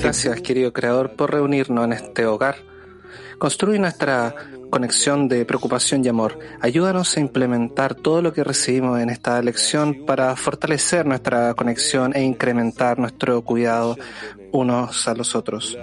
Gracias, 0.00 0.40
querido 0.40 0.72
Creador, 0.72 1.10
por 1.10 1.32
reunirnos 1.32 1.84
en 1.84 1.92
este 1.92 2.24
hogar. 2.24 2.56
Construye 3.38 3.78
nuestra 3.78 4.34
conexión 4.70 5.28
de 5.28 5.44
preocupación 5.44 6.02
y 6.04 6.08
amor. 6.08 6.38
Ayúdanos 6.60 7.16
a 7.16 7.20
implementar 7.20 7.94
todo 7.94 8.22
lo 8.22 8.32
que 8.32 8.44
recibimos 8.44 8.98
en 8.98 9.10
esta 9.10 9.42
lección 9.42 10.06
para 10.06 10.34
fortalecer 10.36 11.04
nuestra 11.04 11.52
conexión 11.54 12.16
e 12.16 12.22
incrementar 12.22 12.98
nuestro 12.98 13.42
cuidado 13.42 13.98
unos 14.52 15.06
a 15.06 15.14
los 15.14 15.34
otros. 15.34 15.76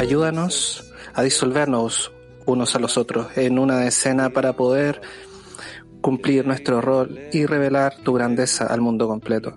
Ayúdanos 0.00 0.91
a 1.14 1.22
disolvernos 1.22 2.12
unos 2.46 2.74
a 2.74 2.78
los 2.78 2.96
otros 2.96 3.36
en 3.36 3.58
una 3.58 3.86
escena 3.86 4.30
para 4.30 4.54
poder 4.54 5.00
cumplir 6.00 6.46
nuestro 6.46 6.80
rol 6.80 7.18
y 7.32 7.46
revelar 7.46 7.96
tu 8.02 8.12
grandeza 8.12 8.66
al 8.66 8.80
mundo 8.80 9.06
completo. 9.06 9.54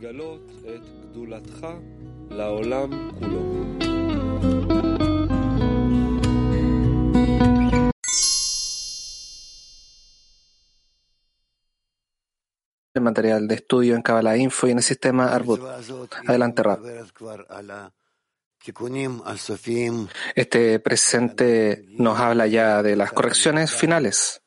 El 12.93 13.01
material 13.01 13.47
de 13.47 13.55
estudio 13.55 13.95
en 13.95 14.01
Kabbalah 14.01 14.37
Info 14.37 14.67
y 14.67 14.71
en 14.71 14.77
el 14.77 14.83
sistema 14.83 15.33
Arbut. 15.33 15.59
Adelante, 16.27 16.63
Rab. 16.63 16.79
Este 20.33 20.79
presente 20.79 21.85
nos 21.89 22.19
habla 22.19 22.47
ya 22.47 22.81
de 22.81 22.95
las 22.95 23.11
correcciones 23.11 23.71
finales. 23.71 24.41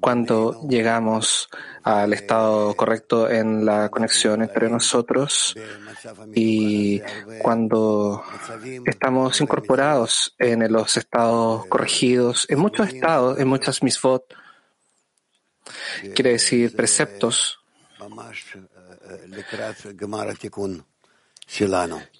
Cuando 0.00 0.68
llegamos 0.68 1.48
al 1.82 2.12
estado 2.12 2.74
correcto 2.76 3.28
en 3.28 3.64
la 3.64 3.88
conexión 3.88 4.42
entre 4.42 4.68
nosotros 4.68 5.56
y 6.34 7.00
cuando 7.42 8.22
estamos 8.86 9.40
incorporados 9.40 10.34
en 10.38 10.70
los 10.72 10.96
estados 10.96 11.66
corregidos, 11.66 12.46
en 12.48 12.60
muchos 12.60 12.88
estados, 12.88 13.38
en 13.40 13.48
muchas 13.48 13.82
misfot, 13.82 14.22
quiere 16.14 16.32
decir 16.32 16.76
preceptos 16.76 17.58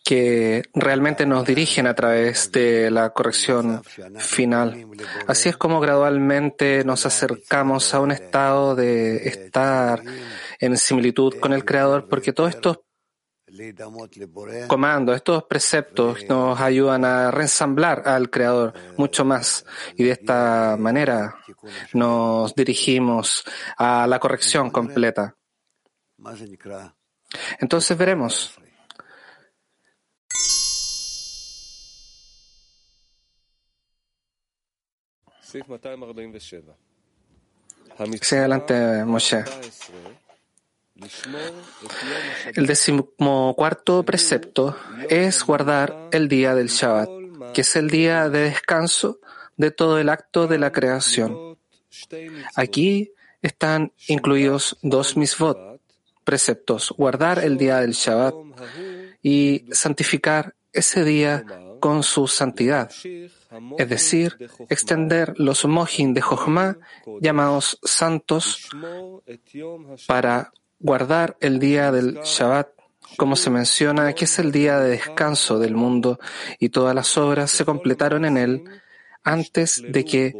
que 0.04 0.62
realmente 0.74 1.24
nos 1.24 1.46
dirigen 1.46 1.86
a 1.86 1.94
través 1.94 2.50
de 2.50 2.90
la 2.90 3.10
corrección 3.10 3.82
final. 4.18 4.86
Así 5.26 5.48
es 5.48 5.56
como 5.56 5.78
gradualmente 5.78 6.84
nos 6.84 7.06
acercamos 7.06 7.94
a 7.94 8.00
un 8.00 8.10
estado 8.10 8.74
de 8.74 9.28
estar 9.28 10.02
en 10.58 10.76
similitud 10.76 11.34
con 11.38 11.52
el 11.52 11.64
Creador, 11.64 12.08
porque 12.08 12.32
todos 12.32 12.50
estos 12.50 12.80
comandos, 14.66 15.16
estos 15.16 15.44
preceptos 15.44 16.24
nos 16.28 16.60
ayudan 16.60 17.04
a 17.04 17.30
reensamblar 17.30 18.08
al 18.08 18.30
Creador 18.30 18.72
mucho 18.96 19.24
más 19.24 19.64
y 19.96 20.04
de 20.04 20.10
esta 20.12 20.76
manera 20.78 21.36
nos 21.92 22.54
dirigimos 22.54 23.44
a 23.76 24.06
la 24.06 24.18
corrección 24.18 24.70
completa. 24.70 25.36
Entonces 27.60 27.96
veremos 27.96 28.59
Adelante, 37.98 39.04
Moshe. 39.04 39.44
El 42.54 42.66
decimocuarto 42.66 44.04
precepto 44.04 44.76
es 45.08 45.44
guardar 45.44 46.08
el 46.12 46.28
día 46.28 46.54
del 46.54 46.68
Shabbat, 46.68 47.08
que 47.52 47.62
es 47.62 47.74
el 47.76 47.88
día 47.90 48.28
de 48.28 48.50
descanso 48.50 49.18
de 49.56 49.70
todo 49.70 49.98
el 49.98 50.08
acto 50.08 50.46
de 50.46 50.58
la 50.58 50.70
creación. 50.70 51.58
Aquí 52.54 53.12
están 53.42 53.92
incluidos 54.06 54.78
dos 54.82 55.16
misvot, 55.16 55.80
preceptos, 56.22 56.94
guardar 56.96 57.42
el 57.42 57.58
día 57.58 57.80
del 57.80 57.92
Shabbat 57.92 58.34
y 59.22 59.64
santificar 59.72 60.54
ese 60.72 61.04
día 61.04 61.44
con 61.80 62.02
su 62.02 62.28
santidad 62.28 62.90
es 63.78 63.88
decir, 63.88 64.36
extender 64.68 65.34
los 65.38 65.64
mojin 65.64 66.14
de 66.14 66.20
Jochma, 66.20 66.78
llamados 67.20 67.78
santos, 67.82 68.68
para 70.06 70.52
guardar 70.78 71.36
el 71.40 71.58
día 71.58 71.90
del 71.92 72.20
Shabbat, 72.22 72.68
como 73.16 73.36
se 73.36 73.50
menciona, 73.50 74.12
que 74.12 74.24
es 74.24 74.38
el 74.38 74.52
día 74.52 74.78
de 74.78 74.90
descanso 74.90 75.58
del 75.58 75.74
mundo, 75.74 76.20
y 76.58 76.68
todas 76.68 76.94
las 76.94 77.16
obras 77.18 77.50
se 77.50 77.64
completaron 77.64 78.24
en 78.24 78.36
él 78.36 78.64
antes 79.22 79.82
de 79.86 80.04
que 80.04 80.34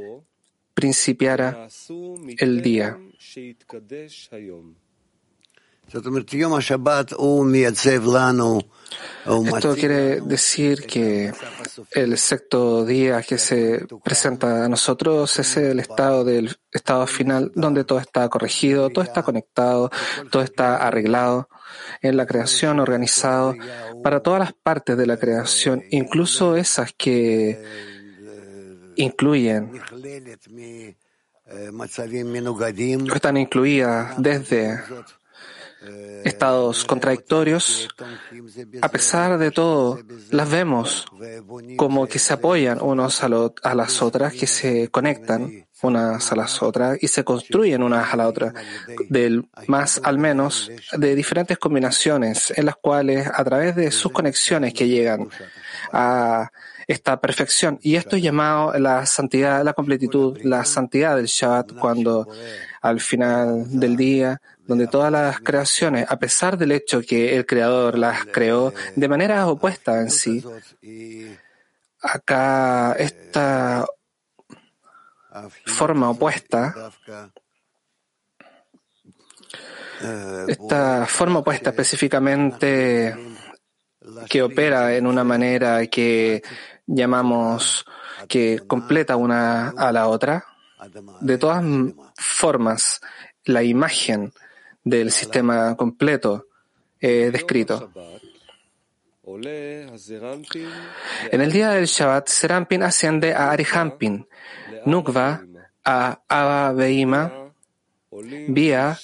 principiara 0.75 1.69
el 2.39 2.63
día. 2.63 2.99
Esto 9.57 9.75
quiere 9.75 10.21
decir 10.21 10.87
que 10.87 11.33
el 11.93 12.17
sexto 12.17 12.85
día 12.85 13.23
que 13.23 13.39
se 13.39 13.87
presenta 14.03 14.65
a 14.65 14.69
nosotros 14.69 15.39
es 15.39 15.57
el 15.57 15.81
estado 15.81 16.25
del 16.25 16.57
estado 16.71 17.07
final 17.07 17.51
donde 17.55 17.85
todo 17.85 17.99
está 17.99 18.29
corregido, 18.29 18.91
todo 18.91 19.05
está 19.05 19.23
conectado, 19.23 19.91
todo 20.31 20.43
está 20.43 20.77
arreglado 20.77 21.49
en 22.03 22.17
la 22.17 22.27
creación, 22.27 22.81
organizado 22.81 23.55
para 24.03 24.21
todas 24.21 24.41
las 24.41 24.53
partes 24.53 24.97
de 24.97 25.07
la 25.07 25.17
creación, 25.17 25.83
incluso 25.91 26.57
esas 26.57 26.93
que 26.97 27.63
incluyen 28.97 29.73
están 33.15 33.37
incluidas 33.37 34.15
desde 34.19 34.79
estados 36.25 36.85
contradictorios, 36.85 37.89
a 38.83 38.89
pesar 38.89 39.39
de 39.39 39.51
todo, 39.51 40.01
las 40.31 40.51
vemos 40.51 41.07
como 41.77 42.07
que 42.07 42.19
se 42.19 42.35
apoyan 42.35 42.79
unos 42.83 43.23
a, 43.23 43.29
las 43.75 44.03
otras, 44.03 44.35
que 44.35 44.47
se 44.47 44.89
conectan 44.89 45.67
unas 45.83 46.31
a 46.31 46.37
las 46.37 46.63
otras 46.63 46.99
y 47.01 47.09
se 47.09 47.25
construyen 47.25 47.83
unas 47.83 48.13
a 48.13 48.17
la 48.17 48.29
otra, 48.29 48.53
del 49.09 49.49
más 49.67 50.01
al 50.05 50.19
menos, 50.19 50.71
de 50.97 51.15
diferentes 51.15 51.59
combinaciones 51.59 52.53
en 52.57 52.67
las 52.67 52.77
cuales 52.77 53.27
a 53.33 53.43
través 53.45 53.75
de 53.77 53.91
sus 53.91 54.13
conexiones 54.13 54.75
que 54.75 54.89
llegan 54.89 55.29
a 55.93 56.51
esta 56.87 57.21
perfección. 57.21 57.79
Y 57.83 57.95
esto 57.95 58.17
es 58.17 58.23
llamado 58.23 58.77
la 58.79 59.07
santidad, 59.07 59.65
la 59.65 59.75
completitud, 59.75 60.39
la 60.43 60.65
santidad 60.65 61.17
del 61.17 61.27
Shabbat, 61.27 61.75
cuando 61.75 62.29
al 62.81 63.01
final 63.01 63.79
del 63.79 63.97
día, 63.97 64.41
donde 64.71 64.87
todas 64.87 65.11
las 65.11 65.41
creaciones, 65.41 66.07
a 66.09 66.17
pesar 66.17 66.57
del 66.57 66.71
hecho 66.71 67.03
que 67.03 67.35
el 67.35 67.45
Creador 67.45 67.99
las 67.99 68.25
creó 68.27 68.73
de 68.95 69.09
manera 69.09 69.49
opuesta 69.49 70.01
en 70.01 70.13
sí, 70.13 70.45
acá 72.01 72.93
esta 72.93 73.85
forma 75.67 76.11
opuesta, 76.11 76.93
esta 80.47 81.05
forma 81.07 81.41
opuesta 81.41 81.71
específicamente 81.71 83.17
que 84.29 84.41
opera 84.41 84.95
en 84.95 85.09
una 85.09 85.25
manera 85.25 85.85
que 85.89 86.45
llamamos 86.87 87.85
que 88.29 88.61
completa 88.69 89.17
una 89.17 89.71
a 89.71 89.91
la 89.91 90.07
otra, 90.07 90.45
de 91.21 91.39
todas 91.39 91.65
formas, 92.15 93.01
la 93.47 93.65
imagen 93.65 94.33
del 94.83 95.11
sistema 95.11 95.77
completo 95.77 96.47
eh, 97.01 97.31
descrito. 97.33 97.91
En 101.31 101.41
el 101.41 101.53
día 101.53 101.71
del 101.71 101.87
Shabbat, 101.87 102.29
Serampin 102.29 102.83
asciende 102.83 103.33
a 103.33 103.51
Arihampin, 103.51 104.27
Nukva 104.87 105.45
a 105.85 106.23
Abba 106.29 106.73
Beima, 106.73 107.53
Bia 108.49 108.99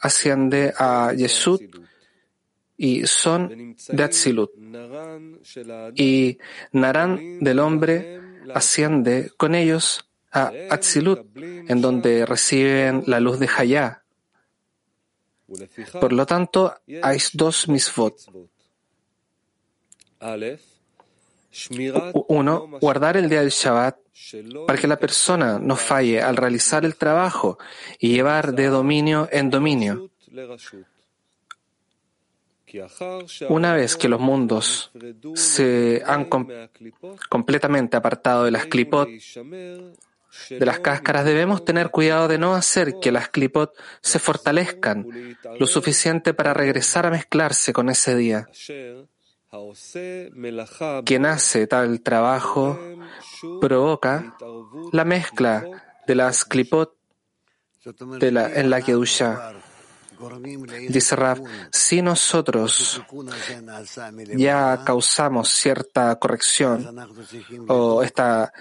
asciende 0.00 0.74
a 0.76 1.12
Yesud 1.14 1.60
y 2.76 3.06
son 3.06 3.74
de 3.88 4.02
Atzilut. 4.02 4.50
Y 5.94 6.38
Naran 6.72 7.40
del 7.40 7.58
hombre 7.60 8.20
asciende 8.52 9.32
con 9.36 9.54
ellos 9.54 10.10
a 10.30 10.52
Atzilut, 10.70 11.26
en 11.36 11.80
donde 11.80 12.26
reciben 12.26 13.04
la 13.06 13.20
luz 13.20 13.38
de 13.38 13.48
Hayá. 13.56 14.03
Por 16.00 16.12
lo 16.12 16.26
tanto, 16.26 16.74
hay 17.02 17.18
dos 17.32 17.68
misvot. 17.68 18.16
Uno, 22.28 22.78
guardar 22.80 23.16
el 23.16 23.28
día 23.28 23.40
del 23.40 23.50
Shabbat 23.50 23.96
para 24.66 24.78
que 24.78 24.86
la 24.86 24.98
persona 24.98 25.58
no 25.58 25.76
falle 25.76 26.20
al 26.22 26.36
realizar 26.36 26.84
el 26.84 26.96
trabajo 26.96 27.58
y 27.98 28.08
llevar 28.08 28.54
de 28.54 28.66
dominio 28.66 29.28
en 29.30 29.50
dominio. 29.50 30.10
Una 33.48 33.74
vez 33.74 33.96
que 33.96 34.08
los 34.08 34.20
mundos 34.20 34.90
se 35.34 36.02
han 36.04 36.28
completamente 37.28 37.96
apartado 37.96 38.44
de 38.44 38.50
las 38.50 38.66
clipot, 38.66 39.08
de 40.50 40.66
las 40.66 40.80
cáscaras, 40.80 41.24
debemos 41.24 41.64
tener 41.64 41.90
cuidado 41.90 42.28
de 42.28 42.38
no 42.38 42.54
hacer 42.54 42.98
que 43.00 43.12
las 43.12 43.28
clipot 43.28 43.72
se 44.00 44.18
fortalezcan 44.18 45.06
lo 45.58 45.66
suficiente 45.66 46.34
para 46.34 46.54
regresar 46.54 47.06
a 47.06 47.10
mezclarse 47.10 47.72
con 47.72 47.88
ese 47.88 48.16
día. 48.16 48.48
Quien 51.04 51.26
hace 51.26 51.66
tal 51.66 52.00
trabajo 52.00 52.78
provoca 53.60 54.36
la 54.92 55.04
mezcla 55.04 55.64
de 56.06 56.14
las 56.14 56.44
clipot 56.44 56.96
la, 58.30 58.52
en 58.54 58.70
la 58.70 58.80
Kedusha. 58.80 59.52
Dice 60.88 61.16
Rab, 61.16 61.42
si 61.70 62.00
nosotros 62.00 63.02
ya 64.36 64.82
causamos 64.84 65.48
cierta 65.50 66.14
corrección 66.16 66.96
o 67.68 68.02
esta 68.02 68.52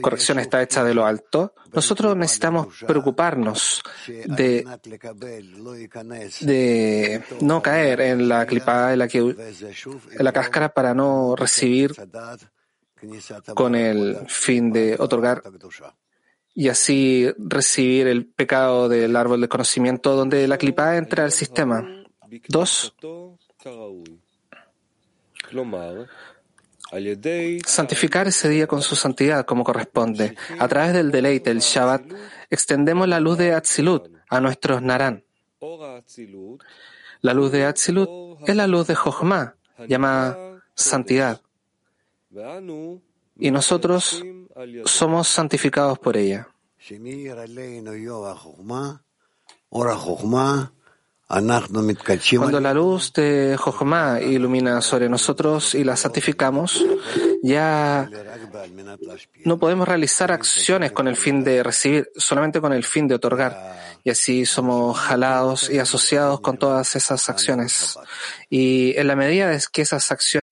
corrección 0.00 0.38
está 0.38 0.62
hecha 0.62 0.84
de 0.84 0.94
lo 0.94 1.04
alto, 1.04 1.54
nosotros 1.72 2.16
necesitamos 2.16 2.84
preocuparnos 2.86 3.82
de, 4.06 4.66
no 7.40 7.62
caer 7.62 8.00
en 8.00 8.28
la 8.28 8.46
clipada, 8.46 8.92
en 8.92 8.98
la, 8.98 9.08
que, 9.08 9.18
en 9.18 10.24
la 10.24 10.32
cáscara 10.32 10.72
para 10.72 10.94
no 10.94 11.34
recibir 11.36 11.94
con 13.54 13.74
el 13.74 14.18
fin 14.28 14.72
de 14.72 14.96
otorgar 14.98 15.42
y 16.54 16.68
así 16.68 17.30
recibir 17.38 18.06
el 18.06 18.26
pecado 18.26 18.88
del 18.88 19.16
árbol 19.16 19.40
de 19.40 19.48
conocimiento 19.48 20.14
donde 20.14 20.46
la 20.46 20.58
clipa 20.58 20.96
entra 20.96 21.24
al 21.24 21.32
sistema. 21.32 22.04
Dos, 22.48 22.94
santificar 27.66 28.28
ese 28.28 28.48
día 28.48 28.66
con 28.66 28.82
su 28.82 28.96
santidad 28.96 29.46
como 29.46 29.64
corresponde. 29.64 30.36
A 30.58 30.68
través 30.68 30.92
del 30.92 31.10
deleite, 31.10 31.50
el 31.50 31.60
Shabbat, 31.60 32.02
extendemos 32.50 33.08
la 33.08 33.18
luz 33.18 33.38
de 33.38 33.54
Atzilut 33.54 34.10
a 34.28 34.40
nuestros 34.40 34.82
Naran. 34.82 35.24
La 37.20 37.34
luz 37.34 37.52
de 37.52 37.64
Atzilut 37.64 38.08
es 38.46 38.56
la 38.56 38.66
luz 38.66 38.86
de 38.88 38.94
Jochma, 38.94 39.56
llamada 39.88 40.62
santidad. 40.74 41.40
Y 43.38 43.50
nosotros 43.50 44.22
somos 44.84 45.28
santificados 45.28 45.98
por 45.98 46.16
ella. 46.16 46.48
Cuando 52.42 52.60
la 52.60 52.74
luz 52.74 53.12
de 53.14 53.56
Jochma 53.58 54.20
ilumina 54.20 54.82
sobre 54.82 55.08
nosotros 55.08 55.74
y 55.74 55.82
la 55.82 55.96
santificamos, 55.96 56.84
ya 57.42 58.10
no 59.46 59.58
podemos 59.58 59.88
realizar 59.88 60.30
acciones 60.30 60.92
con 60.92 61.08
el 61.08 61.16
fin 61.16 61.42
de 61.42 61.62
recibir, 61.62 62.10
solamente 62.16 62.60
con 62.60 62.74
el 62.74 62.84
fin 62.84 63.08
de 63.08 63.14
otorgar. 63.14 63.56
Y 64.04 64.10
así 64.10 64.44
somos 64.44 64.98
jalados 64.98 65.70
y 65.70 65.78
asociados 65.78 66.40
con 66.40 66.58
todas 66.58 66.94
esas 66.96 67.26
acciones. 67.30 67.98
Y 68.50 68.92
en 68.98 69.06
la 69.06 69.16
medida 69.16 69.52
es 69.52 69.68
que 69.68 69.82
esas 69.82 70.12
acciones 70.12 70.42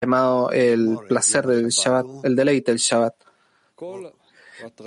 llamado 0.00 0.50
el 0.52 0.98
placer 1.08 1.46
del 1.46 1.68
Shabbat, 1.68 2.06
el 2.24 2.36
deleite 2.36 2.70
del 2.70 2.78
Shabbat. 2.78 3.14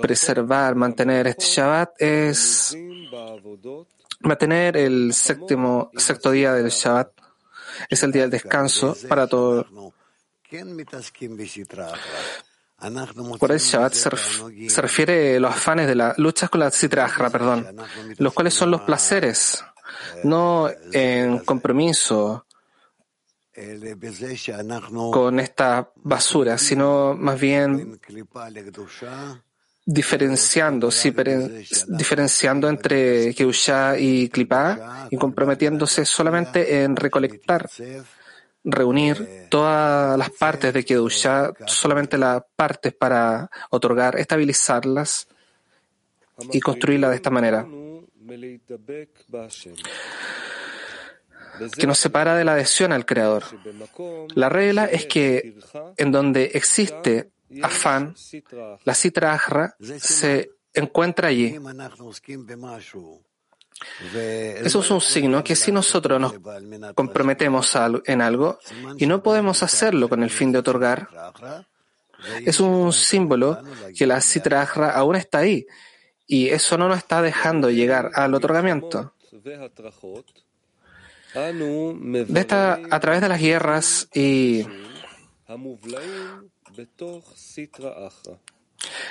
Preservar, 0.00 0.74
mantener 0.74 1.26
este 1.26 1.44
Shabbat 1.44 2.00
es 2.00 2.76
mantener 4.20 4.76
el 4.76 5.12
séptimo, 5.12 5.90
sexto 5.96 6.30
día 6.30 6.52
del 6.52 6.70
Shabbat. 6.70 7.10
Es 7.88 8.02
el 8.02 8.12
día 8.12 8.22
del 8.22 8.30
descanso 8.30 8.96
para 9.08 9.26
todo. 9.26 9.66
Por 13.38 13.52
el 13.52 13.58
Shabbat 13.58 13.94
se, 13.94 14.82
refiere 14.82 15.36
a 15.36 15.40
los 15.40 15.50
afanes 15.50 15.86
de 15.86 15.94
la 15.94 16.14
lucha 16.18 16.48
con 16.48 16.60
la 16.60 16.70
citrajra, 16.70 17.30
perdón, 17.30 17.76
los 18.18 18.32
cuales 18.32 18.54
son 18.54 18.70
los 18.70 18.82
placeres, 18.82 19.64
no 20.22 20.68
en 20.92 21.38
compromiso 21.40 22.46
con 25.12 25.40
esta 25.40 25.90
basura, 25.96 26.58
sino 26.58 27.14
más 27.14 27.40
bien 27.40 28.00
diferenciando, 29.86 30.90
diferenciando 31.88 32.68
entre 32.68 33.34
Keusha 33.34 33.98
y 33.98 34.28
Klipá 34.28 35.08
y 35.10 35.16
comprometiéndose 35.16 36.04
solamente 36.04 36.82
en 36.82 36.96
recolectar, 36.96 37.68
reunir 38.64 39.46
todas 39.50 40.18
las 40.18 40.30
partes 40.30 40.72
de 40.72 40.84
Keusha, 40.84 41.52
solamente 41.66 42.16
las 42.16 42.42
partes 42.56 42.94
para 42.94 43.50
otorgar, 43.70 44.18
estabilizarlas 44.18 45.28
y 46.50 46.60
construirla 46.60 47.10
de 47.10 47.16
esta 47.16 47.30
manera 47.30 47.66
que 51.76 51.86
nos 51.86 51.98
separa 51.98 52.36
de 52.36 52.44
la 52.44 52.54
adhesión 52.54 52.92
al 52.92 53.06
Creador. 53.06 53.44
La 54.34 54.48
regla 54.48 54.86
es 54.86 55.06
que 55.06 55.56
en 55.96 56.10
donde 56.10 56.50
existe 56.54 57.30
afán, 57.62 58.14
la 58.84 58.94
citra 58.94 59.40
se 59.98 60.50
encuentra 60.72 61.28
allí. 61.28 61.58
Eso 64.14 64.80
es 64.80 64.90
un 64.90 65.00
signo 65.00 65.42
que 65.42 65.56
si 65.56 65.72
nosotros 65.72 66.20
nos 66.20 66.34
comprometemos 66.94 67.76
en 68.06 68.20
algo 68.20 68.58
y 68.96 69.06
no 69.06 69.22
podemos 69.22 69.62
hacerlo 69.62 70.08
con 70.08 70.22
el 70.22 70.30
fin 70.30 70.52
de 70.52 70.58
otorgar, 70.58 71.08
es 72.44 72.60
un 72.60 72.92
símbolo 72.92 73.60
que 73.96 74.06
la 74.06 74.20
citra 74.20 74.62
aún 74.94 75.16
está 75.16 75.38
ahí 75.38 75.66
y 76.26 76.48
eso 76.48 76.78
no 76.78 76.88
nos 76.88 76.98
está 76.98 77.20
dejando 77.20 77.70
llegar 77.70 78.10
al 78.14 78.34
otorgamiento. 78.34 79.14
De 81.34 82.40
esta, 82.40 82.80
a 82.90 83.00
través 83.00 83.20
de 83.20 83.28
las 83.28 83.40
guerras 83.40 84.08
y 84.14 84.64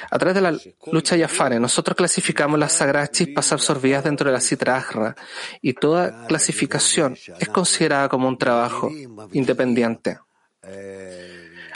a 0.09 0.17
través 0.19 0.35
de 0.35 0.41
la 0.41 0.57
lucha 0.91 1.15
yafane, 1.15 1.59
nosotros 1.59 1.95
clasificamos 1.95 2.59
las 2.59 2.73
sagradas 2.73 3.11
chispas 3.11 3.51
absorbidas 3.51 4.03
dentro 4.03 4.27
de 4.27 4.33
la 4.33 4.41
citra 4.41 4.77
ajra 4.77 5.15
y 5.61 5.73
toda 5.73 6.27
clasificación 6.27 7.17
es 7.39 7.49
considerada 7.49 8.09
como 8.09 8.27
un 8.27 8.37
trabajo 8.37 8.91
independiente. 9.31 10.19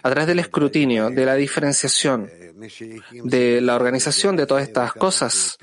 A 0.04 0.10
través 0.10 0.28
del 0.28 0.40
escrutinio, 0.40 1.10
de 1.10 1.26
la 1.26 1.36
diferenciación, 1.36 2.30
de 3.24 3.62
la 3.62 3.76
organización 3.76 4.36
de 4.36 4.46
todas 4.46 4.64
estas 4.64 4.94
cosas, 4.94 5.58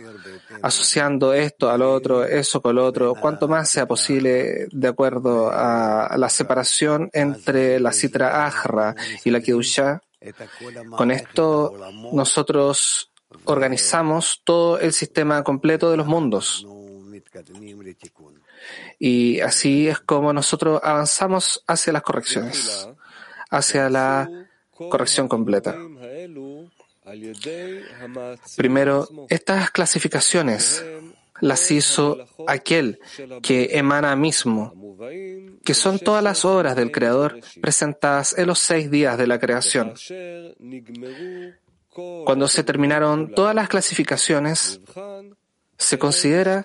asociando 0.60 1.32
esto 1.32 1.70
al 1.70 1.82
otro, 1.82 2.24
eso 2.24 2.60
con 2.60 2.74
lo 2.74 2.84
otro, 2.84 3.14
cuanto 3.14 3.48
más 3.48 3.70
sea 3.70 3.86
posible 3.86 4.66
de 4.70 4.88
acuerdo 4.88 5.50
a 5.50 6.14
la 6.18 6.28
separación 6.28 7.08
entre 7.12 7.80
la 7.80 7.92
Citra 7.92 8.46
Ajra 8.46 8.94
y 9.24 9.30
la 9.30 9.40
Kedusha. 9.40 10.02
Con 10.96 11.10
esto 11.10 11.74
nosotros 12.12 13.10
organizamos 13.44 14.40
todo 14.44 14.78
el 14.78 14.92
sistema 14.92 15.42
completo 15.42 15.90
de 15.90 15.96
los 15.96 16.06
mundos. 16.06 16.66
Y 18.98 19.40
así 19.40 19.88
es 19.88 20.00
como 20.00 20.32
nosotros 20.32 20.80
avanzamos 20.82 21.62
hacia 21.66 21.92
las 21.92 22.02
correcciones, 22.02 22.88
hacia 23.50 23.90
la 23.90 24.28
corrección 24.70 25.28
completa. 25.28 25.76
Primero, 28.56 29.08
estas 29.28 29.70
clasificaciones 29.70 30.82
las 31.40 31.70
hizo 31.70 32.26
aquel 32.46 33.00
que 33.42 33.70
emana 33.72 34.14
mismo, 34.16 34.98
que 35.64 35.74
son 35.74 35.98
todas 35.98 36.22
las 36.22 36.44
obras 36.44 36.76
del 36.76 36.92
Creador 36.92 37.40
presentadas 37.60 38.36
en 38.38 38.46
los 38.46 38.58
seis 38.58 38.90
días 38.90 39.18
de 39.18 39.26
la 39.26 39.38
creación. 39.38 39.94
Cuando 42.24 42.48
se 42.48 42.64
terminaron 42.64 43.34
todas 43.34 43.54
las 43.54 43.68
clasificaciones, 43.68 44.80
se 45.76 45.98
considera 45.98 46.64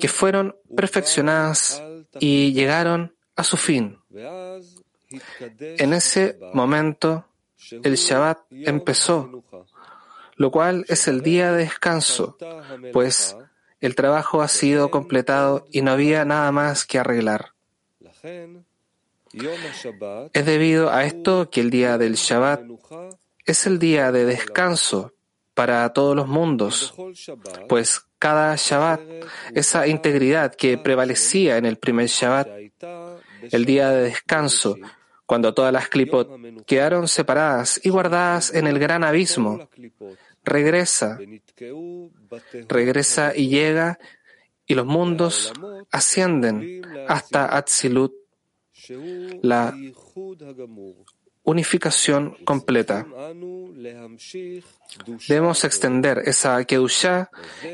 que 0.00 0.08
fueron 0.08 0.56
perfeccionadas 0.76 1.82
y 2.20 2.52
llegaron 2.52 3.14
a 3.36 3.44
su 3.44 3.56
fin. 3.56 3.98
En 5.58 5.92
ese 5.92 6.38
momento, 6.52 7.26
el 7.82 7.94
Shabbat 7.96 8.38
empezó 8.50 9.44
lo 10.36 10.50
cual 10.50 10.84
es 10.88 11.08
el 11.08 11.22
día 11.22 11.52
de 11.52 11.58
descanso, 11.58 12.36
pues 12.92 13.36
el 13.84 13.94
trabajo 13.94 14.40
ha 14.40 14.48
sido 14.48 14.90
completado 14.90 15.66
y 15.70 15.82
no 15.82 15.90
había 15.90 16.24
nada 16.24 16.50
más 16.52 16.86
que 16.86 16.98
arreglar. 16.98 17.52
Es 20.32 20.46
debido 20.46 20.90
a 20.90 21.04
esto 21.04 21.50
que 21.50 21.60
el 21.60 21.70
día 21.70 21.98
del 21.98 22.14
Shabbat 22.14 22.62
es 23.44 23.66
el 23.66 23.78
día 23.78 24.10
de 24.10 24.24
descanso 24.24 25.12
para 25.52 25.92
todos 25.92 26.16
los 26.16 26.26
mundos, 26.26 26.94
pues 27.68 28.00
cada 28.18 28.56
Shabbat, 28.56 29.02
esa 29.54 29.86
integridad 29.86 30.54
que 30.54 30.78
prevalecía 30.78 31.58
en 31.58 31.66
el 31.66 31.76
primer 31.76 32.06
Shabbat, 32.06 32.48
el 33.50 33.64
día 33.66 33.90
de 33.90 34.04
descanso, 34.04 34.78
cuando 35.26 35.52
todas 35.52 35.74
las 35.74 35.88
clipot 35.88 36.64
quedaron 36.64 37.06
separadas 37.06 37.80
y 37.84 37.90
guardadas 37.90 38.54
en 38.54 38.66
el 38.66 38.78
gran 38.78 39.04
abismo, 39.04 39.68
regresa, 40.44 41.18
regresa 42.68 43.36
y 43.36 43.48
llega, 43.48 43.98
y 44.66 44.74
los 44.74 44.86
mundos 44.86 45.52
ascienden 45.90 46.82
hasta 47.08 47.56
Atzilut, 47.56 48.12
la 49.42 49.74
unificación 51.44 52.36
completa. 52.44 53.06
Debemos 55.28 55.64
extender 55.64 56.22
esa 56.24 56.64
Kedushá 56.64 57.30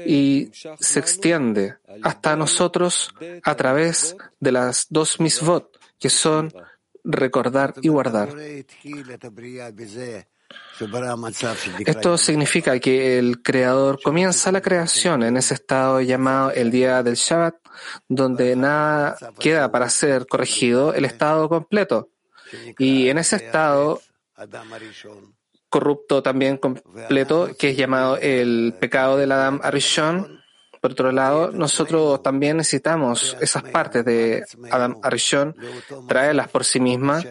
y 0.06 0.50
se 0.52 0.98
extiende 0.98 1.76
hasta 2.02 2.36
nosotros 2.36 3.14
a 3.42 3.54
través 3.54 4.16
de 4.40 4.52
las 4.52 4.86
dos 4.90 5.20
misvot, 5.20 5.78
que 5.98 6.10
son 6.10 6.52
recordar 7.04 7.74
y 7.80 7.88
guardar. 7.88 8.34
Esto 11.86 12.18
significa 12.18 12.78
que 12.78 13.18
el 13.18 13.42
Creador 13.42 14.00
comienza 14.02 14.52
la 14.52 14.60
creación 14.60 15.22
en 15.22 15.36
ese 15.36 15.54
estado 15.54 16.00
llamado 16.00 16.50
el 16.52 16.70
día 16.70 17.02
del 17.02 17.14
Shabbat, 17.14 17.56
donde 18.08 18.56
nada 18.56 19.16
queda 19.38 19.70
para 19.70 19.88
ser 19.88 20.26
corregido, 20.26 20.94
el 20.94 21.04
estado 21.04 21.48
completo. 21.48 22.10
Y 22.78 23.08
en 23.08 23.18
ese 23.18 23.36
estado 23.36 24.00
corrupto 25.68 26.22
también 26.22 26.56
completo, 26.56 27.50
que 27.58 27.70
es 27.70 27.76
llamado 27.76 28.16
el 28.16 28.74
pecado 28.78 29.16
del 29.16 29.32
Adam 29.32 29.60
Arishon, 29.62 30.40
por 30.80 30.92
otro 30.92 31.12
lado, 31.12 31.52
nosotros 31.52 32.22
también 32.22 32.56
necesitamos 32.56 33.36
esas 33.40 33.62
partes 33.64 34.02
de 34.04 34.44
Adam 34.70 34.98
Arishon, 35.02 35.54
traerlas 36.08 36.48
por 36.48 36.64
sí 36.64 36.80
mismas, 36.80 37.26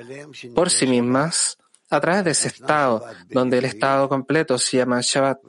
por 0.54 0.70
sí 0.70 0.86
mismas, 0.86 1.58
a 1.90 2.00
través 2.00 2.24
de 2.24 2.32
ese 2.32 2.50
estado, 2.50 3.04
donde 3.30 3.58
el 3.58 3.66
estado 3.66 4.08
completo 4.08 4.58
se 4.58 4.78
llama 4.78 5.00
Shabbat. 5.02 5.40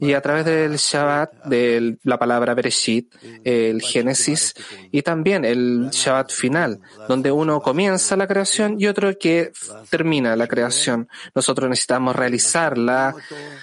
Y 0.00 0.12
a 0.12 0.20
través 0.20 0.44
del 0.44 0.76
Shabbat, 0.76 1.44
de 1.46 1.98
la 2.04 2.18
palabra 2.18 2.54
Bereshit, 2.54 3.12
el 3.42 3.82
Génesis, 3.82 4.54
y 4.92 5.02
también 5.02 5.44
el 5.44 5.90
Shabbat 5.90 6.30
final, 6.30 6.80
donde 7.08 7.32
uno 7.32 7.60
comienza 7.60 8.16
la 8.16 8.28
creación 8.28 8.76
y 8.78 8.86
otro 8.86 9.16
que 9.18 9.52
termina 9.90 10.36
la 10.36 10.46
creación. 10.46 11.08
Nosotros 11.34 11.68
necesitamos 11.68 12.14
realizar 12.14 12.78
la 12.78 13.14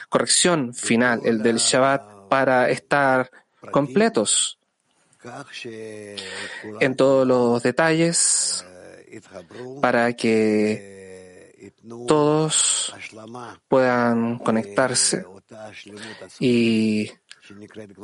corrección 0.09 0.73
final, 0.73 1.21
el 1.23 1.41
del 1.41 1.57
Shabbat, 1.57 2.27
para 2.29 2.69
estar 2.69 3.29
completos 3.71 4.57
en 6.79 6.95
todos 6.95 7.27
los 7.27 7.61
detalles, 7.61 8.65
para 9.81 10.13
que 10.13 11.00
todos 12.07 12.93
puedan 13.67 14.39
conectarse 14.39 15.25
y 16.39 17.11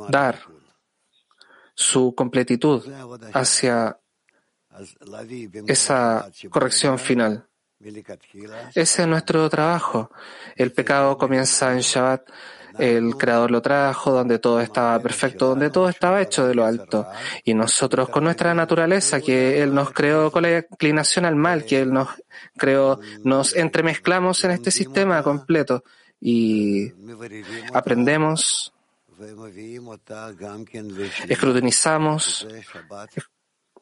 dar 0.08 0.40
su 1.74 2.14
completitud 2.14 2.84
hacia 3.32 3.98
esa 5.66 6.30
corrección 6.50 6.98
final. 6.98 7.48
Ese 8.74 9.02
es 9.02 9.08
nuestro 9.08 9.48
trabajo. 9.48 10.10
El 10.56 10.72
pecado 10.72 11.16
comienza 11.16 11.72
en 11.72 11.80
Shabbat 11.80 12.28
el 12.78 13.16
Creador 13.16 13.50
lo 13.50 13.60
trajo, 13.60 14.12
donde 14.12 14.38
todo 14.38 14.60
estaba 14.60 14.98
perfecto, 15.00 15.48
donde 15.48 15.70
todo 15.70 15.88
estaba 15.88 16.22
hecho 16.22 16.46
de 16.46 16.54
lo 16.54 16.64
alto. 16.64 17.06
Y 17.44 17.54
nosotros 17.54 18.08
con 18.08 18.24
nuestra 18.24 18.54
naturaleza, 18.54 19.20
que 19.20 19.62
Él 19.62 19.74
nos 19.74 19.90
creó 19.90 20.30
con 20.30 20.42
la 20.42 20.58
inclinación 20.58 21.24
al 21.24 21.36
mal, 21.36 21.64
que 21.64 21.80
Él 21.80 21.92
nos 21.92 22.08
creó, 22.56 23.00
nos 23.24 23.54
entremezclamos 23.54 24.44
en 24.44 24.52
este 24.52 24.70
sistema 24.70 25.22
completo 25.22 25.82
y 26.20 26.92
aprendemos, 27.72 28.72
escrutinizamos 31.28 32.46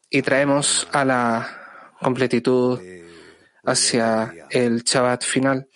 y 0.09 0.21
traemos 0.21 0.87
a 0.91 1.05
la 1.05 1.93
completitud 1.99 2.79
hacia 3.67 4.33
el 4.49 4.83
Shabbat 4.83 5.23
final, 5.23 5.67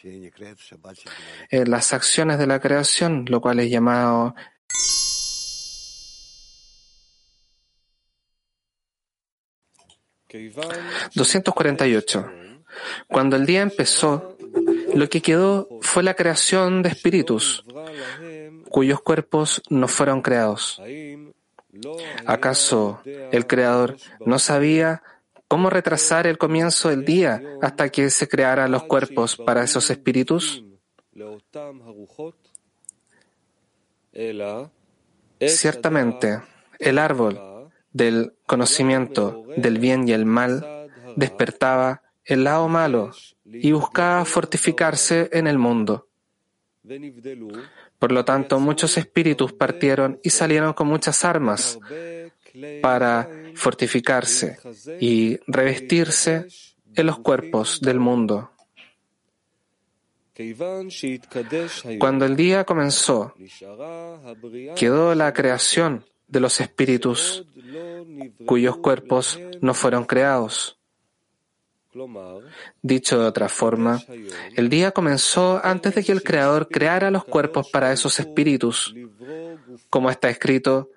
en 1.49 1.69
las 1.69 1.93
acciones 1.93 2.39
de 2.39 2.47
la 2.47 2.59
creación, 2.59 3.25
lo 3.27 3.41
cual 3.41 3.59
es 3.59 3.69
llamado 3.69 4.33
...248... 11.15 12.37
Cuando 13.07 13.35
el 13.35 13.45
día 13.45 13.61
empezó, 13.61 14.37
lo 14.95 15.09
que 15.09 15.21
quedó 15.21 15.67
fue 15.81 16.03
la 16.03 16.13
creación 16.13 16.81
de 16.81 16.89
espíritus, 16.89 17.65
cuyos 18.69 19.01
cuerpos 19.01 19.61
no 19.69 19.89
fueron 19.89 20.21
creados. 20.21 20.81
¿Acaso 22.25 23.01
el 23.05 23.45
Creador 23.45 23.97
no 24.25 24.39
sabía 24.39 25.03
¿Cómo 25.51 25.69
retrasar 25.69 26.27
el 26.27 26.37
comienzo 26.37 26.87
del 26.87 27.03
día 27.03 27.43
hasta 27.61 27.89
que 27.89 28.09
se 28.09 28.29
crearan 28.29 28.71
los 28.71 28.83
cuerpos 28.83 29.35
para 29.35 29.61
esos 29.65 29.89
espíritus? 29.89 30.63
Ciertamente, 35.45 36.41
el 36.79 36.97
árbol 36.97 37.69
del 37.91 38.33
conocimiento 38.45 39.43
del 39.57 39.77
bien 39.77 40.07
y 40.07 40.13
el 40.13 40.25
mal 40.25 40.89
despertaba 41.17 42.01
el 42.23 42.45
lado 42.45 42.69
malo 42.69 43.11
y 43.43 43.73
buscaba 43.73 44.23
fortificarse 44.23 45.29
en 45.33 45.47
el 45.47 45.57
mundo. 45.57 46.07
Por 47.99 48.13
lo 48.13 48.23
tanto, 48.23 48.57
muchos 48.61 48.97
espíritus 48.97 49.51
partieron 49.51 50.17
y 50.23 50.29
salieron 50.29 50.71
con 50.71 50.87
muchas 50.87 51.25
armas 51.25 51.77
para 52.81 53.29
fortificarse 53.55 54.57
y 54.99 55.39
revestirse 55.47 56.47
en 56.95 57.05
los 57.05 57.19
cuerpos 57.19 57.79
del 57.81 57.99
mundo. 57.99 58.51
Cuando 61.99 62.25
el 62.25 62.35
día 62.35 62.63
comenzó, 62.63 63.33
quedó 64.75 65.13
la 65.15 65.33
creación 65.33 66.05
de 66.27 66.39
los 66.39 66.61
espíritus 66.61 67.45
cuyos 68.45 68.77
cuerpos 68.77 69.39
no 69.61 69.73
fueron 69.73 70.05
creados. 70.05 70.77
Dicho 72.81 73.19
de 73.19 73.25
otra 73.25 73.49
forma, 73.49 74.01
el 74.55 74.69
día 74.69 74.91
comenzó 74.91 75.59
antes 75.61 75.93
de 75.93 76.03
que 76.03 76.13
el 76.13 76.23
Creador 76.23 76.69
creara 76.69 77.11
los 77.11 77.25
cuerpos 77.25 77.69
para 77.69 77.91
esos 77.91 78.17
espíritus, 78.19 78.95
como 79.89 80.09
está 80.09 80.29
escrito, 80.29 80.89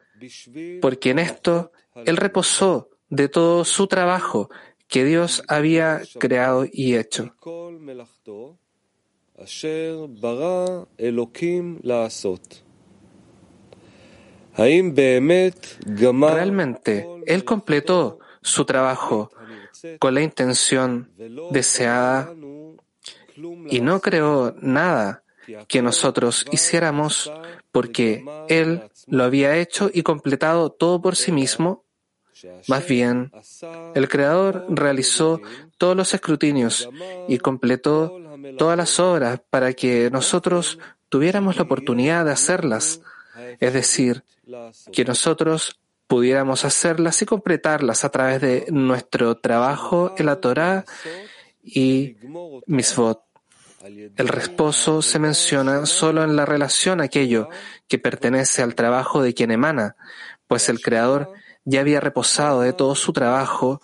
porque 0.81 1.11
en 1.11 1.19
esto 1.19 1.73
Él 1.95 2.17
reposó 2.17 2.91
de 3.09 3.29
todo 3.29 3.65
su 3.65 3.87
trabajo 3.87 4.51
que 4.89 5.05
Dios 5.05 5.43
había 5.49 6.03
creado 6.19 6.67
y 6.71 6.97
hecho. 6.97 7.35
Realmente, 16.35 17.07
Él 17.27 17.45
completó 17.45 18.19
su 18.41 18.65
trabajo 18.65 19.31
con 19.99 20.15
la 20.15 20.23
intención 20.23 21.11
deseada 21.51 22.33
y 23.69 23.81
no 23.81 24.01
creó 24.01 24.55
nada 24.61 25.25
que 25.67 25.83
nosotros 25.83 26.47
hiciéramos 26.53 27.33
porque 27.73 28.25
Él 28.49 28.83
lo 29.09 29.25
había 29.25 29.57
hecho 29.57 29.91
y 29.93 30.03
completado 30.03 30.71
todo 30.71 31.03
por 31.03 31.17
sí 31.17 31.33
mismo. 31.33 31.84
Más 32.69 32.87
bien, 32.87 33.33
el 33.95 34.09
Creador 34.09 34.67
realizó 34.69 35.41
todos 35.79 35.97
los 35.97 36.14
escrutinios 36.14 36.88
y 37.29 37.38
completó 37.38 38.21
todas 38.59 38.76
las 38.76 38.99
obras 39.00 39.41
para 39.50 39.73
que 39.73 40.11
nosotros 40.11 40.79
tuviéramos 41.09 41.57
la 41.57 41.62
oportunidad 41.62 42.25
de 42.25 42.33
hacerlas, 42.33 43.00
es 43.61 43.73
decir, 43.73 44.25
que 44.93 45.05
nosotros 45.05 45.79
pudiéramos 46.07 46.64
hacerlas 46.64 47.23
y 47.23 47.26
completarlas 47.26 48.05
a 48.05 48.11
través 48.11 48.41
de 48.41 48.67
nuestro 48.71 49.37
trabajo 49.37 50.14
en 50.19 50.26
la 50.26 50.41
Torah 50.41 50.85
y 51.62 52.17
Misvot. 52.67 53.23
El 54.17 54.29
reposo 54.29 55.03
se 55.03 55.19
menciona 55.19 55.85
solo 55.87 56.25
en 56.25 56.37
la 56.37 56.47
relación 56.47 57.00
aquello 57.00 57.49
que 57.87 57.99
pertenece 57.99 58.62
al 58.62 58.75
trabajo 58.75 59.23
de 59.23 59.35
quien 59.35 59.50
emana, 59.50 59.97
pues 60.47 60.69
el 60.69 60.81
Creador 60.81 61.33
ya 61.64 61.80
había 61.80 62.00
reposado 62.00 62.61
de 62.61 62.73
todo 62.73 62.94
su 62.94 63.12
trabajo 63.12 63.80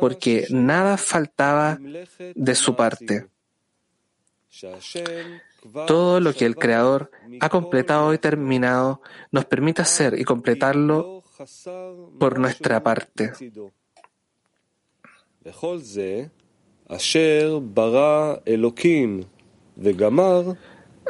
porque 0.00 0.46
nada 0.50 0.96
faltaba 0.96 1.78
de 2.34 2.54
su 2.54 2.76
parte. 2.76 3.28
Todo 5.86 6.20
lo 6.20 6.34
que 6.34 6.44
el 6.44 6.56
Creador 6.56 7.10
ha 7.40 7.48
completado 7.48 8.12
y 8.12 8.18
terminado 8.18 9.00
nos 9.32 9.46
permite 9.46 9.82
hacer 9.82 10.18
y 10.18 10.24
completarlo 10.24 11.22
por 12.18 12.38
nuestra 12.38 12.82
parte. 12.82 13.32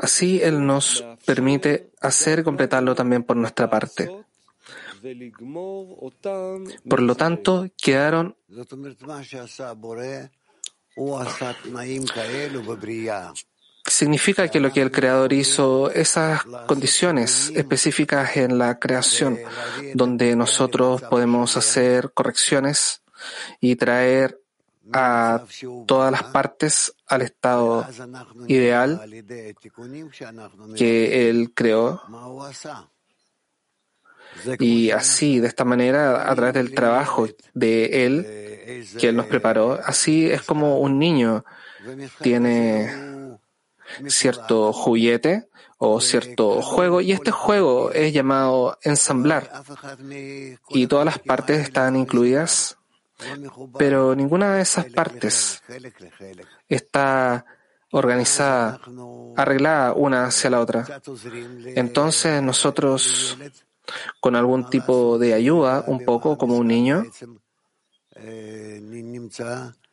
Así 0.00 0.40
Él 0.42 0.64
nos 0.64 1.04
permite 1.26 1.90
hacer 2.00 2.40
y 2.40 2.42
completarlo 2.44 2.94
también 2.94 3.23
por 3.23 3.37
nuestra 3.37 3.68
parte. 3.68 4.24
Por 6.89 7.03
lo 7.03 7.15
tanto, 7.15 7.67
quedaron 7.77 8.37
significa 13.87 14.49
que 14.49 14.61
lo 14.61 14.73
que 14.73 14.83
el 14.83 14.91
Creador 14.91 15.33
hizo, 15.33 15.91
esas 15.91 16.45
condiciones 16.67 17.53
específicas 17.55 18.37
en 18.37 18.59
la 18.59 18.79
creación, 18.79 19.39
donde 19.95 20.35
nosotros 20.37 21.03
podemos 21.03 21.57
hacer 21.57 22.13
correcciones 22.13 23.03
y 23.61 23.77
traer 23.77 24.41
a 24.93 25.45
todas 25.87 26.13
las 26.13 26.25
partes 26.25 26.95
al 27.07 27.23
estado 27.23 27.87
ideal 28.49 29.01
que 30.77 31.29
Él 31.29 31.53
creó. 31.55 32.03
Y 34.59 34.91
así, 34.91 35.41
de 35.41 35.49
esta 35.49 35.64
manera, 35.64 36.31
a 36.31 36.35
través 36.35 36.55
del 36.55 36.75
trabajo 36.75 37.26
de 37.55 38.07
Él, 38.07 38.87
que 38.99 39.09
Él 39.09 39.17
nos 39.17 39.26
preparó, 39.26 39.81
así 39.85 40.31
es 40.31 40.43
como 40.43 40.79
un 40.79 40.99
niño 40.99 41.45
tiene 42.21 43.38
cierto 44.09 44.73
juguete 44.73 45.49
o 45.79 46.00
cierto 46.00 46.62
juego 46.62 47.00
y 47.00 47.12
este 47.12 47.31
juego 47.31 47.91
es 47.93 48.12
llamado 48.12 48.79
ensamblar. 48.83 49.50
y 50.71 50.87
todas 50.87 51.05
las 51.05 51.19
partes 51.19 51.61
están 51.61 51.97
incluidas 51.97 52.79
pero 53.79 54.14
ninguna 54.14 54.57
de 54.57 54.62
esas 54.62 54.87
partes 54.87 55.62
está 56.69 57.45
organizada, 57.91 58.81
arreglada 59.37 59.93
una 59.93 60.26
hacia 60.26 60.50
la 60.50 60.61
otra. 60.61 61.00
Entonces 61.76 62.43
nosotros, 62.43 63.38
con 64.21 64.37
algún 64.37 64.69
tipo 64.71 65.19
de 65.19 65.35
ayuda, 65.35 65.85
un 65.87 66.05
poco 66.05 66.38
como 66.38 66.57
un 66.57 66.69
niño, 66.69 67.05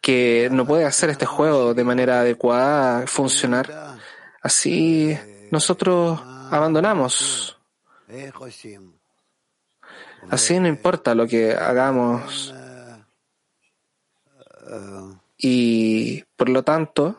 que 0.02 0.50
no 0.52 0.66
puede 0.66 0.86
hacer 0.86 1.10
este 1.10 1.26
juego 1.26 1.74
de 1.74 1.84
manera 1.84 2.22
adecuada, 2.22 3.08
funcionar, 3.08 3.98
así 4.42 5.18
nosotros 5.52 6.20
abandonamos. 6.52 7.58
Así 10.30 10.60
no 10.60 10.68
importa 10.68 11.16
lo 11.16 11.26
que 11.26 11.54
hagamos, 11.54 12.54
y 15.38 16.22
por 16.36 16.50
lo 16.50 16.64
tanto, 16.64 17.18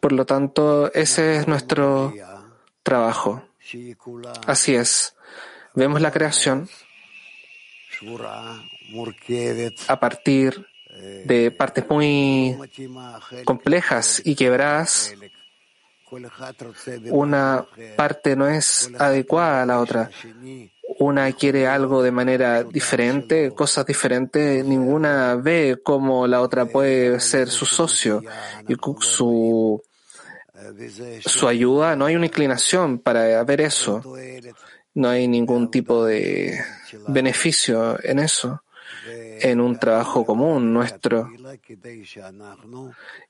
por 0.00 0.12
lo 0.12 0.26
tanto, 0.26 0.92
ese 0.92 1.36
es 1.36 1.48
nuestro 1.48 2.12
trabajo. 2.82 3.42
Así 4.46 4.74
es. 4.74 5.14
Vemos 5.74 6.00
la 6.00 6.10
creación 6.10 6.68
a 9.88 10.00
partir 10.00 10.66
de 11.24 11.50
partes 11.50 11.88
muy 11.88 12.56
complejas 13.44 14.22
y 14.24 14.34
quebradas. 14.34 15.14
Una 17.10 17.66
parte 17.96 18.36
no 18.36 18.48
es 18.48 18.90
adecuada 18.98 19.62
a 19.62 19.66
la 19.66 19.80
otra 19.80 20.10
una 20.98 21.30
quiere 21.32 21.66
algo 21.66 22.02
de 22.02 22.10
manera 22.10 22.62
diferente, 22.62 23.50
cosas 23.52 23.84
diferentes, 23.86 24.64
ninguna 24.64 25.34
ve 25.36 25.78
cómo 25.82 26.26
la 26.26 26.40
otra 26.40 26.66
puede 26.66 27.20
ser 27.20 27.48
su 27.48 27.66
socio 27.66 28.22
y 28.68 28.74
su, 29.00 29.82
su 31.20 31.48
ayuda. 31.48 31.96
No 31.96 32.06
hay 32.06 32.16
una 32.16 32.26
inclinación 32.26 32.98
para 32.98 33.42
ver 33.44 33.60
eso. 33.60 34.02
No 34.94 35.08
hay 35.10 35.28
ningún 35.28 35.70
tipo 35.70 36.04
de 36.06 36.58
beneficio 37.08 37.98
en 38.02 38.18
eso, 38.18 38.62
en 39.06 39.60
un 39.60 39.78
trabajo 39.78 40.24
común 40.24 40.72
nuestro. 40.72 41.28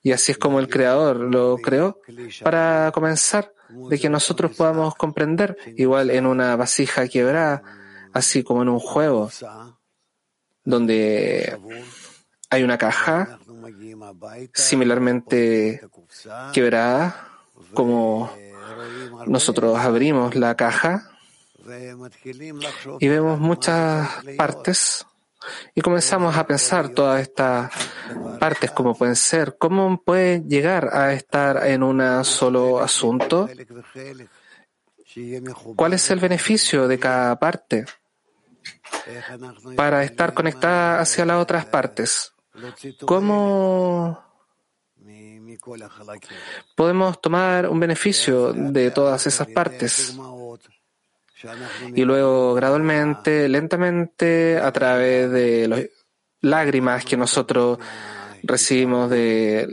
Y 0.03 0.13
así 0.13 0.33
es 0.33 0.39
como 0.39 0.61
el 0.61 0.69
Creador 0.69 1.17
lo 1.17 1.57
creó 1.57 2.01
para 2.45 2.93
comenzar 2.95 3.56
de 3.69 3.99
que 3.99 4.09
nosotros 4.09 4.57
podamos 4.57 4.95
comprender, 4.95 5.57
igual 5.77 6.11
en 6.11 6.27
una 6.27 6.57
vasija 6.57 7.09
quebrada, 7.09 7.63
así 8.13 8.43
como 8.43 8.63
en 8.63 8.69
un 8.69 8.79
juego, 8.79 9.31
donde 10.65 11.59
hay 12.51 12.63
una 12.63 12.79
caja 12.79 13.39
similarmente 14.55 15.81
quebrada, 16.53 17.29
como 17.75 18.31
nosotros 19.27 19.79
abrimos 19.79 20.35
la 20.35 20.55
caja 20.57 21.11
y 23.01 23.09
vemos 23.09 23.41
muchas 23.41 24.09
partes 24.37 25.07
y 25.75 25.81
comenzamos 25.81 26.37
a 26.37 26.47
pensar 26.47 26.89
todas 26.91 27.21
estas 27.21 27.71
partes, 28.39 28.71
como 28.71 28.95
pueden 28.95 29.17
ser, 29.17 29.57
cómo 29.59 30.03
puede 30.03 30.43
llegar 30.43 30.91
a 30.93 31.13
estar 31.13 31.67
en 31.67 31.83
un 31.83 32.25
solo 32.25 32.81
asunto, 32.81 33.49
cuál 35.75 35.93
es 35.95 36.11
el 36.11 36.21
beneficio 36.21 36.89
de 36.89 36.99
cada 36.99 37.39
parte 37.39 37.85
para 39.77 40.03
estar 40.05 40.35
conectada 40.35 41.01
hacia 41.01 41.25
las 41.25 41.41
otras 41.41 41.65
partes. 41.67 42.33
¿Cómo 43.05 44.23
podemos 46.75 47.21
tomar 47.21 47.69
un 47.69 47.81
beneficio 47.81 48.53
de 48.53 48.91
todas 48.91 49.27
esas 49.27 49.47
partes? 49.49 50.17
Y 51.95 52.05
luego 52.05 52.55
gradualmente, 52.55 53.49
lentamente, 53.49 54.59
a 54.59 54.73
través 54.73 55.31
de 55.31 55.69
las 55.69 55.83
lágrimas 56.41 57.05
que 57.05 57.17
nosotros 57.17 57.79
recibimos 58.47 59.11
de 59.11 59.69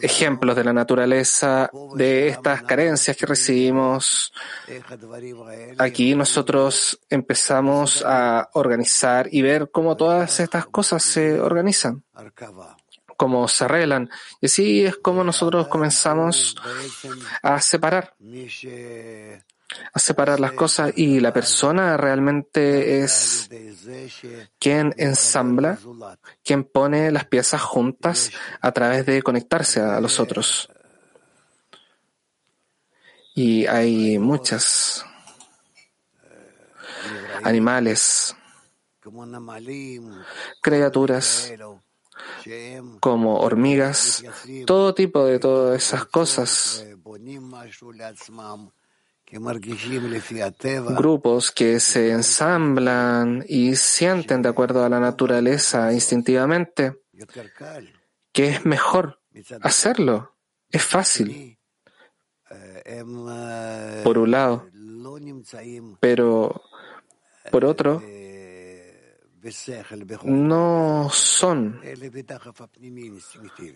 ejemplos 0.00 0.56
de 0.56 0.64
la 0.64 0.72
naturaleza, 0.72 1.70
de 1.94 2.28
estas 2.28 2.62
carencias 2.62 3.16
que 3.16 3.26
recibimos, 3.26 4.32
aquí 5.78 6.14
nosotros 6.14 6.98
empezamos 7.08 8.04
a 8.06 8.48
organizar 8.54 9.28
y 9.30 9.42
ver 9.42 9.70
cómo 9.70 9.96
todas 9.96 10.40
estas 10.40 10.66
cosas 10.66 11.02
se 11.02 11.40
organizan, 11.40 12.04
cómo 13.16 13.48
se 13.48 13.64
arreglan. 13.64 14.10
Y 14.40 14.46
así 14.46 14.84
es 14.84 14.96
como 14.96 15.24
nosotros 15.24 15.68
comenzamos 15.68 16.56
a 17.42 17.60
separar 17.60 18.14
a 19.92 19.98
separar 19.98 20.40
las 20.40 20.52
cosas 20.52 20.92
y 20.96 21.20
la 21.20 21.32
persona 21.32 21.96
realmente 21.96 23.00
es 23.02 23.48
quien 24.58 24.94
ensambla, 24.96 25.78
quien 26.44 26.64
pone 26.64 27.10
las 27.10 27.26
piezas 27.26 27.62
juntas 27.62 28.30
a 28.60 28.72
través 28.72 29.06
de 29.06 29.22
conectarse 29.22 29.80
a 29.80 30.00
los 30.00 30.20
otros. 30.20 30.68
Y 33.34 33.66
hay 33.66 34.18
muchas 34.18 35.04
animales, 37.42 38.34
criaturas 40.62 41.52
como 43.00 43.40
hormigas, 43.40 44.24
todo 44.66 44.94
tipo 44.94 45.24
de 45.24 45.38
todas 45.38 45.82
esas 45.82 46.06
cosas 46.06 46.84
grupos 50.96 51.50
que 51.50 51.80
se 51.80 52.10
ensamblan 52.10 53.44
y 53.48 53.74
sienten 53.74 54.42
de 54.42 54.48
acuerdo 54.48 54.84
a 54.84 54.88
la 54.88 55.00
naturaleza 55.00 55.92
instintivamente. 55.92 57.02
Que 58.32 58.48
es 58.48 58.64
mejor 58.64 59.20
hacerlo. 59.62 60.36
Es 60.70 60.84
fácil, 60.84 61.58
por 64.02 64.18
un 64.18 64.30
lado, 64.30 64.66
pero 66.00 66.62
por 67.50 67.64
otro, 67.64 68.02
no 70.24 71.08
son 71.12 71.80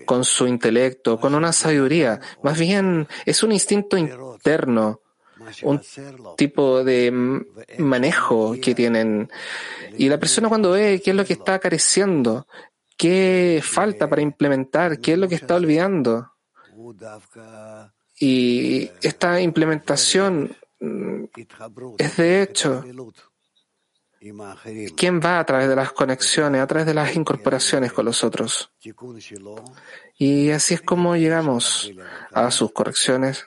con 0.05 0.25
su 0.25 0.47
intelecto, 0.47 1.21
con 1.21 1.35
una 1.35 1.53
sabiduría. 1.53 2.21
Más 2.43 2.59
bien 2.59 3.07
es 3.25 3.43
un 3.43 3.53
instinto 3.53 3.97
interno 3.97 5.01
un 5.63 5.81
tipo 6.37 6.85
de 6.85 7.45
manejo 7.79 8.57
que 8.61 8.75
tienen. 8.75 9.31
Y 9.97 10.09
la 10.09 10.19
persona 10.19 10.49
cuando 10.49 10.73
ve 10.73 11.01
qué 11.03 11.11
es 11.11 11.17
lo 11.17 11.25
que 11.25 11.35
está 11.35 11.59
careciendo, 11.59 12.47
qué 12.97 13.61
falta 13.63 14.09
para 14.09 14.23
implementar, 14.23 15.01
qué 15.01 15.13
es 15.13 15.19
lo 15.19 15.29
que 15.29 15.37
está 15.37 15.57
olvidando. 15.57 16.31
Y 18.19 18.91
esta 19.03 19.41
implementación 19.41 20.55
mm, 20.81 21.25
es 21.99 22.17
de 22.17 22.43
hecho 22.43 22.85
¿Quién 24.97 25.19
va 25.19 25.39
a 25.39 25.47
través 25.47 25.67
de 25.67 25.77
las 25.77 25.93
conexiones, 25.93 26.61
a 26.61 26.67
través 26.67 26.87
de 26.87 26.93
las 26.93 27.17
incorporaciones 27.17 27.91
con 27.91 28.05
los 28.05 28.23
otros? 28.23 28.71
Y 30.19 30.51
así 30.51 30.75
es 30.75 30.83
como 30.83 31.17
llegamos 31.17 31.91
a 32.33 32.51
sus 32.51 32.71
correcciones 32.73 33.47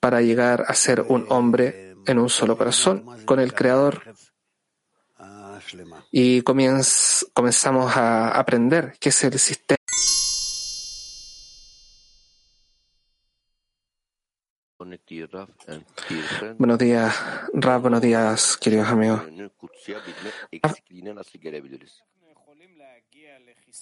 para 0.00 0.20
llegar 0.20 0.64
a 0.68 0.74
ser 0.74 1.04
un 1.08 1.26
hombre 1.28 1.96
en 2.06 2.18
un 2.18 2.28
solo 2.28 2.56
corazón 2.56 3.04
con 3.24 3.40
el 3.40 3.52
Creador. 3.54 4.02
Y 6.10 6.42
comenzamos 6.42 7.96
a 7.96 8.30
aprender 8.30 8.96
qué 9.00 9.08
es 9.10 9.24
el 9.24 9.38
sistema. 9.38 9.76
Buenos 16.56 16.78
días, 16.78 17.14
Rab, 17.52 17.82
buenos 17.82 18.00
días, 18.00 18.56
queridos 18.56 18.88
amigos. 18.88 19.22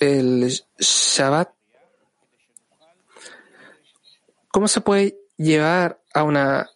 El 0.00 0.48
Shabbat, 0.78 1.50
¿cómo 4.48 4.66
se 4.68 4.80
puede 4.80 5.25
llevar 5.36 6.00
a 6.14 6.22
una 6.22 6.68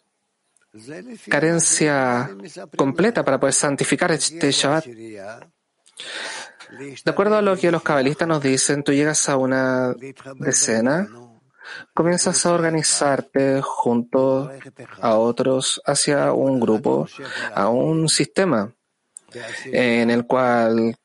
carencia 1.29 2.29
completa 2.77 3.25
para 3.25 3.39
poder 3.39 3.53
santificar 3.53 4.11
este 4.11 4.51
Shabbat? 4.51 4.85
De 4.85 7.11
acuerdo 7.11 7.35
a 7.35 7.41
lo 7.41 7.57
que 7.57 7.71
los 7.71 7.83
cabalistas 7.83 8.27
nos 8.27 8.41
dicen, 8.41 8.83
tú 8.83 8.93
llegas 8.93 9.27
a 9.27 9.37
una 9.37 9.93
decena 10.35 11.07
comienzas 11.93 12.45
a 12.45 12.53
organizarte 12.53 13.61
junto 13.61 14.51
a 14.99 15.15
otros 15.15 15.81
hacia 15.85 16.33
un 16.33 16.59
grupo, 16.59 17.07
a 17.53 17.69
un 17.69 18.09
sistema 18.09 18.73
en 19.65 20.09
el 20.09 20.25
cual 20.25 20.95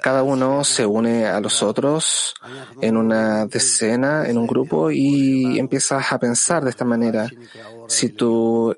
cada 0.00 0.22
uno 0.22 0.64
se 0.64 0.86
une 0.86 1.26
a 1.26 1.40
los 1.40 1.62
otros 1.62 2.34
en 2.80 2.96
una 2.96 3.46
decena, 3.46 4.28
en 4.28 4.38
un 4.38 4.46
grupo 4.46 4.90
y 4.90 5.58
empiezas 5.58 6.12
a 6.12 6.18
pensar 6.18 6.64
de 6.64 6.70
esta 6.70 6.84
manera. 6.84 7.28
Si 7.88 8.10
tú 8.10 8.76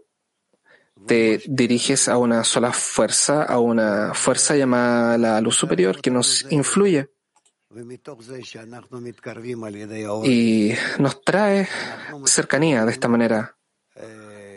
te 1.07 1.42
diriges 1.46 2.09
a 2.09 2.16
una 2.16 2.44
sola 2.44 2.72
fuerza, 2.72 3.42
a 3.42 3.59
una 3.59 4.14
fuerza 4.14 4.57
llamada 4.57 5.18
la 5.18 5.40
luz 5.40 5.57
superior 5.57 6.00
que 6.00 6.11
nos 6.11 6.46
influye 6.50 7.11
y 10.24 10.72
nos 10.98 11.24
trae 11.24 11.68
cercanía 12.24 12.85
de 12.85 12.92
esta 12.92 13.09
manera 13.09 13.57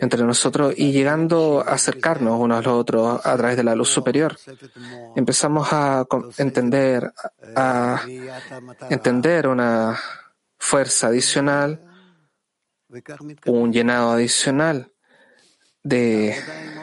entre 0.01 0.23
nosotros 0.23 0.73
y 0.77 0.91
llegando 0.91 1.61
a 1.61 1.73
acercarnos 1.73 2.39
unos 2.39 2.59
a 2.59 2.61
los 2.61 2.79
otros 2.79 3.25
a 3.25 3.37
través 3.37 3.57
de 3.57 3.63
la 3.63 3.75
luz 3.75 3.89
superior, 3.89 4.37
empezamos 5.15 5.67
a 5.71 6.05
entender, 6.37 7.11
a 7.55 8.01
entender 8.89 9.47
una 9.47 9.97
fuerza 10.57 11.07
adicional, 11.07 11.83
un 13.45 13.73
llenado 13.73 14.11
adicional 14.11 14.91
de 15.83 16.35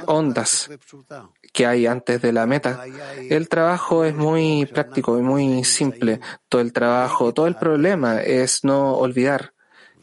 ondas 0.07 0.71
que 1.53 1.67
hay 1.67 1.87
antes 1.87 2.21
de 2.21 2.33
la 2.33 2.47
meta. 2.47 2.85
El 3.31 3.49
trabajo 3.49 4.05
es 4.05 4.15
muy 4.15 4.67
práctico 4.67 5.19
y 5.19 5.23
muy 5.23 5.65
simple. 5.65 6.21
Todo 6.49 6.61
el 6.61 6.73
trabajo, 6.73 7.33
todo 7.33 7.47
el 7.47 7.57
problema 7.57 8.21
es 8.21 8.65
no 8.65 8.95
olvidar 8.95 9.54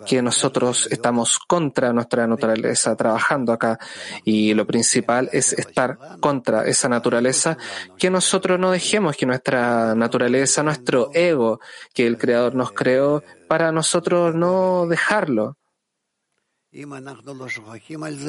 que 0.06 0.22
nosotros 0.22 0.88
estamos 0.92 1.40
contra 1.40 1.94
nuestra 1.94 2.28
naturaleza 2.28 2.96
trabajando 2.96 3.54
acá 3.54 3.80
y 4.24 4.54
lo 4.54 4.66
principal 4.66 5.30
es 5.32 5.54
estar 5.54 5.98
contra 6.20 6.66
esa 6.66 6.90
naturaleza, 6.90 7.58
que 7.98 8.10
nosotros 8.10 8.60
no 8.60 8.72
dejemos 8.72 9.16
que 9.16 9.26
nuestra 9.26 9.96
naturaleza, 9.96 10.64
nuestro 10.64 11.10
ego 11.14 11.60
que 11.94 12.08
el 12.08 12.18
Creador 12.18 12.56
nos 12.56 12.72
creó, 12.72 13.24
para 13.48 13.72
nosotros 13.72 14.34
no 14.34 14.88
dejarlo 14.88 15.58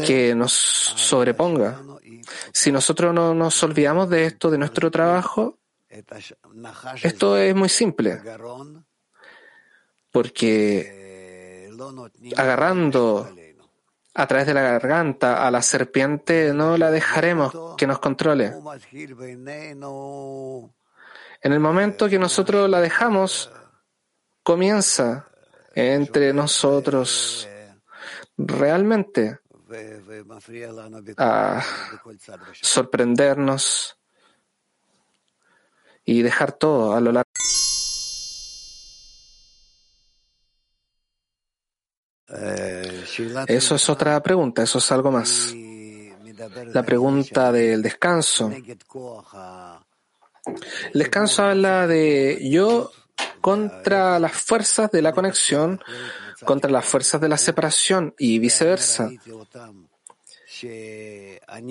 que 0.07 0.35
nos 0.35 0.53
sobreponga. 0.53 1.81
Si 2.53 2.73
nosotros 2.73 3.15
no 3.15 3.35
nos 3.35 3.63
olvidamos 3.63 4.11
de 4.11 4.27
esto, 4.27 4.51
de 4.51 4.59
nuestro 4.59 4.91
trabajo, 4.91 5.61
esto 7.03 7.37
es 7.37 7.55
muy 7.55 7.69
simple. 7.69 8.21
Porque 10.11 11.02
agarrando 12.37 13.29
a 14.15 14.27
través 14.27 14.47
de 14.47 14.55
la 14.55 14.63
garganta 14.63 15.47
a 15.47 15.51
la 15.51 15.63
serpiente, 15.63 16.53
no 16.53 16.77
la 16.77 16.91
dejaremos 16.91 17.77
que 17.77 17.87
nos 17.87 17.99
controle. 17.99 18.53
En 21.45 21.53
el 21.53 21.61
momento 21.61 22.09
que 22.09 22.19
nosotros 22.19 22.69
la 22.69 22.81
dejamos, 22.81 23.51
comienza 24.43 25.29
entre 25.75 26.33
nosotros 26.33 27.49
realmente 28.37 29.39
a 31.17 31.63
sorprendernos 32.61 33.97
y 36.05 36.23
dejar 36.23 36.53
todo 36.53 36.95
a 36.95 37.01
lo 37.01 37.13
largo. 37.13 37.22
Eso 43.47 43.75
es 43.75 43.89
otra 43.91 44.23
pregunta, 44.23 44.63
eso 44.63 44.79
es 44.79 44.93
algo 44.93 45.11
más. 45.11 45.55
La 46.73 46.83
pregunta 46.83 47.53
del 47.53 47.83
descanso. 47.83 48.51
El 50.93 50.99
descanso 50.99 51.45
habla 51.45 51.87
de 51.87 52.49
yo 52.51 52.91
contra 53.41 54.19
las 54.19 54.33
fuerzas 54.33 54.91
de 54.91 55.03
la 55.03 55.13
conexión 55.13 55.81
contra 56.45 56.71
las 56.71 56.85
fuerzas 56.85 57.21
de 57.21 57.29
la 57.29 57.37
separación 57.37 58.15
y 58.19 58.39
viceversa. 58.39 59.11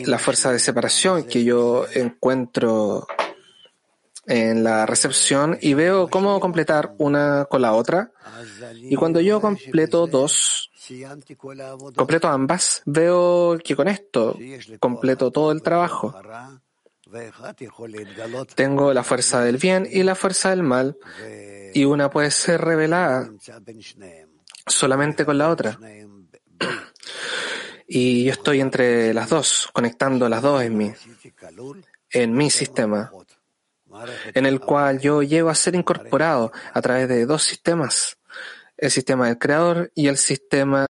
La 0.05 0.19
fuerza 0.19 0.51
de 0.51 0.59
separación 0.59 1.23
que 1.23 1.43
yo 1.43 1.85
encuentro 1.93 3.07
en 4.31 4.63
la 4.63 4.85
recepción 4.85 5.57
y 5.61 5.73
veo 5.73 6.07
cómo 6.07 6.39
completar 6.39 6.93
una 6.97 7.45
con 7.45 7.61
la 7.61 7.73
otra. 7.73 8.11
Y 8.75 8.95
cuando 8.95 9.19
yo 9.19 9.41
completo 9.41 10.07
dos, 10.07 10.71
completo 11.95 12.27
ambas, 12.29 12.81
veo 12.85 13.57
que 13.63 13.75
con 13.75 13.87
esto 13.87 14.37
completo 14.79 15.31
todo 15.31 15.51
el 15.51 15.61
trabajo. 15.61 16.15
Tengo 18.55 18.93
la 18.93 19.03
fuerza 19.03 19.43
del 19.43 19.57
bien 19.57 19.87
y 19.89 20.03
la 20.03 20.15
fuerza 20.15 20.51
del 20.51 20.63
mal, 20.63 20.97
y 21.73 21.83
una 21.83 22.09
puede 22.09 22.31
ser 22.31 22.61
revelada 22.61 23.29
solamente 24.65 25.25
con 25.25 25.37
la 25.37 25.49
otra. 25.49 25.77
Y 27.93 28.23
yo 28.23 28.31
estoy 28.31 28.61
entre 28.61 29.13
las 29.13 29.29
dos, 29.29 29.67
conectando 29.73 30.29
las 30.29 30.41
dos 30.41 30.63
en 30.63 30.77
mí, 30.77 30.93
en 32.09 32.31
mi 32.31 32.49
sistema, 32.49 33.11
en 34.33 34.45
el 34.45 34.59
cual 34.59 34.99
yo 34.99 35.23
llego 35.23 35.49
a 35.49 35.55
ser 35.55 35.75
incorporado 35.75 36.51
a 36.73 36.81
través 36.81 37.07
de 37.07 37.25
dos 37.25 37.43
sistemas, 37.43 38.17
el 38.77 38.91
sistema 38.91 39.27
del 39.27 39.37
creador 39.37 39.91
y 39.95 40.07
el 40.07 40.17
sistema 40.17 40.85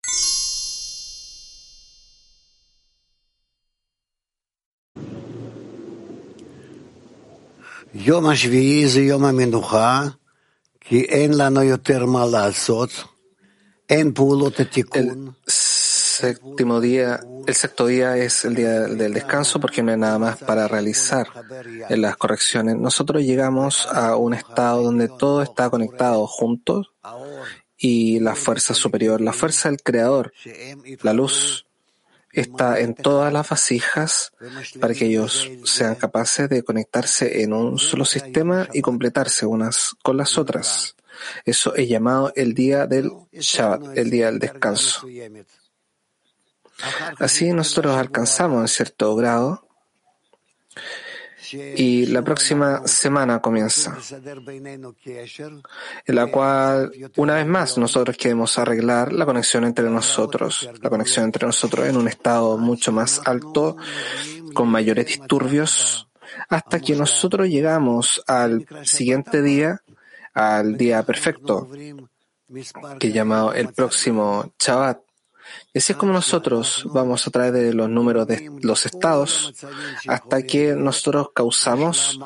el 15.01 15.33
séptimo 16.17 16.81
día, 16.81 17.21
el 17.47 17.55
sexto 17.55 17.87
día 17.87 18.17
es 18.17 18.45
el 18.45 18.55
día 18.55 18.81
del 18.81 19.13
descanso 19.13 19.61
porque 19.61 19.83
no 19.83 19.93
hay 19.93 19.99
nada 19.99 20.19
más 20.19 20.39
para 20.39 20.67
realizar 20.67 21.29
las 21.91 22.17
correcciones. 22.17 22.77
Nosotros 22.77 23.23
llegamos 23.23 23.87
a 23.93 24.17
un 24.17 24.33
estado 24.33 24.83
donde 24.83 25.09
todo 25.09 25.43
está 25.43 25.69
conectado 25.69 26.27
juntos 26.27 26.93
y 27.77 28.19
la 28.21 28.35
fuerza 28.35 28.73
superior, 28.73 29.21
la 29.21 29.35
fuerza 29.35 29.69
del 29.69 29.83
creador, 29.83 30.33
la 31.03 31.13
luz, 31.13 31.67
está 32.33 32.81
en 32.81 32.95
todas 32.95 33.33
las 33.33 33.49
vasijas 33.49 34.33
para 34.81 34.95
que 34.95 35.07
ellos 35.07 35.51
sean 35.65 35.95
capaces 35.97 36.49
de 36.49 36.63
conectarse 36.63 37.43
en 37.43 37.53
un 37.53 37.79
solo 37.79 38.05
sistema 38.05 38.69
y 38.73 38.81
completarse 38.81 39.47
unas 39.47 39.95
con 40.03 40.17
las 40.17 40.39
otras. 40.39 40.97
Eso 41.45 41.75
es 41.75 41.89
llamado 41.89 42.33
el 42.37 42.55
día 42.55 42.87
del 42.87 43.11
Shabbat, 43.33 43.97
el 43.97 44.11
día 44.11 44.27
del 44.27 44.39
descanso. 44.39 45.07
Así 47.19 47.53
nosotros 47.53 47.97
alcanzamos 47.97 48.61
en 48.61 48.69
cierto 48.69 49.15
grado 49.17 49.67
y 51.53 52.07
la 52.07 52.23
próxima 52.23 52.87
semana 52.87 53.41
comienza, 53.41 53.97
en 56.07 56.15
la 56.15 56.27
cual 56.27 56.93
una 57.17 57.35
vez 57.35 57.47
más 57.47 57.79
nosotros 57.79 58.17
queremos 58.17 58.59
arreglar 58.59 59.13
la 59.13 59.25
conexión 59.25 59.65
entre 59.65 59.89
nosotros, 59.89 60.69
la 60.83 60.91
conexión 60.91 61.27
entre 61.27 61.47
nosotros 61.47 61.87
en 61.87 61.97
un 61.97 62.09
estado 62.09 62.59
mucho 62.59 62.93
más 62.93 63.21
alto, 63.25 63.77
con 64.55 64.69
mayores 64.69 65.07
disturbios, 65.07 66.09
hasta 66.49 66.81
que 66.81 66.97
nosotros 66.97 67.49
llegamos 67.49 68.23
al 68.27 68.67
siguiente 68.83 69.43
día, 69.43 69.83
al 70.35 70.77
día 70.77 71.03
perfecto, 71.05 71.69
que 72.99 73.13
llamado 73.13 73.53
el 73.53 73.73
próximo 73.73 74.53
Shabbat. 74.59 75.06
Y 75.73 75.79
así 75.79 75.93
es 75.93 75.99
como 75.99 76.13
nosotros 76.13 76.87
vamos 76.93 77.27
a 77.27 77.31
través 77.31 77.53
de 77.53 77.75
los 77.75 77.89
números 77.89 78.27
de 78.27 78.51
los 78.63 78.87
estados 78.87 79.53
hasta 80.07 80.43
que 80.43 80.75
nosotros 80.75 81.31
causamos 81.35 82.19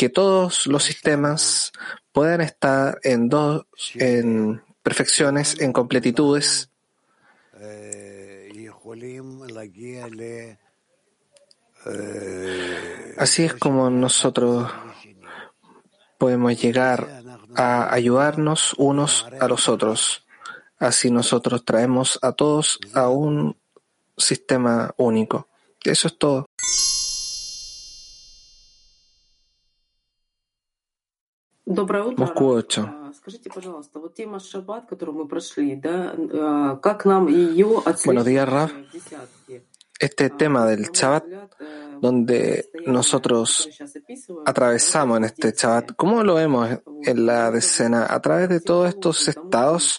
que 0.00 0.08
todos 0.08 0.66
los 0.66 0.82
sistemas 0.82 1.72
puedan 2.12 2.40
estar 2.40 2.98
en 3.02 3.28
dos, 3.28 3.66
en 3.94 4.62
perfecciones, 4.82 5.60
en 5.60 5.72
completitudes. 5.72 6.70
Así 13.18 13.44
es 13.44 13.54
como 13.54 13.90
nosotros 13.90 14.70
podemos 16.18 16.60
llegar 16.60 17.22
a 17.56 17.92
ayudarnos 17.92 18.74
unos 18.78 19.26
a 19.40 19.48
los 19.48 19.68
otros. 19.68 20.26
Así 20.80 21.10
nosotros 21.10 21.62
traemos 21.64 22.18
a 22.22 22.32
todos 22.32 22.78
a 22.94 23.10
un 23.10 23.54
sistema 24.16 24.94
único. 24.96 25.46
Eso 25.84 26.08
es 26.08 26.18
todo. 26.18 26.46
Moscú 32.16 32.48
8. 32.48 33.12
Buenos 38.06 38.24
días, 38.24 38.48
Raf. 38.48 38.72
Este 39.98 40.30
tema 40.30 40.64
del 40.64 40.90
Shabbat 40.92 41.24
donde 42.00 42.70
nosotros 42.86 43.68
atravesamos 44.46 45.18
en 45.18 45.24
este 45.24 45.52
Shabbat. 45.52 45.92
¿Cómo 45.96 46.22
lo 46.22 46.34
vemos 46.34 46.68
en 47.04 47.26
la 47.26 47.50
decena? 47.50 48.06
A 48.08 48.20
través 48.20 48.48
de 48.48 48.60
todos 48.60 48.88
estos 48.88 49.28
estados 49.28 49.98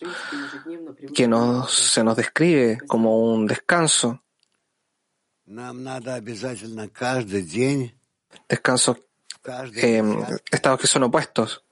que 1.14 1.28
nos, 1.28 1.72
se 1.72 2.04
nos 2.04 2.18
describe 2.18 2.80
como 2.88 3.34
un 3.34 3.46
descanso. 3.48 4.24
Descanso, 8.48 8.98
eh, 9.76 10.04
estados 10.50 10.80
que 10.80 10.88
son 10.88 11.04
opuestos, 11.04 11.64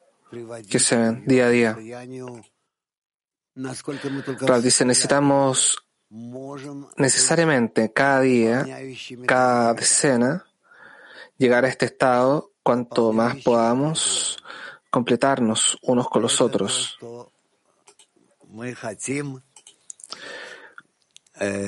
que 0.70 0.80
se 0.80 0.98
ven 0.98 1.26
día 1.26 1.48
a 1.48 1.50
día. 1.50 1.78
dice, 4.63 4.86
necesitamos 4.86 5.78
necesariamente 6.10 7.91
cada 7.93 8.22
día, 8.22 8.65
cada 9.26 9.74
decena, 9.74 10.45
llegar 11.38 11.65
a 11.65 11.67
este 11.67 11.86
estado 11.86 12.52
cuanto 12.63 13.13
más 13.13 13.38
podamos 13.38 14.38
completarnos 14.89 15.78
unos 15.82 16.10
con 16.10 16.22
los 16.22 16.41
otros. 16.41 16.98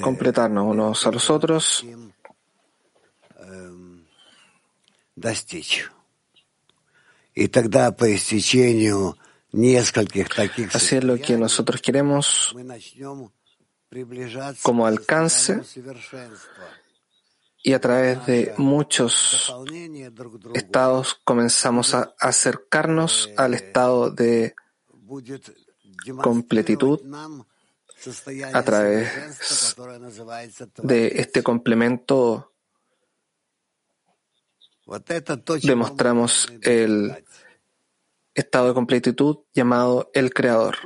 Completarnos 0.01 0.65
unos 0.65 1.05
a 1.05 1.11
los 1.11 1.29
otros. 1.29 1.85
Así 10.73 10.95
es 10.97 11.03
lo 11.03 11.17
que 11.17 11.37
nosotros 11.37 11.81
queremos 11.81 12.55
como 14.61 14.85
alcance 14.85 15.61
y 17.63 17.73
a 17.73 17.79
través 17.79 18.25
de 18.25 18.53
muchos 18.57 19.53
estados 20.53 21.19
comenzamos 21.23 21.93
a 21.93 22.13
acercarnos 22.19 23.29
al 23.37 23.53
estado 23.53 24.09
de 24.09 24.55
completitud 26.21 26.99
a 28.53 28.63
través 28.63 29.75
de 30.81 31.07
este 31.15 31.43
complemento. 31.43 32.53
Demostramos 35.61 36.51
el 36.61 37.23
estado 38.33 38.67
de 38.69 38.73
completitud 38.73 39.39
llamado 39.53 40.09
el 40.13 40.33
Creador. 40.33 40.77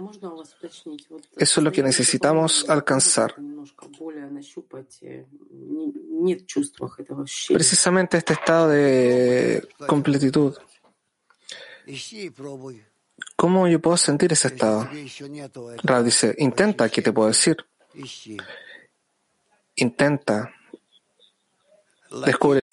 Eso 1.38 1.60
es 1.60 1.63
lo 1.63 1.71
que 1.71 1.84
necesitamos 1.84 2.69
alcanzar. 2.69 3.36
Precisamente 7.49 8.17
este 8.17 8.34
estado 8.34 8.69
de 8.69 9.67
completitud. 9.88 10.55
¿Cómo 13.36 13.67
yo 13.67 13.79
puedo 13.79 13.97
sentir 13.97 14.34
ese 14.34 14.47
estado? 14.47 14.89
Ra 15.84 16.01
dice, 16.01 16.36
intenta, 16.39 16.89
¿qué 16.89 17.01
te 17.01 17.12
puedo 17.12 17.27
decir? 17.27 17.58
Intenta. 19.75 20.51
Descubre. 22.25 22.64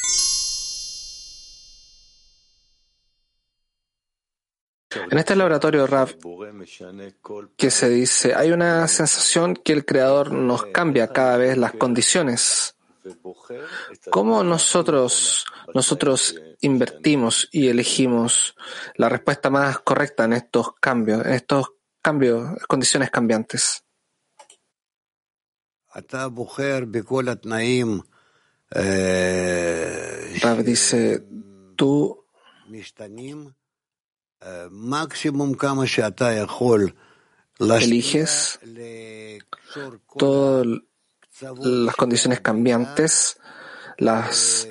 En 5.11 5.19
este 5.19 5.37
laboratorio 5.37 5.87
RAF 5.87 6.15
que 7.57 7.71
se 7.71 7.89
dice, 7.89 8.35
hay 8.35 8.51
una 8.53 8.87
sensación 8.89 9.55
que 9.55 9.73
el 9.73 9.85
creador 9.85 10.33
nos 10.33 10.67
cambia 10.67 11.09
cada 11.09 11.37
vez 11.37 11.57
las 11.57 11.73
condiciones. 11.73 12.77
¿Cómo 14.11 14.45
nosotros, 14.45 15.45
nosotros 15.75 16.41
invertimos 16.61 17.49
y 17.51 17.69
elegimos 17.69 18.55
la 18.95 19.09
respuesta 19.09 19.51
más 19.51 19.81
correcta 19.81 20.25
en 20.25 20.35
estos 20.35 20.75
cambios, 20.81 21.25
en 21.27 21.33
estos 21.33 21.73
cambios, 22.01 22.65
condiciones 22.69 23.11
cambiantes? 23.11 23.85
Rav 30.41 30.63
dice, 30.65 31.27
tú 31.77 32.25
eliges 37.83 38.59
todas 40.17 40.67
las 41.61 41.97
condiciones 41.97 42.41
cambiantes, 42.41 43.39
las 43.99 44.69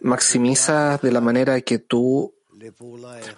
maximizas 0.00 1.00
de 1.02 1.12
la 1.12 1.20
manera 1.20 1.60
que 1.62 1.78
tú 1.78 2.34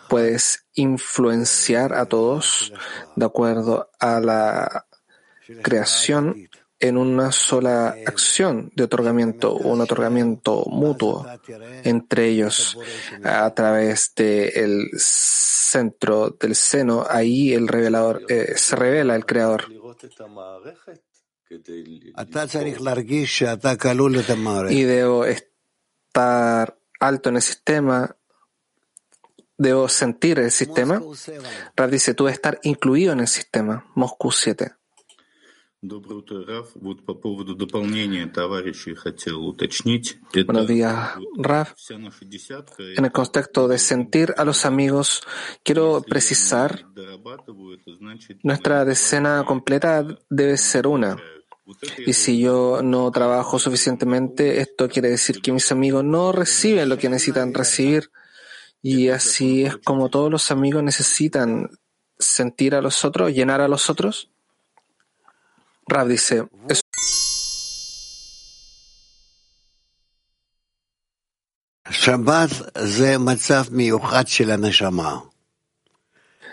puedes 0.09 0.67
influenciar 0.75 1.95
a 1.95 2.07
todos 2.07 2.73
de 3.17 3.25
acuerdo 3.25 3.91
a 3.99 4.21
la 4.21 4.87
creación 5.63 6.49
en 6.83 6.97
una 6.97 7.31
sola 7.31 7.95
acción 8.05 8.73
de 8.75 8.83
otorgamiento, 8.83 9.55
un 9.55 9.81
otorgamiento 9.81 10.65
mutuo 10.67 11.25
entre 11.85 12.27
ellos 12.27 12.77
a 13.23 13.49
través 13.55 14.13
del 14.17 14.91
centro 14.97 16.31
del 16.31 16.57
seno, 16.57 17.07
ahí 17.09 17.55
el 17.55 17.69
revelador 17.69 18.23
eh, 18.29 18.55
se 18.57 18.75
revela 18.75 19.15
el 19.15 19.25
creador. 19.25 19.67
Y 24.73 24.83
debo 24.83 25.25
estar 25.25 26.77
alto 26.99 27.29
en 27.29 27.37
el 27.37 27.43
sistema, 27.43 28.17
debo 29.57 29.89
sentir 29.89 30.41
el 30.41 30.51
sistema. 30.51 31.01
Rav 31.77 31.91
dice, 31.91 32.15
tú 32.15 32.25
debes 32.25 32.39
estar 32.39 32.59
incluido 32.65 33.13
en 33.13 33.21
el 33.21 33.29
sistema. 33.29 33.87
Moscú 33.95 34.33
7. 34.33 34.82
Buenos 40.47 40.69
días, 40.69 41.15
Raf. 41.37 41.75
En 42.97 43.05
el 43.05 43.11
contexto 43.11 43.67
de 43.67 43.79
sentir 43.79 44.33
a 44.37 44.45
los 44.45 44.65
amigos, 44.65 45.23
quiero 45.65 46.01
precisar, 46.03 46.87
nuestra 48.45 48.85
decena 48.85 49.45
completa 49.45 50.07
debe 50.31 50.57
ser 50.57 50.87
una. 50.87 51.17
Y 52.07 52.13
si 52.13 52.41
yo 52.41 52.81
no 52.83 53.11
trabajo 53.11 53.59
suficientemente, 53.59 54.61
esto 54.61 54.89
quiere 54.89 55.09
decir 55.09 55.43
que 55.43 55.51
mis 55.51 55.73
amigos 55.73 56.05
no 56.05 56.31
reciben 56.31 56.89
lo 56.89 56.97
que 56.97 57.09
necesitan 57.09 57.53
recibir. 57.53 58.13
Y 58.83 59.09
así 59.09 59.65
es 59.65 59.79
como 59.79 60.11
todos 60.11 60.31
los 60.31 60.53
amigos 60.53 60.85
necesitan 60.85 61.71
sentir 62.19 62.77
a 62.77 62.81
los 62.81 63.05
otros, 63.05 63.33
llenar 63.33 63.61
a 63.61 63.67
los 63.69 63.91
otros. 63.91 64.32
Rav 65.87 66.09
dice, 66.09 66.49
es 66.69 66.83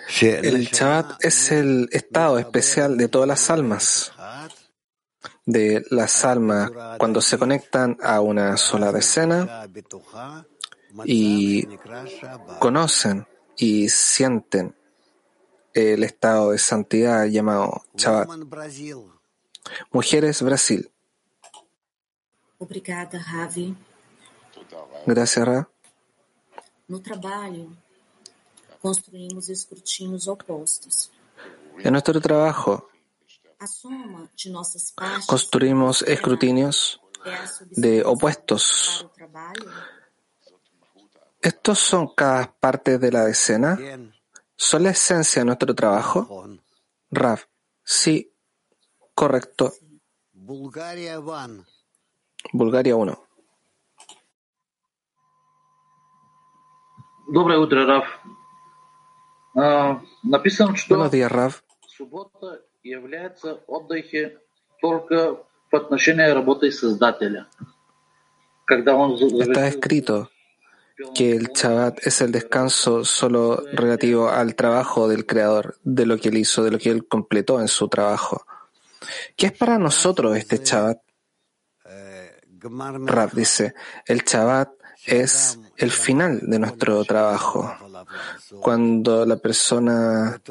el 0.10 0.66
Shabbat 0.66 1.24
es 1.24 1.52
el 1.52 1.88
estado 1.92 2.40
especial 2.40 2.98
de 2.98 3.08
todas 3.08 3.28
las 3.28 3.50
almas, 3.50 4.12
de 5.46 5.86
las 5.90 6.26
almas 6.26 6.72
cuando 6.98 7.22
se 7.22 7.38
conectan 7.38 7.98
a 8.02 8.22
una 8.22 8.58
sola 8.58 8.92
decena 8.92 9.68
y 11.06 11.68
conocen 12.60 13.28
y 13.58 13.90
sienten 13.90 14.76
el 15.74 16.04
estado 16.04 16.52
de 16.52 16.58
santidad 16.58 17.26
llamado 17.26 17.84
Shabbat. 17.96 19.19
Mujeres 19.92 20.42
Brasil. 20.42 20.92
Gracias, 25.06 25.48
Ra. 25.48 25.70
No 26.88 27.02
trabalho, 27.02 27.68
construímos 28.82 29.50
escrutínios 29.50 30.28
opostos. 30.28 31.12
En 31.80 31.92
nuestro 31.92 32.20
trabajo, 32.20 32.90
construimos 35.28 36.02
escrutinios 36.02 37.00
de 37.72 38.04
opuestos. 38.04 39.08
¿Estos 41.42 41.80
son 41.80 42.14
cada 42.16 42.52
parte 42.52 42.98
de 42.98 43.12
la 43.12 43.26
decena? 43.26 43.78
¿Son 44.56 44.84
la 44.84 44.90
esencia 44.90 45.42
de 45.42 45.46
nuestro 45.46 45.74
trabajo? 45.74 46.48
Rav, 47.12 47.40
sí, 47.84 48.29
correcto. 49.19 49.73
Bulgaria 50.33 51.21
1. 51.21 51.65
Доброе 57.29 57.59
утро, 57.59 57.87
Раф. 57.87 58.07
Написано, 60.23 60.77
что 60.77 60.97
Buenos 60.97 61.11
días, 61.13 61.31
Rav. 61.31 61.63
суббота 61.87 62.61
является 62.83 63.61
отдыхе 63.67 64.39
только 64.81 65.45
в 65.71 65.77
отношении 65.77 66.29
работы 66.29 66.71
Создателя. 66.71 67.47
Когда 68.67 68.95
он 68.97 69.15
Está 69.15 69.29
завершил 69.29 69.69
escrito 69.69 70.29
que 71.15 71.33
el 71.33 71.53
Shabbat 71.53 72.07
es 72.07 72.21
el 72.21 72.33
descanso 72.33 73.05
solo 73.05 73.63
relativo 73.73 74.29
al 74.29 74.55
trabajo 74.55 75.09
del 75.09 75.27
Creador, 75.27 75.77
de 75.83 76.07
lo 76.07 76.19
que 76.19 76.29
él 76.29 76.39
hizo, 76.39 76.63
de 76.63 76.71
lo 76.71 76.79
que 76.79 76.91
él 76.91 77.07
completó 77.07 77.61
en 77.61 77.69
su 77.69 77.89
trabajo. 77.89 78.45
¿Qué 79.36 79.48
es 79.48 79.52
para 79.54 79.78
nosotros 79.78 80.38
este 80.38 80.58
Shabbat? 80.58 81.00
Rav 83.06 83.32
dice, 83.34 83.74
el 84.06 84.24
Shabbat 84.24 84.70
es 85.06 85.58
el 85.78 85.92
final 85.92 86.42
de 86.44 86.60
nuestro 86.60 87.04
trabajo. 87.06 87.74
Cuando 88.60 89.26
la 89.26 89.38
persona 89.38 90.42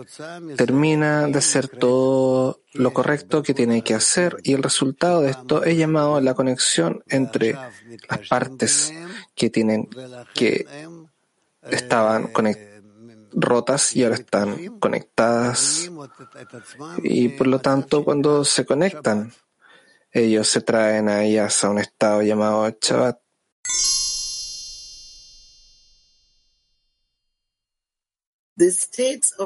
termina 0.56 1.26
de 1.26 1.38
hacer 1.38 1.68
todo 1.68 2.62
lo 2.72 2.92
correcto 2.94 3.42
que 3.42 3.52
tiene 3.52 3.82
que 3.82 3.94
hacer 3.94 4.38
y 4.42 4.54
el 4.54 4.62
resultado 4.62 5.20
de 5.20 5.30
esto 5.30 5.64
es 5.64 5.76
llamado 5.76 6.20
la 6.20 6.34
conexión 6.34 7.02
entre 7.08 7.52
las 8.08 8.28
partes 8.28 8.92
que 9.34 9.50
tienen 9.50 9.88
que 10.34 10.66
estaban 11.70 12.32
conect- 12.32 12.77
rotas 13.32 13.94
y 13.96 14.04
ahora 14.04 14.16
están 14.16 14.78
conectadas 14.78 15.90
y 17.02 17.28
por 17.30 17.46
lo 17.46 17.58
tanto 17.60 18.04
cuando 18.04 18.44
se 18.44 18.64
conectan 18.64 19.32
ellos 20.10 20.48
se 20.48 20.60
traen 20.62 21.08
a 21.08 21.22
ellas 21.24 21.62
a 21.64 21.70
un 21.70 21.78
estado 21.78 22.22
llamado 22.22 22.68
Shabbat. 22.80 23.18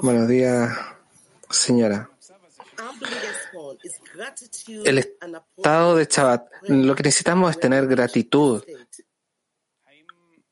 Buenos 0.03 0.29
días, 0.29 0.71
señora. 1.51 2.09
El 4.85 4.99
estado 4.99 5.97
de 5.97 6.05
Shabbat, 6.07 6.49
lo 6.69 6.95
que 6.95 7.03
necesitamos 7.03 7.51
es 7.51 7.61
tener 7.61 7.87
gratitud. 7.87 8.63
state. 8.67 9.07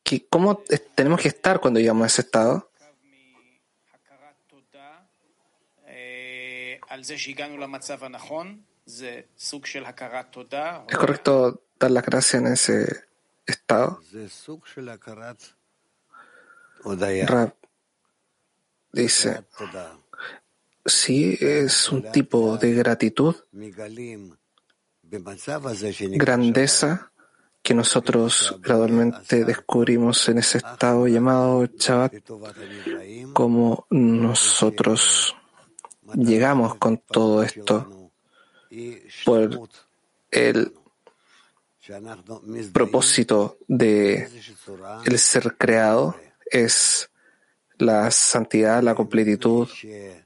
¿Qué- 0.03 0.27
¿Cómo 0.29 0.63
tenemos 0.95 1.21
que 1.21 1.29
estar 1.29 1.59
cuando 1.59 1.79
llegamos 1.79 2.03
a 2.03 2.07
ese 2.07 2.21
estado? 2.21 2.70
¿Es 10.89 10.97
correcto 10.97 11.63
dar 11.79 11.91
las 11.91 12.05
gracias 12.05 12.41
en 12.41 12.47
ese 12.51 13.05
estado? 13.45 14.01
Rab 17.25 17.55
dice, 18.91 19.45
sí, 20.85 21.37
es 21.39 21.89
un 21.89 22.11
tipo 22.11 22.57
de 22.57 22.73
gratitud, 22.73 23.35
grandeza 26.17 27.11
que 27.61 27.73
nosotros 27.73 28.57
gradualmente 28.59 29.45
descubrimos 29.45 30.27
en 30.29 30.39
ese 30.39 30.57
estado 30.57 31.07
llamado 31.07 31.65
Shabbat, 31.67 32.13
como 33.33 33.85
nosotros 33.91 35.35
llegamos 36.15 36.75
con 36.75 36.97
todo 36.97 37.43
esto 37.43 38.11
por 39.25 39.69
el 40.31 40.73
propósito 42.71 43.57
de 43.67 44.29
el 45.05 45.19
ser 45.19 45.57
creado 45.57 46.15
es 46.45 47.09
la 47.77 48.09
santidad, 48.11 48.81
la 48.83 48.95
completitud. 48.95 49.67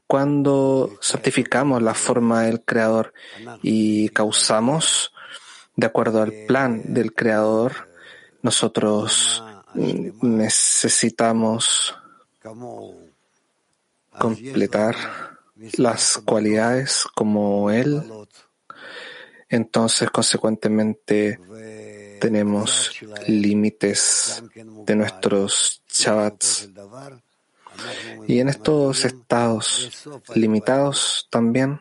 Cuando 0.06 0.96
santificamos 1.00 1.82
la 1.82 1.94
forma 1.94 2.42
del 2.42 2.62
creador 2.62 3.12
y 3.62 4.10
causamos 4.10 5.12
de 5.74 5.86
acuerdo 5.86 6.22
al 6.22 6.32
plan 6.46 6.94
del 6.94 7.14
creador, 7.14 7.88
nosotros 8.42 9.42
necesitamos 9.74 11.94
completar 14.18 15.35
las 15.76 16.18
cualidades 16.24 17.04
como 17.14 17.70
él. 17.70 18.02
Entonces, 19.48 20.10
consecuentemente, 20.10 21.38
tenemos 22.20 22.92
límites 23.26 24.42
de 24.54 24.96
nuestros 24.96 25.82
Shabbats. 25.88 26.68
Y 28.26 28.40
en 28.40 28.48
estos 28.48 29.04
estados 29.04 30.08
limitados 30.34 31.28
también, 31.30 31.80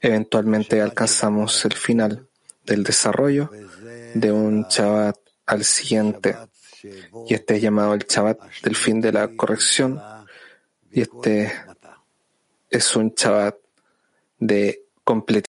eventualmente 0.00 0.80
alcanzamos 0.80 1.64
el 1.64 1.72
final 1.72 2.28
del 2.64 2.84
desarrollo 2.84 3.50
de 4.14 4.32
un 4.32 4.66
Shabbat 4.68 5.16
al 5.46 5.64
siguiente. 5.64 6.36
Y 7.26 7.34
este 7.34 7.56
es 7.56 7.62
llamado 7.62 7.94
el 7.94 8.06
Shabbat 8.06 8.38
del 8.62 8.76
fin 8.76 9.00
de 9.00 9.12
la 9.12 9.28
corrección. 9.28 10.00
Y 10.92 11.02
este 11.02 11.52
es 12.68 12.96
un 12.96 13.14
Shabbat 13.16 13.56
de 14.38 14.86
completitud. 15.04 15.46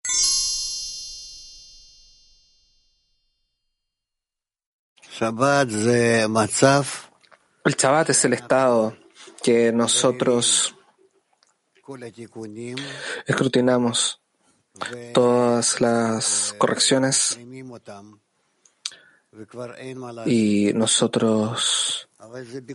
El 7.65 7.75
Shabbat 7.75 8.11
es 8.11 8.25
el 8.25 8.33
estado 8.33 8.97
que 9.43 9.73
nosotros 9.73 10.75
escrutinamos 13.27 14.21
todas 15.13 15.81
las 15.81 16.55
correcciones. 16.59 17.39
Y 20.27 20.73
nosotros 20.75 22.06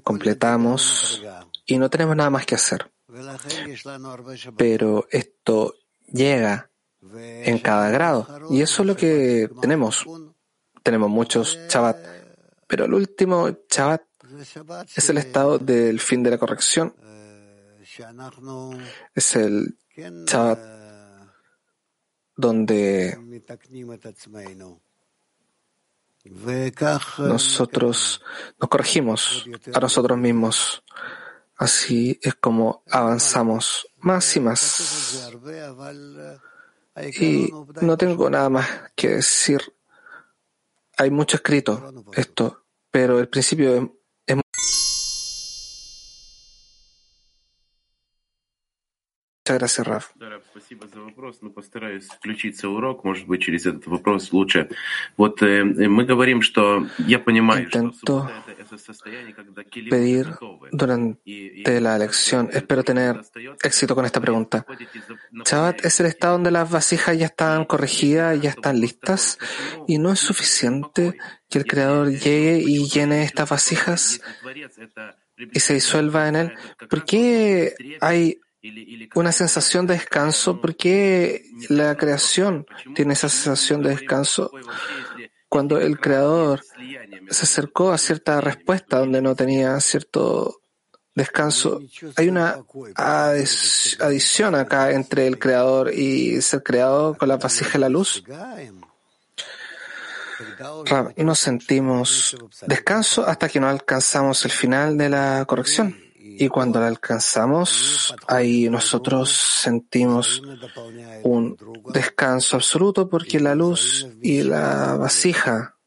completamos 0.03 1.21
y 1.65 1.77
no 1.77 1.89
tenemos 1.89 2.15
nada 2.15 2.29
más 2.29 2.45
que 2.45 2.55
hacer. 2.55 2.91
Pero 4.57 5.07
esto 5.09 5.75
llega 6.07 6.69
en 7.13 7.59
cada 7.59 7.89
grado 7.89 8.27
y 8.49 8.61
eso 8.61 8.83
es 8.83 8.87
lo 8.87 8.95
que 8.95 9.49
tenemos. 9.61 10.05
Tenemos 10.83 11.09
muchos 11.09 11.57
Shabbat, 11.69 11.97
pero 12.67 12.85
el 12.85 12.93
último 12.93 13.49
Shabbat 13.69 14.03
es 14.95 15.09
el 15.09 15.17
estado 15.17 15.59
del 15.59 15.99
fin 15.99 16.23
de 16.23 16.31
la 16.31 16.37
corrección. 16.37 16.95
Es 19.13 19.35
el 19.35 19.77
Shabbat 19.95 20.59
donde 22.35 23.17
nosotros 27.17 28.21
nos 28.59 28.69
corregimos 28.69 29.45
a 29.73 29.79
nosotros 29.79 30.17
mismos. 30.17 30.83
Así 31.55 32.19
es 32.21 32.35
como 32.35 32.83
avanzamos 32.89 33.87
más 33.97 34.35
y 34.35 34.39
más. 34.39 35.29
Y 37.19 37.51
no 37.81 37.97
tengo 37.97 38.29
nada 38.29 38.49
más 38.49 38.67
que 38.95 39.09
decir. 39.09 39.61
hay 40.97 41.09
mucho 41.09 41.37
escrito 41.37 42.05
esto, 42.13 42.65
pero 42.91 43.19
el 43.19 43.29
principio 43.29 44.00
Muchas 49.50 49.58
gracias, 49.60 49.86
Raf. 49.86 50.06
Да, 50.16 50.28
Раб, 50.28 50.42
спасибо 50.50 50.88
за 50.88 51.00
вопрос. 51.00 51.38
Ну, 51.40 51.50
постараюсь 51.50 52.08
включиться 52.08 52.68
в 52.68 52.74
урок, 52.74 53.04
может 53.04 53.28
быть, 53.28 53.42
через 53.42 53.64
этот 53.64 53.86
вопрос 53.86 54.32
лучше. 54.32 54.68
Вот 55.16 55.40
э, 55.40 55.62
мы 55.62 56.04
говорим, 56.04 56.42
что 56.42 56.84
я 56.98 57.20
понимаю, 57.20 57.68
что 57.68 57.78
Intento 57.78 57.92
суббота — 57.92 58.48
это, 58.48 58.62
это 58.62 58.76
состояние, 58.78 59.32
когда 59.34 59.62
келим 59.62 59.92
уже 59.92 60.00
Pedir 60.00 60.24
готовы. 60.32 60.68
durante 60.72 61.80
la 61.80 61.96
lección. 61.96 62.50
Espero 62.52 62.82
tener 62.82 63.22
éxito 63.62 63.94
con 63.94 64.04
esta 64.04 64.20
pregunta. 64.20 64.66
Shabbat 65.44 65.84
es 65.84 66.00
el 66.00 66.06
estado 66.06 66.32
donde 66.32 66.50
las 66.50 66.68
vasijas 66.68 67.16
ya 67.16 67.26
están 67.26 67.66
corregidas, 67.66 68.40
ya 68.40 68.50
están 68.50 68.80
listas, 68.80 69.38
y 69.86 69.98
no 69.98 70.10
es 70.10 70.18
suficiente 70.18 71.16
que 71.48 71.58
el 71.58 71.66
Creador 71.66 72.10
llegue 72.10 72.58
y 72.66 72.88
llene 72.88 73.22
estas 73.22 73.48
vasijas 73.48 74.20
y 75.52 75.60
se 75.60 75.74
disuelva 75.74 76.26
en 76.26 76.34
él. 76.34 76.52
¿Por 76.90 77.04
qué 77.04 77.76
hay 78.00 78.40
una 79.15 79.31
sensación 79.31 79.87
de 79.87 79.95
descanso? 79.95 80.61
¿Por 80.61 80.75
qué 80.75 81.45
la 81.69 81.95
creación 81.95 82.65
tiene 82.95 83.13
esa 83.13 83.29
sensación 83.29 83.81
de 83.81 83.89
descanso? 83.91 84.51
Cuando 85.49 85.79
el 85.79 85.99
Creador 85.99 86.61
se 87.29 87.43
acercó 87.43 87.91
a 87.91 87.97
cierta 87.97 88.39
respuesta 88.39 88.99
donde 88.99 89.21
no 89.21 89.35
tenía 89.35 89.79
cierto 89.79 90.61
descanso, 91.13 91.81
hay 92.15 92.29
una 92.29 92.63
adición 93.99 94.55
acá 94.55 94.91
entre 94.91 95.27
el 95.27 95.39
Creador 95.39 95.93
y 95.93 96.41
ser 96.41 96.63
creado 96.63 97.17
con 97.17 97.27
la 97.27 97.37
vasija 97.37 97.77
y 97.77 97.81
la 97.81 97.89
luz. 97.89 98.23
Rab, 100.85 101.13
no 101.17 101.35
sentimos 101.35 102.35
descanso 102.65 103.25
hasta 103.25 103.47
que 103.47 103.59
no 103.59 103.67
alcanzamos 103.67 104.43
el 104.45 104.51
final 104.51 104.97
de 104.97 105.09
la 105.09 105.45
corrección. 105.45 106.00
Y 106.41 106.47
cuando 106.47 106.79
la 106.79 106.87
alcanzamos, 106.87 108.15
ahí 108.27 108.67
nosotros 108.67 109.29
sentimos 109.29 110.41
un 111.21 111.55
descanso 111.93 112.55
absoluto 112.55 113.07
porque 113.07 113.39
la 113.39 113.53
luz 113.53 114.07
y 114.23 114.41
la 114.41 114.95
vasija 114.95 115.77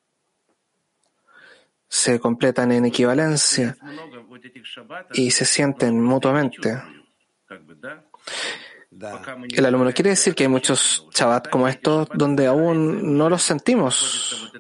se 1.89 2.21
completan 2.21 2.71
en 2.71 2.85
equivalencia 2.85 3.77
y 5.13 5.33
se 5.33 5.45
sienten 5.45 6.01
mutuamente. 6.01 6.81
El 9.51 9.67
alumno 9.67 9.93
quiere 9.93 10.11
decir 10.11 10.35
que 10.35 10.45
hay 10.45 10.49
muchos 10.49 11.07
Shabbat 11.13 11.49
como 11.49 11.67
estos 11.67 12.09
donde 12.15 12.47
aún 12.47 13.17
no 13.17 13.29
los 13.29 13.43
sentimos. 13.43 14.53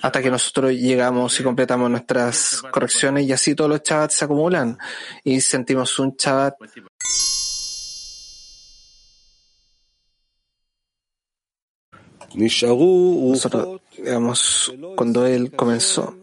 Hasta 0.00 0.22
que 0.22 0.30
nosotros 0.30 0.72
llegamos 0.72 1.38
y 1.40 1.42
completamos 1.42 1.90
nuestras 1.90 2.62
correcciones 2.70 3.26
y 3.26 3.32
así 3.32 3.54
todos 3.54 3.70
los 3.70 3.82
Shabbats 3.82 4.14
se 4.14 4.24
acumulan 4.24 4.78
y 5.24 5.40
sentimos 5.40 5.98
un 5.98 6.14
Shabbat. 6.16 6.54
Nosotros, 12.34 13.80
digamos, 13.96 14.72
cuando 14.94 15.26
él 15.26 15.50
comenzó 15.50 16.16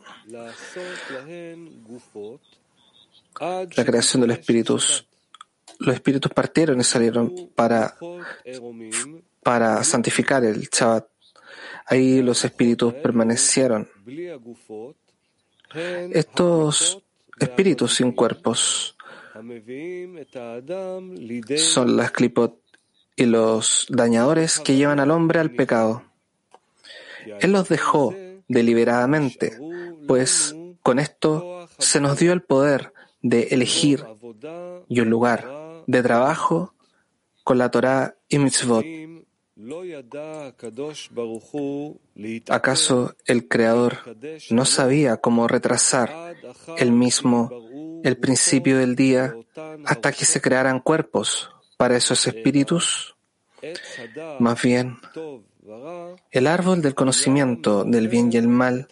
la 3.40 3.86
creación 3.86 4.22
de 4.22 4.28
los 4.28 4.38
espíritus, 4.38 5.07
los 5.80 5.96
espíritus 5.96 6.32
partieron 6.32 6.80
y 6.80 6.84
salieron 6.84 7.50
para, 7.56 7.96
para 9.44 9.84
santificar 9.84 10.44
el 10.44 10.70
Shabbat. 10.72 11.08
Ahí 11.86 12.22
los 12.22 12.44
espíritus 12.44 12.94
permanecieron. 12.96 13.90
Estos 16.12 17.02
espíritus 17.40 17.96
sin 17.96 18.12
cuerpos 18.12 18.96
son 21.58 21.98
las 21.98 22.12
clipot 22.12 22.60
y 23.16 23.26
los 23.26 23.88
dañadores 23.90 24.60
que 24.60 24.76
llevan 24.76 25.00
al 25.00 25.12
hombre 25.12 25.40
al 25.40 25.52
pecado. 25.52 26.04
Él 27.40 27.52
los 27.52 27.68
dejó 27.70 28.16
deliberadamente, 28.48 29.58
pues 30.08 30.56
con 30.82 31.00
esto 31.00 31.68
se 31.78 32.00
nos 32.00 32.18
dio 32.18 32.34
el 32.34 32.42
poder 32.42 32.94
de 33.22 33.44
elegir 33.52 34.06
y 34.88 35.00
un 35.02 35.10
lugar 35.10 35.57
de 35.88 36.04
trabajo 36.04 36.74
con 37.44 37.58
la 37.58 37.72
Torah 37.72 38.16
y 38.30 38.38
mitzvot. 38.38 38.86
¿Acaso 42.50 43.16
el 43.26 43.48
Creador 43.48 43.98
no 44.52 44.66
sabía 44.66 45.18
cómo 45.18 45.48
retrasar 45.48 46.36
el 46.78 46.92
mismo 46.92 47.50
el 48.04 48.18
principio 48.18 48.78
del 48.78 48.96
día 48.96 49.36
hasta 49.86 50.12
que 50.12 50.26
se 50.26 50.42
crearan 50.42 50.80
cuerpos 50.80 51.50
para 51.78 51.98
esos 51.98 52.28
espíritus? 52.28 53.16
Más 54.40 54.62
bien, 54.62 54.98
el 56.32 56.48
árbol 56.48 56.82
del 56.82 56.94
conocimiento 56.94 57.84
del 57.84 58.08
bien 58.08 58.32
y 58.32 58.38
el 58.38 58.48
mal 58.48 58.88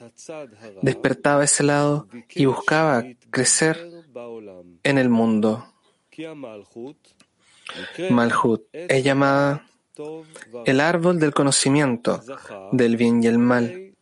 despertaba 0.81 1.43
ese 1.43 1.63
lado 1.63 2.07
y 2.33 2.45
buscaba 2.45 3.03
crecer 3.29 3.87
en 4.83 4.97
el 4.97 5.09
mundo. 5.09 5.74
Malhut 8.09 8.63
es 8.71 9.03
llamada 9.03 9.65
el 10.65 10.79
árbol 10.79 11.19
del 11.19 11.33
conocimiento 11.33 12.21
del 12.71 12.97
bien 12.97 13.23
y 13.23 13.27
el 13.27 13.37
mal. 13.37 13.95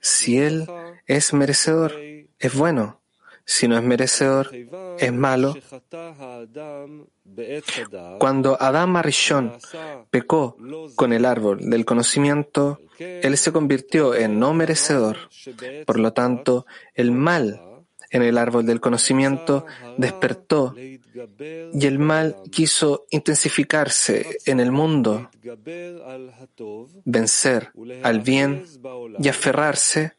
Si 0.00 0.38
él 0.38 0.66
es 1.06 1.32
merecedor, 1.32 1.94
es 2.38 2.54
bueno. 2.54 3.00
Si 3.44 3.66
no 3.66 3.76
es 3.76 3.82
merecedor, 3.82 4.50
es 4.98 5.12
malo. 5.12 5.56
Cuando 8.18 8.56
Adam 8.60 8.96
Arishon 8.96 9.52
pecó 10.10 10.56
con 10.94 11.12
el 11.12 11.24
árbol 11.24 11.68
del 11.68 11.84
conocimiento, 11.84 12.80
él 12.98 13.36
se 13.36 13.52
convirtió 13.52 14.14
en 14.14 14.38
no 14.38 14.54
merecedor. 14.54 15.16
Por 15.86 15.98
lo 15.98 16.12
tanto, 16.12 16.66
el 16.94 17.10
mal 17.10 17.60
en 18.10 18.22
el 18.22 18.38
árbol 18.38 18.66
del 18.66 18.80
conocimiento 18.80 19.66
despertó 19.96 20.74
y 20.76 21.86
el 21.86 21.98
mal 21.98 22.36
quiso 22.50 23.06
intensificarse 23.10 24.38
en 24.46 24.60
el 24.60 24.72
mundo, 24.72 25.30
vencer 27.04 27.72
al 28.02 28.20
bien 28.20 28.64
y 29.18 29.28
aferrarse 29.28 30.12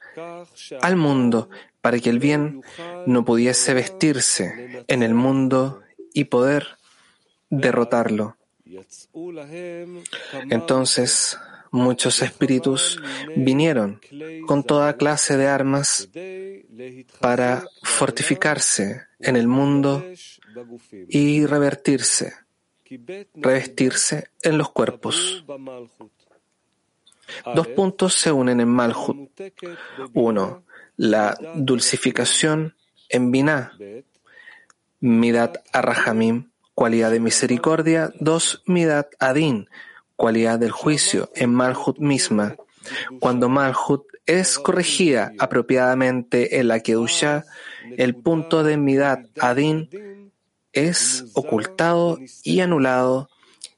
al 0.82 0.96
mundo 0.96 1.50
para 1.82 2.00
que 2.00 2.10
el 2.10 2.20
bien 2.20 2.62
no 3.06 3.26
pudiese 3.26 3.74
vestirse 3.74 4.84
en 4.88 5.04
el 5.04 5.14
mundo 5.14 5.82
y 6.14 6.26
poder 6.26 6.78
derrotarlo. 7.50 8.38
Entonces, 10.50 11.38
muchos 11.72 12.22
espíritus 12.22 13.02
vinieron 13.36 14.00
con 14.46 14.64
toda 14.64 14.98
clase 14.98 15.38
de 15.38 15.48
armas 15.48 16.10
para 17.20 17.64
fortificarse 17.82 19.08
en 19.20 19.36
el 19.38 19.48
mundo 19.48 20.04
y 21.08 21.46
revertirse, 21.46 22.34
revestirse 23.36 24.30
en 24.44 24.58
los 24.58 24.70
cuerpos. 24.72 25.44
Dos 27.56 27.68
puntos 27.70 28.14
se 28.14 28.32
unen 28.32 28.60
en 28.60 28.68
Malhut. 28.68 29.32
Uno, 30.14 30.64
la 30.98 31.38
dulcificación 31.56 32.76
en 33.10 33.32
Binah, 33.32 33.72
Midat 35.00 35.58
Arrahamim, 35.72 36.52
cualidad 36.76 37.12
de 37.12 37.22
misericordia. 37.22 38.12
Dos, 38.20 38.64
Midat 38.66 39.14
Adin, 39.20 39.70
cualidad 40.22 40.60
del 40.60 40.70
juicio 40.70 41.32
en 41.34 41.52
Malhut 41.52 41.98
misma. 41.98 42.56
Cuando 43.20 43.50
Malhut 43.50 44.04
es 44.28 44.60
corregida 44.60 45.34
apropiadamente 45.40 46.60
en 46.60 46.68
la 46.68 46.80
Kedusha, 46.80 47.44
el 47.98 48.14
punto 48.14 48.64
de 48.64 48.78
Midat 48.78 49.26
Adin 49.40 49.90
es 50.74 51.26
ocultado 51.34 52.20
y 52.44 52.60
anulado 52.60 53.30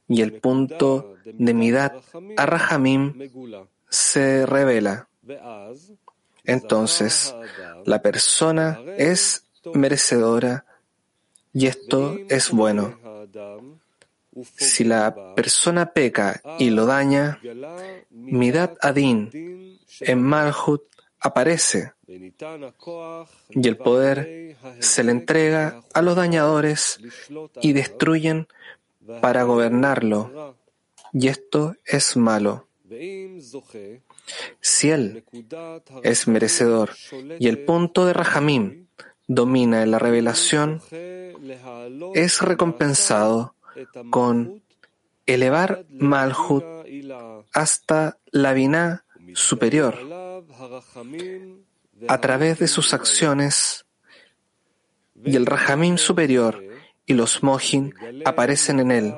y 0.09 0.21
el 0.21 0.33
punto 0.33 1.15
de 1.23 1.53
Midat 1.53 1.93
Arrahamim 2.35 3.29
se 3.89 4.45
revela. 4.45 5.07
Entonces, 6.43 7.33
la 7.85 8.01
persona 8.01 8.81
es 8.97 9.45
merecedora 9.73 10.65
y 11.53 11.67
esto 11.67 12.17
es 12.27 12.51
bueno. 12.51 12.99
Si 14.55 14.83
la 14.83 15.35
persona 15.35 15.91
peca 15.91 16.41
y 16.57 16.69
lo 16.69 16.85
daña, 16.85 17.39
Midat 18.09 18.77
Adin 18.81 19.79
en 20.01 20.21
Malhut 20.21 20.83
aparece 21.19 21.93
y 22.07 23.67
el 23.67 23.77
poder 23.77 24.57
se 24.79 25.03
le 25.03 25.11
entrega 25.11 25.83
a 25.93 26.01
los 26.01 26.15
dañadores 26.15 26.99
y 27.61 27.73
destruyen 27.73 28.47
para 29.21 29.43
gobernarlo. 29.43 30.55
Y 31.13 31.27
esto 31.27 31.75
es 31.85 32.17
malo. 32.17 32.67
Si 34.61 34.89
él 34.89 35.23
es 36.03 36.27
merecedor 36.27 36.91
y 37.39 37.47
el 37.47 37.65
punto 37.65 38.05
de 38.05 38.13
Rahamim 38.13 38.87
domina 39.27 39.83
en 39.83 39.91
la 39.91 39.99
revelación, 39.99 40.81
es 42.13 42.41
recompensado 42.41 43.55
con 44.09 44.61
elevar 45.25 45.85
Malhut 45.89 46.63
hasta 47.53 48.17
la 48.31 48.53
Binah 48.53 49.05
superior 49.33 49.99
a 52.07 52.21
través 52.21 52.59
de 52.59 52.67
sus 52.67 52.93
acciones 52.93 53.85
y 55.23 55.35
el 55.35 55.45
Rahamim 55.45 55.97
superior 55.97 56.63
y 57.05 57.13
los 57.13 57.43
Mohin 57.43 57.93
aparecen 58.25 58.79
en 58.79 58.91
él. 58.91 59.15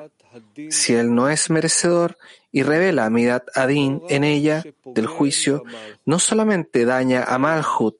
Si 0.70 0.94
él 0.94 1.14
no 1.14 1.28
es 1.28 1.50
merecedor 1.50 2.18
y 2.52 2.62
revela 2.62 3.10
Midat 3.10 3.44
Adin 3.54 4.02
en 4.08 4.24
ella 4.24 4.64
del 4.84 5.06
juicio, 5.06 5.64
no 6.04 6.18
solamente 6.18 6.84
daña 6.84 7.24
a 7.24 7.38
Malhut, 7.38 7.96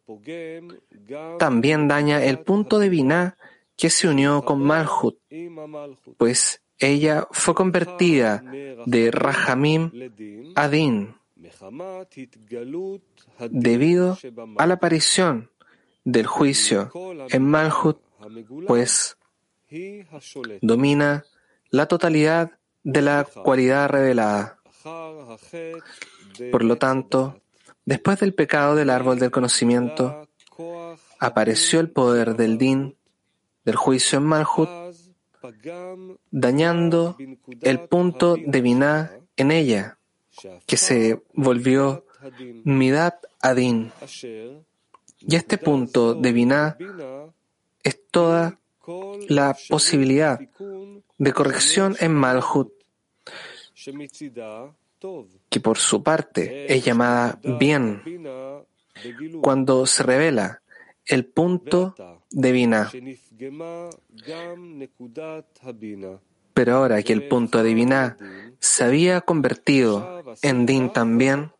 también 1.38 1.88
daña 1.88 2.22
el 2.22 2.40
punto 2.40 2.78
de 2.78 2.88
Binah 2.88 3.36
que 3.76 3.90
se 3.90 4.08
unió 4.08 4.42
con 4.42 4.62
Malhut, 4.62 5.18
pues 6.16 6.62
ella 6.78 7.26
fue 7.30 7.54
convertida 7.54 8.42
de 8.86 9.10
Rahamim 9.10 9.90
a 10.54 10.68
Din 10.68 11.14
debido 13.50 14.18
a 14.58 14.66
la 14.66 14.74
aparición 14.74 15.50
del 16.04 16.26
juicio 16.26 16.90
en 17.30 17.42
Malhut, 17.44 17.98
pues 18.66 19.16
domina 20.62 21.24
la 21.70 21.86
totalidad 21.86 22.52
de 22.82 23.02
la 23.02 23.24
cualidad 23.24 23.88
revelada. 23.88 24.60
Por 26.52 26.64
lo 26.64 26.76
tanto, 26.76 27.40
después 27.84 28.20
del 28.20 28.34
pecado 28.34 28.76
del 28.76 28.90
árbol 28.90 29.18
del 29.18 29.30
conocimiento, 29.30 30.28
apareció 31.18 31.80
el 31.80 31.90
poder 31.90 32.36
del 32.36 32.58
din, 32.58 32.96
del 33.66 33.76
juicio 33.76 34.18
en 34.18 34.24
Malhut, 34.24 34.70
dañando 36.30 37.16
el 37.60 37.80
punto 37.80 38.36
de 38.36 38.60
Binah 38.60 39.10
en 39.36 39.50
ella, 39.50 39.98
que 40.66 40.76
se 40.76 41.22
volvió 41.34 42.06
Midat 42.64 43.26
Adin. 43.42 43.92
Y 45.18 45.34
este 45.34 45.58
punto 45.58 46.14
de 46.14 46.32
Binah 46.32 46.78
es 47.82 48.06
toda 48.10 48.58
la 49.28 49.56
posibilidad 49.68 50.38
de 51.18 51.32
corrección 51.32 51.96
en 51.98 52.14
Malhut, 52.14 52.72
que 55.50 55.60
por 55.60 55.78
su 55.78 56.02
parte 56.04 56.72
es 56.72 56.84
llamada 56.84 57.38
bien 57.42 58.02
cuando 59.42 59.86
se 59.86 60.02
revela 60.04 60.62
el 61.04 61.26
punto 61.26 61.94
de 62.30 62.52
Binah. 62.52 62.90
Pero 66.54 66.74
ahora 66.74 67.02
que 67.02 67.12
el 67.12 67.28
punto 67.28 67.62
de 67.62 67.74
Binah 67.74 68.16
se 68.58 68.84
había 68.84 69.20
convertido 69.20 70.22
en 70.42 70.64
Din 70.64 70.92
también, 70.92 71.52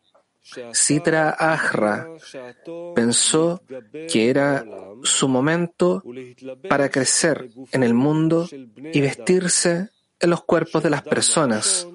Sitra 0.73 1.31
Ahra 1.31 2.09
pensó 2.95 3.63
que 4.09 4.31
era 4.31 4.65
su 5.03 5.29
momento 5.29 6.03
para 6.69 6.89
crecer 6.89 7.51
en 7.73 7.83
el 7.83 7.95
mundo 7.95 8.49
y 8.93 9.01
vestirse 9.01 9.91
en 10.21 10.31
los 10.31 10.45
cuerpos 10.45 10.83
de 10.83 10.91
las 10.91 11.03
personas, 11.03 11.87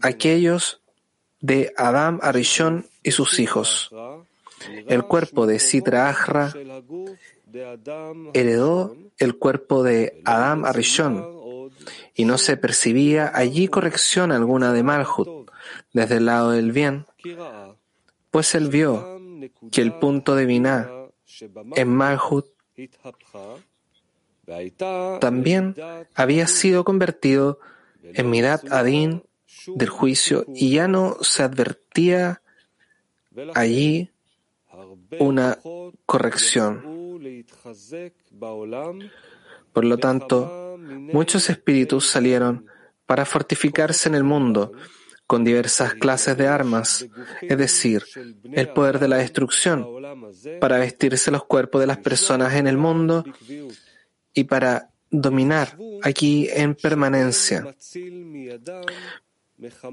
aquellos 0.00 0.80
de 1.40 1.72
Adam 1.76 2.18
Arishon 2.22 2.86
y 3.02 3.10
sus 3.12 3.38
hijos. 3.38 3.90
El 4.88 5.04
cuerpo 5.04 5.46
de 5.46 5.58
Sitra 5.58 6.08
Ahra 6.08 6.52
heredó 8.34 8.96
el 9.18 9.38
cuerpo 9.38 9.82
de 9.82 10.20
Adam 10.24 10.64
Arishon 10.64 11.36
y 12.14 12.24
no 12.24 12.38
se 12.38 12.56
percibía 12.56 13.30
allí 13.34 13.68
corrección 13.68 14.32
alguna 14.32 14.72
de 14.72 14.82
Malhut 14.82 15.50
desde 15.92 16.16
el 16.16 16.26
lado 16.26 16.50
del 16.52 16.72
bien, 16.72 17.06
pues 18.30 18.54
él 18.54 18.68
vio 18.68 19.20
que 19.70 19.82
el 19.82 19.92
punto 19.94 20.34
de 20.34 20.46
Binah 20.46 20.90
en 21.74 21.88
Malhut 21.88 22.46
también 25.20 25.74
había 26.14 26.46
sido 26.46 26.84
convertido 26.84 27.58
en 28.02 28.30
Mirat 28.30 28.70
Adin 28.70 29.22
del 29.66 29.88
juicio 29.88 30.44
y 30.54 30.70
ya 30.70 30.86
no 30.88 31.16
se 31.22 31.42
advertía 31.42 32.42
allí 33.54 34.10
una 35.18 35.58
corrección. 36.04 36.95
Por 39.72 39.84
lo 39.84 39.98
tanto, 39.98 40.76
muchos 40.78 41.50
espíritus 41.50 42.06
salieron 42.06 42.66
para 43.06 43.24
fortificarse 43.24 44.08
en 44.08 44.14
el 44.14 44.24
mundo 44.24 44.72
con 45.26 45.44
diversas 45.44 45.94
clases 45.94 46.36
de 46.36 46.46
armas, 46.46 47.06
es 47.42 47.58
decir, 47.58 48.04
el 48.52 48.68
poder 48.68 48.98
de 48.98 49.08
la 49.08 49.16
destrucción, 49.16 49.86
para 50.60 50.78
vestirse 50.78 51.30
los 51.30 51.44
cuerpos 51.44 51.80
de 51.80 51.86
las 51.86 51.98
personas 51.98 52.54
en 52.54 52.66
el 52.66 52.76
mundo 52.76 53.24
y 54.32 54.44
para 54.44 54.90
dominar 55.10 55.76
aquí 56.02 56.48
en 56.52 56.74
permanencia. 56.74 57.74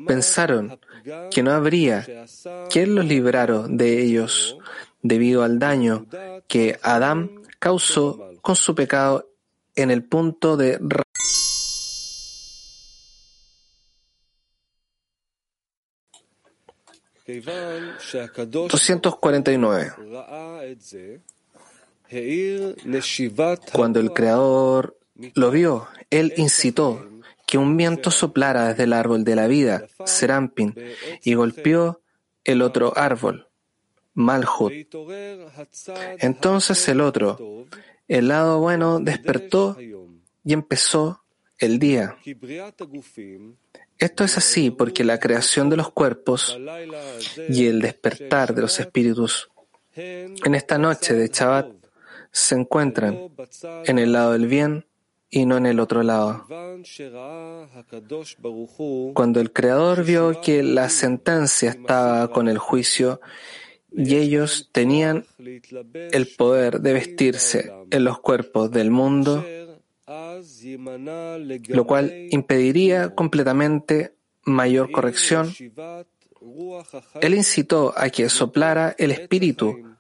Pensaron 0.06 0.80
que 1.32 1.42
no 1.42 1.52
habría 1.52 2.06
quien 2.70 2.96
los 2.96 3.06
librara 3.06 3.64
de 3.68 4.02
ellos 4.04 4.58
debido 5.04 5.44
al 5.44 5.60
daño 5.60 6.08
que 6.48 6.80
Adán 6.82 7.30
causó 7.60 8.32
con 8.42 8.56
su 8.56 8.74
pecado 8.74 9.30
en 9.76 9.92
el 9.92 10.04
punto 10.04 10.58
de 10.58 10.80
249. 17.26 19.94
Cuando 23.72 24.00
el 24.00 24.12
Creador 24.12 24.98
lo 25.36 25.52
vio, 25.52 25.88
él 26.10 26.34
incitó 26.38 27.08
que 27.46 27.58
un 27.58 27.78
viento 27.78 28.12
soplara 28.12 28.70
desde 28.70 28.84
el 28.84 28.94
árbol 28.94 29.24
de 29.24 29.36
la 29.36 29.48
vida, 29.48 29.88
Serampin, 30.06 30.76
y 31.24 31.34
golpeó 31.34 32.02
el 32.44 32.62
otro 32.62 32.94
árbol, 32.98 33.48
Malhut. 34.14 34.72
Entonces 36.20 36.88
el 36.88 37.02
otro, 37.02 37.66
el 38.08 38.28
lado 38.28 38.60
bueno, 38.60 39.00
despertó 39.00 39.78
y 39.80 40.54
empezó 40.54 41.24
el 41.58 41.80
día. 41.80 42.18
Esto 43.98 44.24
es 44.24 44.38
así 44.38 44.70
porque 44.70 45.04
la 45.04 45.20
creación 45.20 45.70
de 45.70 45.78
los 45.78 45.92
cuerpos 45.92 46.58
y 47.50 47.68
el 47.68 47.82
despertar 47.82 48.54
de 48.54 48.62
los 48.62 48.80
espíritus 48.80 49.50
en 49.96 50.56
esta 50.56 50.78
noche 50.78 51.14
de 51.14 51.28
Shabbat 51.28 51.72
se 52.32 52.56
encuentran 52.56 53.30
en 53.86 54.00
el 54.00 54.12
lado 54.12 54.34
del 54.34 54.48
bien 54.48 54.86
y 55.30 55.46
no 55.46 55.58
en 55.58 55.66
el 55.66 55.80
otro 55.80 56.04
lado. 56.04 56.46
Cuando 59.14 59.40
el 59.40 59.54
Creador 59.54 60.04
vio 60.04 60.42
que 60.42 60.64
la 60.64 60.90
sentencia 60.90 61.70
estaba 61.70 62.32
con 62.32 62.48
el 62.48 62.58
juicio 62.58 63.22
y 63.96 64.16
ellos 64.16 64.70
tenían 64.72 65.26
el 65.38 66.28
poder 66.36 66.82
de 66.82 66.94
vestirse 66.94 67.72
en 67.92 68.04
los 68.04 68.20
cuerpos 68.20 68.72
del 68.72 68.92
mundo, 68.92 69.46
lo 71.68 71.86
cual 71.86 72.28
impediría 72.32 73.14
completamente 73.14 74.16
mayor 74.44 74.92
corrección. 74.92 75.54
Él 77.22 77.34
incitó 77.36 77.94
a 77.96 78.10
que 78.10 78.30
soplara 78.30 78.96
el 78.98 79.12
espíritu 79.12 79.94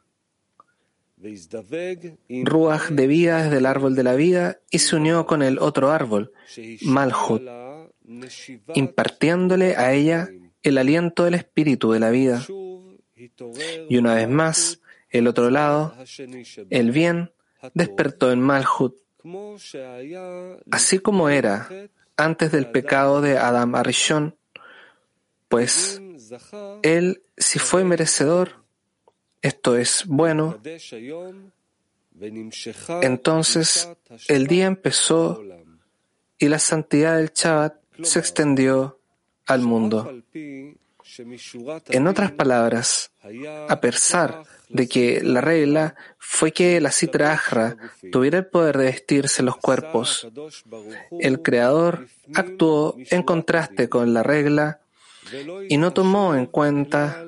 Ruach 2.43 2.89
de 2.89 3.07
vida 3.07 3.43
desde 3.43 3.57
el 3.57 3.65
árbol 3.65 3.95
de 3.95 4.03
la 4.03 4.15
vida 4.15 4.59
y 4.69 4.79
se 4.79 4.97
unió 4.97 5.25
con 5.25 5.41
el 5.41 5.57
otro 5.59 5.89
árbol, 5.91 6.33
Malhut, 6.81 7.41
impartiéndole 8.73 9.77
a 9.77 9.93
ella 9.93 10.29
el 10.63 10.77
aliento 10.77 11.23
del 11.23 11.35
espíritu 11.35 11.91
de 11.93 11.99
la 12.01 12.09
vida. 12.09 12.45
Y 13.89 13.97
una 13.97 14.15
vez 14.15 14.29
más, 14.29 14.81
el 15.09 15.27
otro 15.27 15.49
lado, 15.49 15.95
el 16.69 16.91
bien, 16.91 17.31
despertó 17.73 18.31
en 18.31 18.41
Malhut. 18.41 18.95
Así 20.71 20.99
como 20.99 21.29
era 21.29 21.69
antes 22.17 22.51
del 22.51 22.71
pecado 22.71 23.21
de 23.21 23.37
Adam 23.37 23.75
Arishon, 23.75 24.35
pues 25.47 26.01
él, 26.81 27.23
si 27.37 27.59
fue 27.59 27.83
merecedor, 27.83 28.63
esto 29.41 29.77
es 29.77 30.05
bueno, 30.07 30.59
entonces 33.01 33.89
el 34.27 34.47
día 34.47 34.65
empezó 34.65 35.43
y 36.37 36.47
la 36.47 36.59
santidad 36.59 37.17
del 37.17 37.31
Shabbat 37.33 37.75
se 38.03 38.19
extendió 38.19 38.99
al 39.45 39.61
mundo. 39.61 40.23
En 41.89 42.07
otras 42.07 42.31
palabras, 42.31 43.11
a 43.69 43.79
pesar 43.79 44.43
de 44.69 44.87
que 44.87 45.21
la 45.21 45.41
regla 45.41 45.95
fue 46.17 46.51
que 46.51 46.81
la 46.81 46.91
Sitra 46.91 47.33
Ahra 47.33 47.77
tuviera 48.11 48.39
el 48.39 48.47
poder 48.47 48.77
de 48.77 48.85
vestirse 48.85 49.43
los 49.43 49.57
cuerpos, 49.57 50.27
el 51.19 51.41
Creador 51.41 52.07
actuó 52.33 52.95
en 52.97 53.23
contraste 53.23 53.89
con 53.89 54.13
la 54.13 54.23
regla 54.23 54.79
y 55.69 55.77
no 55.77 55.93
tomó 55.93 56.35
en 56.35 56.47
cuenta 56.47 57.25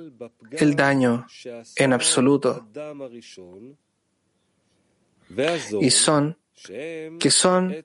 el 0.52 0.76
daño 0.76 1.28
en 1.76 1.94
absoluto. 1.94 2.68
Y 5.82 5.90
son, 5.90 6.38
que 6.64 7.32
son, 7.32 7.76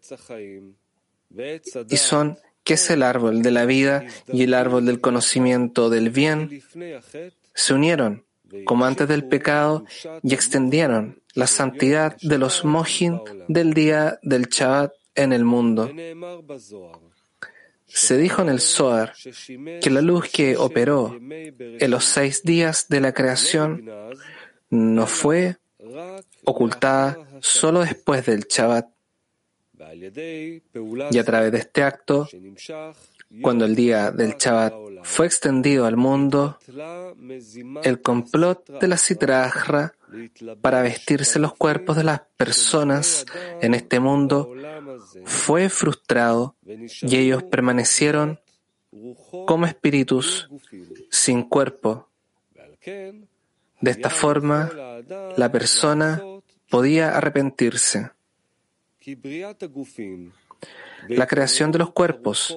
y 1.88 1.96
son, 1.96 2.38
que 2.70 2.74
es 2.74 2.90
el 2.90 3.02
árbol 3.02 3.42
de 3.42 3.50
la 3.50 3.64
vida 3.64 4.04
y 4.32 4.44
el 4.44 4.54
árbol 4.54 4.86
del 4.86 5.00
conocimiento 5.00 5.90
del 5.90 6.10
bien, 6.10 6.62
se 7.52 7.74
unieron 7.74 8.24
como 8.64 8.84
antes 8.84 9.08
del 9.08 9.24
pecado 9.24 9.84
y 10.22 10.34
extendieron 10.34 11.20
la 11.34 11.48
santidad 11.48 12.16
de 12.22 12.38
los 12.38 12.64
mohin 12.64 13.18
del 13.48 13.74
día 13.74 14.20
del 14.22 14.44
Shabbat 14.46 14.92
en 15.16 15.32
el 15.32 15.44
mundo. 15.44 15.90
Se 17.86 18.16
dijo 18.16 18.42
en 18.42 18.50
el 18.50 18.60
Zohar 18.60 19.14
que 19.80 19.90
la 19.90 20.00
luz 20.00 20.30
que 20.30 20.56
operó 20.56 21.18
en 21.20 21.90
los 21.90 22.04
seis 22.04 22.44
días 22.44 22.86
de 22.88 23.00
la 23.00 23.12
creación 23.12 23.90
no 24.70 25.08
fue 25.08 25.56
ocultada 26.44 27.18
solo 27.40 27.80
después 27.80 28.26
del 28.26 28.46
Shabbat. 28.48 28.86
Y 31.10 31.18
a 31.18 31.24
través 31.24 31.52
de 31.52 31.58
este 31.58 31.82
acto, 31.82 32.28
cuando 33.42 33.64
el 33.64 33.74
día 33.74 34.10
del 34.10 34.34
Shabbat 34.36 34.74
fue 35.02 35.26
extendido 35.26 35.86
al 35.86 35.96
mundo, 35.96 36.58
el 37.82 38.02
complot 38.02 38.80
de 38.80 38.88
la 38.88 38.96
Sitra 38.96 39.52
para 40.60 40.82
vestirse 40.82 41.38
los 41.38 41.54
cuerpos 41.54 41.96
de 41.96 42.04
las 42.04 42.20
personas 42.36 43.24
en 43.60 43.74
este 43.74 44.00
mundo 44.00 44.52
fue 45.24 45.68
frustrado 45.68 46.56
y 46.64 47.16
ellos 47.16 47.44
permanecieron 47.44 48.40
como 49.46 49.66
espíritus 49.66 50.48
sin 51.10 51.44
cuerpo. 51.44 52.08
De 53.80 53.90
esta 53.90 54.10
forma, 54.10 54.70
la 55.36 55.52
persona 55.52 56.20
podía 56.68 57.16
arrepentirse. 57.16 58.10
La 61.08 61.26
creación 61.26 61.72
de 61.72 61.78
los 61.78 61.92
cuerpos 61.92 62.56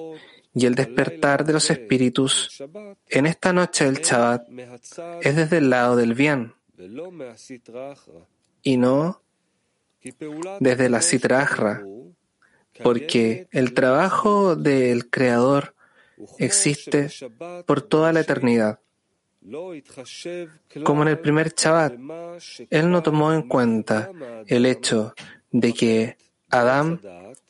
y 0.54 0.66
el 0.66 0.74
despertar 0.74 1.44
de 1.44 1.52
los 1.52 1.70
espíritus 1.70 2.62
en 3.08 3.26
esta 3.26 3.52
noche 3.52 3.84
del 3.86 4.02
Shabbat 4.02 4.46
es 5.22 5.36
desde 5.36 5.58
el 5.58 5.70
lado 5.70 5.96
del 5.96 6.14
bien 6.14 6.54
y 8.62 8.76
no 8.76 9.22
desde 10.60 10.88
la 10.90 11.00
Sitrahra, 11.00 11.82
porque 12.82 13.48
el 13.50 13.72
trabajo 13.72 14.54
del 14.54 15.08
Creador 15.08 15.74
existe 16.38 17.08
por 17.66 17.82
toda 17.82 18.12
la 18.12 18.20
eternidad. 18.20 18.80
Como 20.84 21.02
en 21.02 21.08
el 21.08 21.18
primer 21.18 21.54
Shabbat, 21.54 21.94
Él 22.70 22.90
no 22.90 23.02
tomó 23.02 23.32
en 23.32 23.48
cuenta 23.48 24.10
el 24.46 24.66
hecho 24.66 25.14
de 25.50 25.72
que 25.72 26.16
Adán 26.60 27.00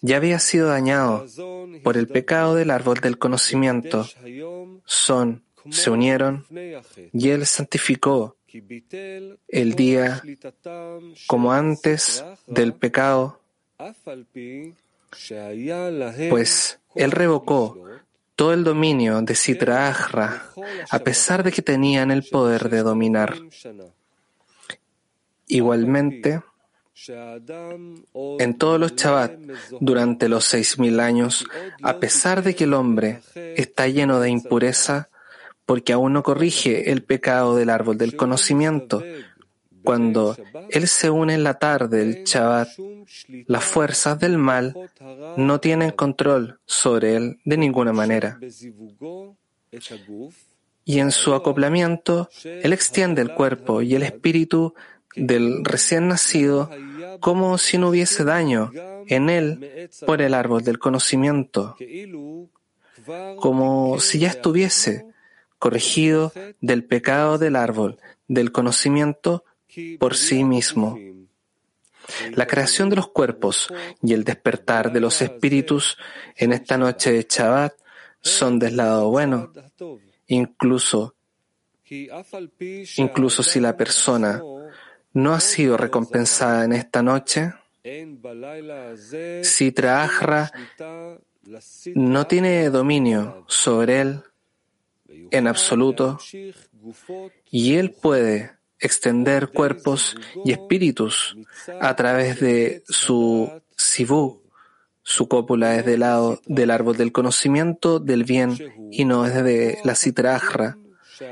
ya 0.00 0.16
había 0.16 0.38
sido 0.38 0.68
dañado 0.68 1.26
por 1.82 1.96
el 1.96 2.08
pecado 2.08 2.54
del 2.54 2.70
árbol 2.70 3.00
del 3.00 3.18
conocimiento. 3.18 4.06
Son, 4.84 5.42
se 5.70 5.90
unieron 5.90 6.46
y 7.12 7.28
Él 7.28 7.46
santificó 7.46 8.36
el 9.48 9.74
día 9.74 10.22
como 11.26 11.52
antes 11.52 12.24
del 12.46 12.74
pecado, 12.74 13.40
pues 16.30 16.78
Él 16.94 17.10
revocó 17.10 17.78
todo 18.36 18.52
el 18.52 18.64
dominio 18.64 19.20
de 19.22 19.34
Sitra 19.34 19.88
Ahra, 19.88 20.50
a 20.90 20.98
pesar 21.00 21.42
de 21.42 21.52
que 21.52 21.62
tenían 21.62 22.10
el 22.10 22.24
poder 22.24 22.68
de 22.68 22.82
dominar. 22.82 23.36
Igualmente, 25.46 26.42
en 28.38 28.54
todos 28.56 28.78
los 28.78 28.94
Shabbat, 28.94 29.32
durante 29.80 30.28
los 30.28 30.44
seis 30.44 30.78
mil 30.78 31.00
años, 31.00 31.44
a 31.82 31.98
pesar 31.98 32.42
de 32.42 32.54
que 32.54 32.64
el 32.64 32.74
hombre 32.74 33.20
está 33.34 33.88
lleno 33.88 34.20
de 34.20 34.30
impureza, 34.30 35.08
porque 35.66 35.92
aún 35.92 36.12
no 36.12 36.22
corrige 36.22 36.90
el 36.90 37.02
pecado 37.02 37.56
del 37.56 37.70
árbol 37.70 37.98
del 37.98 38.16
conocimiento, 38.16 39.02
cuando 39.82 40.36
él 40.70 40.88
se 40.88 41.10
une 41.10 41.34
en 41.34 41.44
la 41.44 41.54
tarde 41.58 41.98
del 41.98 42.24
Shabbat, 42.24 42.68
las 43.46 43.64
fuerzas 43.64 44.18
del 44.18 44.38
mal 44.38 44.74
no 45.36 45.60
tienen 45.60 45.90
control 45.90 46.58
sobre 46.64 47.16
él 47.16 47.38
de 47.44 47.56
ninguna 47.58 47.92
manera. 47.92 48.38
Y 50.86 50.98
en 50.98 51.10
su 51.12 51.34
acoplamiento, 51.34 52.28
él 52.44 52.72
extiende 52.72 53.20
el 53.22 53.34
cuerpo 53.34 53.82
y 53.82 53.94
el 53.94 54.02
espíritu 54.02 54.74
del 55.16 55.64
recién 55.64 56.08
nacido 56.08 56.70
como 57.20 57.58
si 57.58 57.78
no 57.78 57.88
hubiese 57.88 58.24
daño 58.24 58.70
en 59.06 59.30
él 59.30 59.90
por 60.06 60.22
el 60.22 60.34
árbol 60.34 60.62
del 60.64 60.78
conocimiento, 60.78 61.76
como 63.36 64.00
si 64.00 64.18
ya 64.18 64.28
estuviese 64.28 65.06
corregido 65.58 66.32
del 66.60 66.84
pecado 66.84 67.38
del 67.38 67.56
árbol 67.56 67.98
del 68.28 68.52
conocimiento 68.52 69.44
por 69.98 70.14
sí 70.16 70.44
mismo. 70.44 70.98
La 72.34 72.46
creación 72.46 72.90
de 72.90 72.96
los 72.96 73.08
cuerpos 73.08 73.68
y 74.02 74.12
el 74.12 74.24
despertar 74.24 74.92
de 74.92 75.00
los 75.00 75.22
espíritus 75.22 75.96
en 76.36 76.52
esta 76.52 76.76
noche 76.76 77.12
de 77.12 77.26
Shabbat 77.28 77.74
son 78.20 78.58
del 78.58 78.76
lado 78.76 79.08
bueno, 79.08 79.52
incluso, 80.26 81.14
incluso 82.96 83.42
si 83.42 83.60
la 83.60 83.76
persona 83.76 84.42
no 85.14 85.32
ha 85.32 85.40
sido 85.40 85.76
recompensada 85.76 86.64
en 86.64 86.72
esta 86.72 87.02
noche, 87.02 87.52
si 89.42 89.72
Traahra 89.72 90.52
no 91.94 92.26
tiene 92.26 92.70
dominio 92.70 93.44
sobre 93.48 94.00
él 94.00 94.22
en 95.30 95.46
absoluto, 95.46 96.18
y 97.50 97.74
él 97.74 97.92
puede 97.92 98.52
extender 98.78 99.48
cuerpos 99.48 100.16
y 100.44 100.52
espíritus 100.52 101.36
a 101.80 101.96
través 101.96 102.40
de 102.40 102.82
su 102.86 103.50
sibú. 103.76 104.42
Su 105.02 105.28
cópula 105.28 105.76
es 105.76 105.84
del 105.84 106.00
lado 106.00 106.40
del 106.46 106.70
árbol 106.70 106.96
del 106.96 107.12
conocimiento 107.12 108.00
del 108.00 108.24
bien 108.24 108.56
y 108.90 109.04
no 109.04 109.26
es 109.26 109.34
de 109.44 109.78
la 109.84 109.94
citrajra. 109.94 110.78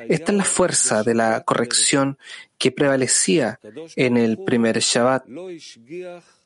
Esta 0.09 0.33
es 0.33 0.39
la 0.39 0.45
fuerza 0.45 1.03
de 1.03 1.14
la 1.14 1.43
corrección 1.43 2.18
que 2.59 2.70
prevalecía 2.72 3.59
en 3.97 4.16
el 4.16 4.39
primer 4.45 4.78
Shabbat, 4.78 5.24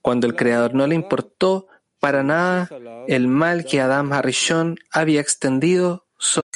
cuando 0.03 0.26
el 0.26 0.37
Creador 0.37 0.74
no 0.74 0.87
le 0.87 0.95
importó 0.95 1.68
para 1.99 2.22
nada 2.22 2.68
el 3.09 3.28
mal 3.28 3.64
que 3.64 3.80
Adam 3.80 4.12
Harishon 4.12 4.78
había 4.91 5.20
extendido 5.20 6.07
sobre 6.18 6.47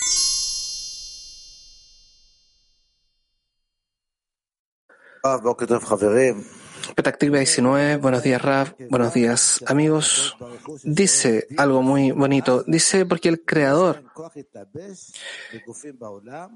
Petactiva 7.01 7.39
19, 7.39 7.97
buenos 7.97 8.23
días 8.23 8.43
Rav, 8.43 8.75
buenos 8.91 9.15
días 9.15 9.65
amigos. 9.67 10.37
Dice 10.85 11.47
algo 11.57 11.81
muy 11.81 12.11
bonito, 12.11 12.63
dice 12.67 13.07
porque 13.07 13.31
el 13.31 13.43
Creador 13.43 14.05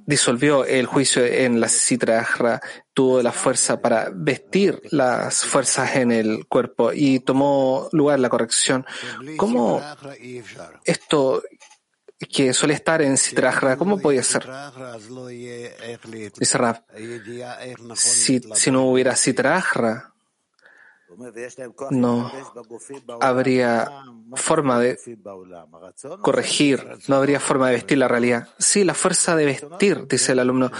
disolvió 0.04 0.66
el 0.66 0.84
juicio 0.84 1.24
en 1.24 1.60
la 1.60 1.70
Sitra 1.70 2.60
tuvo 2.92 3.22
la 3.22 3.32
fuerza 3.32 3.80
para 3.80 4.10
vestir 4.14 4.82
las 4.90 5.46
fuerzas 5.46 5.96
en 5.96 6.12
el 6.12 6.46
cuerpo 6.46 6.92
y 6.92 7.20
tomó 7.20 7.88
lugar 7.92 8.20
la 8.20 8.28
corrección. 8.28 8.84
¿Cómo 9.38 9.80
esto 10.84 11.42
que 12.18 12.52
suele 12.52 12.74
estar 12.74 13.00
en 13.00 13.16
Sitrahra, 13.16 13.78
¿cómo 13.78 13.98
podía 13.98 14.22
ser? 14.22 14.46
Dice 16.38 16.58
si, 17.94 18.40
si 18.54 18.70
no 18.70 18.84
hubiera 18.90 19.16
Sitrahra, 19.16 20.13
no 21.90 22.30
habría 23.20 23.90
forma 24.34 24.78
de 24.80 24.98
corregir, 26.22 26.98
no 27.08 27.16
habría 27.16 27.40
forma 27.40 27.68
de 27.68 27.74
vestir 27.74 27.98
la 27.98 28.08
realidad. 28.08 28.48
Sí, 28.58 28.84
la 28.84 28.94
fuerza 28.94 29.36
de 29.36 29.46
vestir, 29.46 30.06
dice 30.06 30.32
el 30.32 30.38
alumno, 30.38 30.70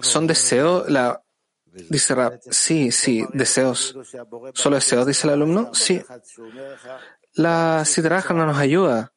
son 0.00 0.26
deseos, 0.26 0.88
la, 0.90 1.22
dice 1.64 2.14
Rab, 2.14 2.40
sí, 2.50 2.90
sí, 2.92 3.24
deseos. 3.32 3.96
¿Solo 4.54 4.76
deseos, 4.76 5.06
dice 5.06 5.26
el 5.26 5.34
alumno? 5.34 5.74
Sí. 5.74 6.02
La 7.34 7.84
Sidraja 7.84 8.34
no 8.34 8.46
nos 8.46 8.58
ayuda 8.58 9.12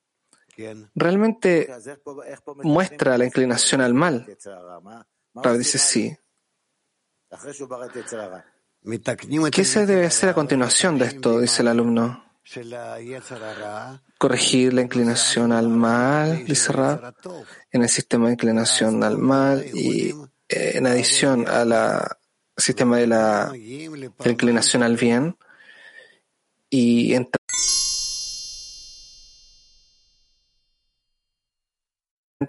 realmente 0.95 1.69
muestra 2.63 3.17
la 3.17 3.25
inclinación 3.25 3.81
al 3.81 3.93
mal. 3.93 4.25
Rab 5.33 5.57
dice 5.57 5.77
sí. 5.77 6.15
¿Qué 9.51 9.63
se 9.63 9.85
debe 9.85 10.05
hacer 10.05 10.29
a 10.29 10.33
continuación 10.33 10.97
de 10.97 11.05
esto? 11.05 11.39
Dice 11.39 11.61
el 11.61 11.69
alumno. 11.69 12.23
Corregir 14.17 14.73
la 14.73 14.81
inclinación 14.81 15.53
al 15.53 15.69
mal, 15.69 16.43
dice 16.45 16.73
Rab, 16.73 17.15
en 17.71 17.83
el 17.83 17.89
sistema 17.89 18.27
de 18.27 18.33
inclinación 18.33 19.03
al 19.03 19.17
mal 19.17 19.65
y 19.73 20.09
eh, 20.49 20.71
en 20.75 20.87
adición 20.87 21.47
al 21.47 21.73
sistema 22.57 22.97
de 22.97 23.07
la, 23.07 23.53
inclinación 24.25 24.83
al 24.83 24.97
bien 24.97 25.37
y 26.69 27.13
entra 27.13 27.39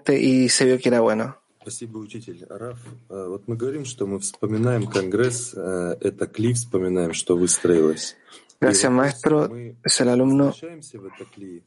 y 0.07 0.49
se 0.49 0.65
vio 0.65 0.77
que 0.77 0.89
era 0.89 0.99
bueno. 0.99 1.44
Спасибо, 1.65 1.97
учитель. 1.97 2.45
Раф, 2.47 2.77
э, 3.09 3.25
вот 3.27 3.47
мы 3.47 3.55
говорим, 3.55 3.85
что 3.85 4.05
мы 4.05 4.19
вспоминаем 4.19 4.85
Конгресс, 4.85 5.51
э, 5.55 5.97
это 5.99 6.27
кли 6.27 6.53
вспоминаем, 6.53 7.13
что 7.13 7.35
выстроилось. 7.35 8.15
И 8.61 8.65
Gracias, 8.65 8.91
вопрос, 8.91 8.93
maestro. 8.93 9.49
мы 9.49 9.75
Es 9.83 9.99
el 9.99 10.09
alumno. 10.09 10.45
возвращаемся 10.45 10.99
в 10.99 11.05
это 11.05 11.25
кли 11.25 11.63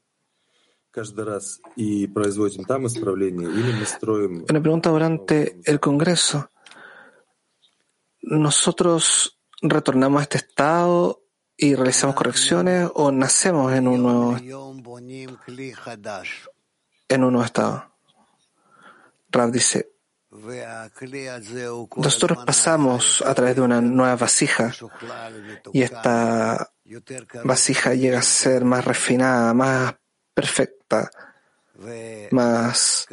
каждый 0.93 1.25
раз 1.25 1.61
и 1.75 2.07
производим 2.07 2.63
там 2.65 2.87
исправления, 2.87 3.49
или 3.49 3.73
мы 3.73 3.87
строим... 3.87 4.45
Una 4.49 4.61
pregunta 4.61 4.91
durante 4.91 5.59
el 5.65 5.81
Congreso. 5.81 6.49
¿Nosotros 8.23 9.37
retornamos 9.61 10.21
a 10.21 10.23
este 10.23 10.39
estado 10.39 11.25
y 11.57 11.75
realizamos 11.75 12.15
correcciones 12.15 12.89
o 12.95 13.11
nacemos 13.11 13.73
en 13.73 13.89
un 13.89 14.01
nuevo, 14.01 14.37
en 17.09 17.25
un 17.25 17.33
nuevo 17.33 17.45
estado? 17.45 17.98
Rab 19.31 19.51
dice, 19.51 19.91
nosotros 21.97 22.45
pasamos 22.45 23.23
a 23.27 23.35
través 23.35 23.57
de 23.57 23.63
una 23.63 23.81
nueva 23.81 24.17
vasija 24.17 24.73
y 25.73 25.83
esta 25.83 26.71
vasija 27.45 27.95
llega 27.95 28.19
a 28.19 28.23
ser 28.23 28.65
más 28.65 28.85
refinada, 28.85 29.55
más 29.55 29.95
perfecta, 30.35 31.11
más 32.31 33.07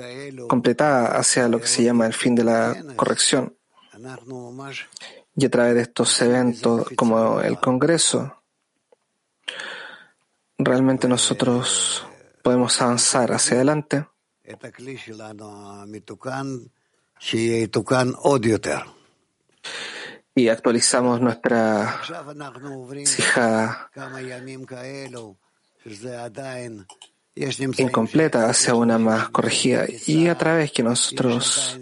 completada 0.47 1.18
hacia 1.18 1.47
lo 1.47 1.59
que 1.59 1.68
se 1.68 1.84
llama 1.84 2.05
el 2.05 2.13
fin 2.13 2.36
de 2.36 2.43
la 2.43 2.76
corrección. 2.95 3.55
Y 5.38 5.45
a 5.45 5.49
través 5.49 5.76
de 5.76 5.82
estos 5.82 6.22
eventos 6.22 6.88
como 6.95 7.39
el 7.41 7.59
Congreso, 7.59 8.43
realmente 10.57 11.07
nosotros 11.07 12.05
podemos 12.43 12.82
avanzar 12.82 13.32
hacia 13.32 13.55
adelante 13.55 14.05
y 20.36 20.50
actualizamos 20.50 21.22
nuestra 21.22 22.02
vasija 22.88 23.89
incompleta 27.78 28.50
hacia 28.50 28.76
una 28.76 28.98
más 28.98 29.30
corregida. 29.30 29.86
y 30.06 30.28
a 30.28 30.38
través 30.38 30.72
que 30.72 30.84
nosotros 30.84 31.80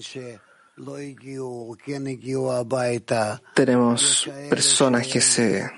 tenemos 3.56 4.30
personas 4.50 5.08
que 5.08 5.22
se 5.22 5.72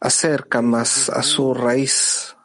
acercan 0.00 0.66
más 0.66 1.08
a 1.08 1.22
su 1.22 1.54
raíz 1.54 2.36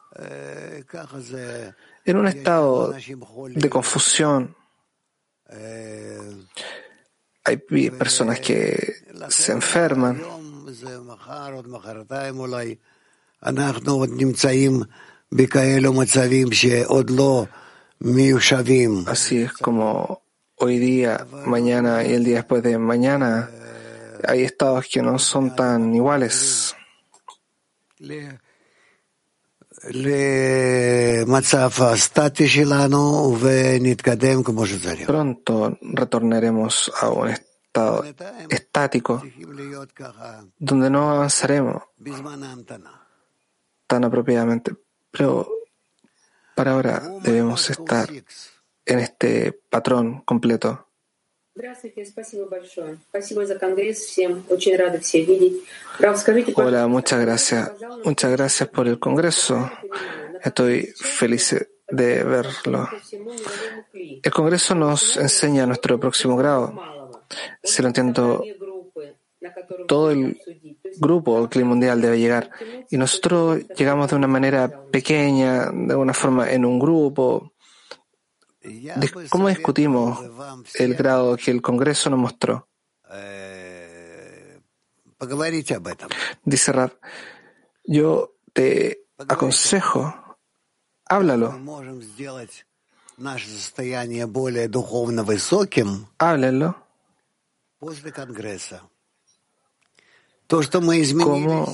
en 2.11 2.17
un 2.17 2.27
estado 2.27 2.93
de 2.93 3.69
confusión. 3.69 4.55
Hay 7.43 7.57
personas 7.57 8.39
que 8.39 8.95
se 9.29 9.51
enferman. 9.51 10.21
Así 19.07 19.41
es 19.41 19.53
como 19.53 20.23
hoy 20.55 20.77
día, 20.79 21.25
mañana 21.45 22.03
y 22.03 22.13
el 22.13 22.23
día 22.23 22.37
después 22.37 22.61
de 22.63 22.77
mañana 22.77 23.49
hay 24.27 24.43
estados 24.43 24.87
que 24.87 25.01
no 25.01 25.17
son 25.19 25.55
tan 25.55 25.93
iguales. 25.95 26.75
Pronto 35.07 35.77
retornaremos 35.81 36.91
a 36.99 37.09
un 37.09 37.29
estado 37.29 38.03
estático 38.49 39.21
donde 40.57 40.89
no 40.89 41.11
avanzaremos 41.11 41.83
tan 43.87 44.03
apropiadamente. 44.03 44.75
Pero 45.11 45.47
para 46.55 46.71
ahora 46.71 47.01
debemos 47.23 47.69
estar 47.69 48.09
en 48.85 48.99
este 48.99 49.53
patrón 49.69 50.21
completo. 50.21 50.88
Hola, 56.55 56.87
muchas 56.87 57.19
gracias. 57.19 57.71
Muchas 58.05 58.31
gracias 58.31 58.69
por 58.69 58.87
el 58.87 58.97
Congreso. 58.97 59.69
Estoy 60.41 60.93
feliz 60.95 61.55
de 61.89 62.23
verlo. 62.23 62.87
El 63.93 64.31
Congreso 64.31 64.73
nos 64.73 65.17
enseña 65.17 65.65
nuestro 65.65 65.99
próximo 65.99 66.37
grado. 66.37 66.73
Si 67.61 67.81
lo 67.81 67.89
entiendo, 67.89 68.41
todo 69.85 70.11
el 70.11 70.39
grupo, 70.97 71.41
el 71.41 71.49
clima 71.49 71.69
mundial 71.69 72.01
debe 72.01 72.19
llegar. 72.19 72.51
Y 72.89 72.97
nosotros 72.97 73.67
llegamos 73.75 74.09
de 74.09 74.15
una 74.15 74.27
manera 74.27 74.83
pequeña, 74.89 75.71
de 75.71 75.91
alguna 75.91 76.13
forma 76.13 76.49
en 76.49 76.63
un 76.63 76.79
grupo. 76.79 77.51
¿Cómo 79.29 79.47
discutimos 79.47 80.19
el 80.75 80.95
grado 80.95 81.37
que 81.37 81.51
el 81.51 81.61
Congreso 81.61 82.09
nos 82.09 82.19
mostró? 82.19 82.67
Dice 86.43 86.71
Rab, 86.71 86.99
yo 87.85 88.35
te 88.53 89.05
aconsejo, 89.27 90.37
háblalo. 91.05 91.51
Háblenlo. 96.17 96.85
¿Cómo 101.23 101.65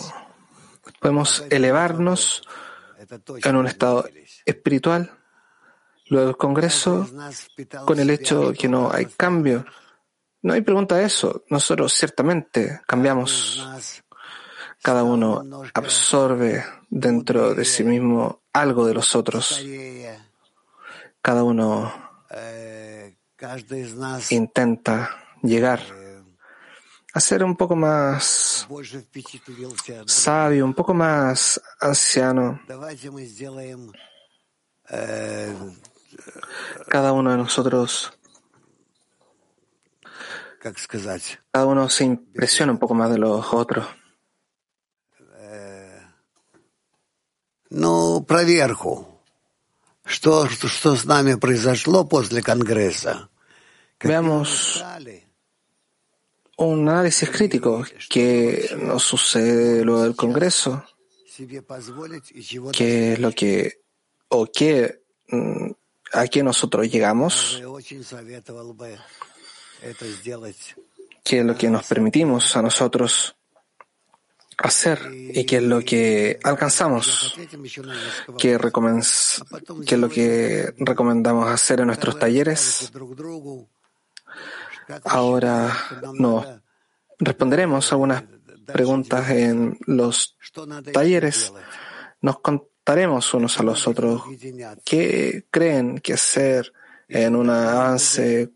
podemos 0.99 1.43
elevarnos 1.49 2.43
en 3.43 3.55
un 3.55 3.67
estado 3.67 4.07
espiritual? 4.45 5.24
El 6.05 6.37
Congreso, 6.37 7.07
con 7.85 7.99
el 7.99 8.09
hecho 8.09 8.53
que 8.53 8.67
no 8.67 8.91
hay 8.91 9.05
cambio. 9.05 9.65
No 10.41 10.53
hay 10.53 10.61
pregunta 10.61 10.95
de 10.97 11.05
eso. 11.05 11.43
Nosotros 11.49 11.93
ciertamente 11.93 12.81
cambiamos. 12.85 13.67
Cada 14.83 15.03
uno 15.03 15.43
absorbe 15.73 16.63
dentro 16.89 17.55
de 17.55 17.65
sí 17.65 17.83
mismo 17.83 18.43
algo 18.53 18.85
de 18.85 18.93
los 18.93 19.15
otros. 19.15 19.59
Cada 21.21 21.43
uno 21.43 21.91
intenta 24.29 25.09
llegar 25.41 25.81
a 27.13 27.19
ser 27.19 27.43
un 27.43 27.55
poco 27.55 27.75
más 27.75 28.67
sabio, 30.05 30.65
un 30.65 30.73
poco 30.75 30.93
más 30.93 31.59
anciano. 31.79 32.61
Cada 36.88 37.12
uno 37.12 37.30
de 37.30 37.36
nosotros, 37.36 38.12
cada 41.52 41.66
uno 41.66 41.88
se 41.88 42.04
impresiona 42.04 42.72
un 42.72 42.78
poco 42.78 42.94
más 42.94 43.10
de 43.10 43.18
los 43.18 43.52
otros. 43.52 43.86
Ну, 47.70 48.24
проверку. 48.26 49.06
Что, 50.04 50.48
что 50.48 50.96
с 50.96 51.04
нами 51.04 51.36
произошло 51.36 52.04
после 52.04 52.42
Конгресса? 52.42 53.28
Veamos 54.02 54.82
un 56.56 56.88
análisis 56.88 57.30
crítico 57.30 57.84
que 58.08 58.76
nos 58.76 59.04
sucede 59.04 59.84
luego 59.84 60.02
del 60.02 60.16
Congreso, 60.16 60.84
qué 62.72 63.12
es 63.12 63.18
lo 63.18 63.30
que 63.32 63.82
o 64.28 64.46
qué 64.46 65.02
a 66.13 66.27
qué 66.27 66.43
nosotros 66.43 66.89
llegamos, 66.89 67.61
qué 71.23 71.39
es 71.39 71.45
lo 71.45 71.55
que 71.55 71.69
nos 71.69 71.87
permitimos 71.87 72.55
a 72.55 72.61
nosotros. 72.61 73.35
hacer 74.57 74.99
y 75.11 75.45
qué 75.45 75.57
es 75.57 75.63
lo 75.63 75.81
que 75.81 76.39
alcanzamos, 76.43 77.35
qué, 78.39 78.53
es 78.53 79.97
lo 79.99 80.09
que 80.09 80.73
recomendamos 80.77 81.49
hacer 81.49 81.81
en 81.81 81.87
nuestros 81.87 82.17
talleres. 82.17 82.89
Ahora 85.03 85.75
nos 86.13 86.45
responderemos 87.19 87.91
algunas 87.91 88.23
preguntas 88.65 89.29
en 89.31 89.77
los 89.87 90.37
talleres. 90.93 91.51
Nos 92.21 92.39
preguntaremos 92.85 93.33
unos 93.33 93.59
a 93.59 93.63
los 93.63 93.87
otros 93.87 94.21
qué 94.83 95.45
creen 95.49 95.99
que 95.99 96.13
hacer 96.13 96.71
en 97.07 97.35
un 97.35 97.49
avance 97.49 98.51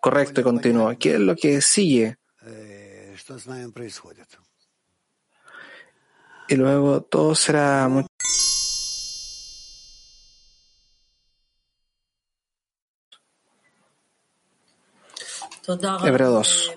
correcto 0.00 0.40
y 0.40 0.44
continuo, 0.44 0.96
qué 0.96 1.14
es 1.14 1.20
lo 1.20 1.34
que 1.34 1.60
sigue. 1.60 2.18
Y 6.48 6.54
luego 6.54 7.02
todo 7.02 7.34
será 7.34 7.88
mucho. 7.88 8.06
Hebreo 16.04 16.30
2. 16.30 16.72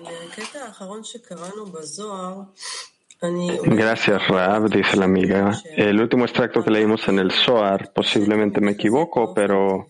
Gracias, 3.20 4.28
Raab, 4.28 4.68
dice 4.70 4.96
la 4.96 5.06
amiga. 5.06 5.50
El 5.76 6.00
último 6.00 6.24
extracto 6.24 6.62
que 6.62 6.70
leímos 6.70 7.08
en 7.08 7.18
el 7.18 7.32
Zohar, 7.32 7.92
posiblemente 7.92 8.60
me 8.60 8.72
equivoco, 8.72 9.34
pero 9.34 9.88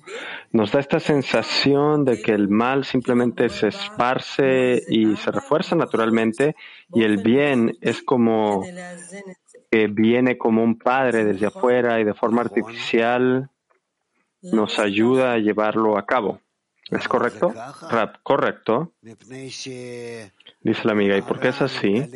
nos 0.51 0.73
da 0.73 0.81
esta 0.81 0.99
sensación 0.99 2.07
de 2.07 2.23
que 2.23 2.33
el 2.33 2.49
mal 2.49 2.87
simplemente 2.87 3.51
se 3.51 3.69
esparce 3.69 4.83
y 4.89 5.15
se 5.17 5.31
refuerza 5.31 5.77
naturalmente, 5.77 6.57
y 6.95 7.03
el 7.03 7.19
bien 7.19 7.77
es 7.83 8.03
como 8.03 8.65
que 9.71 9.87
viene 9.89 10.39
como 10.39 10.63
un 10.63 10.79
padre 10.79 11.27
desde 11.27 11.47
afuera 11.47 12.01
y 12.01 12.05
de 12.05 12.15
forma 12.15 12.41
artificial 12.41 13.51
nos 14.41 14.79
ayuda 14.79 15.33
a 15.33 15.39
llevarlo 15.39 15.99
a 15.99 16.07
cabo. 16.07 16.41
¿Es 16.91 17.07
correcto? 17.07 17.53
Raab, 17.91 18.23
correcto. 18.23 18.95
Dice 19.03 20.33
la 20.85 20.93
amiga, 20.93 21.19
¿y 21.19 21.23
por 21.23 21.39
qué 21.39 21.49
es 21.49 21.61
así? 21.61 22.09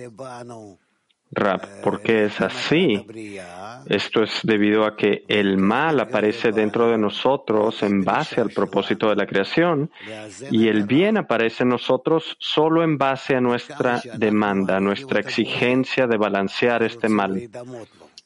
Rab, 1.34 1.80
¿por 1.82 2.02
qué 2.02 2.26
es 2.26 2.40
así? 2.42 3.06
Esto 3.86 4.22
es 4.22 4.40
debido 4.42 4.84
a 4.84 4.96
que 4.96 5.24
el 5.28 5.56
mal 5.56 5.98
aparece 5.98 6.52
dentro 6.52 6.90
de 6.90 6.98
nosotros 6.98 7.82
en 7.82 8.04
base 8.04 8.40
al 8.40 8.50
propósito 8.50 9.08
de 9.08 9.16
la 9.16 9.26
creación 9.26 9.90
y 10.50 10.68
el 10.68 10.84
bien 10.84 11.16
aparece 11.16 11.62
en 11.62 11.70
nosotros 11.70 12.36
solo 12.38 12.84
en 12.84 12.98
base 12.98 13.34
a 13.34 13.40
nuestra 13.40 14.02
demanda, 14.14 14.78
nuestra 14.78 15.20
exigencia 15.20 16.06
de 16.06 16.18
balancear 16.18 16.82
este 16.82 17.08
mal, 17.08 17.48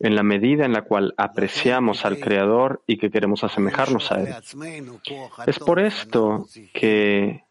en 0.00 0.14
la 0.14 0.22
medida 0.24 0.66
en 0.66 0.72
la 0.72 0.82
cual 0.82 1.14
apreciamos 1.16 2.04
al 2.04 2.18
Creador 2.18 2.82
y 2.88 2.98
que 2.98 3.10
queremos 3.10 3.44
asemejarnos 3.44 4.10
a 4.10 4.20
Él. 4.20 4.34
Es 5.46 5.58
por 5.60 5.78
esto 5.78 6.46
que 6.74 7.45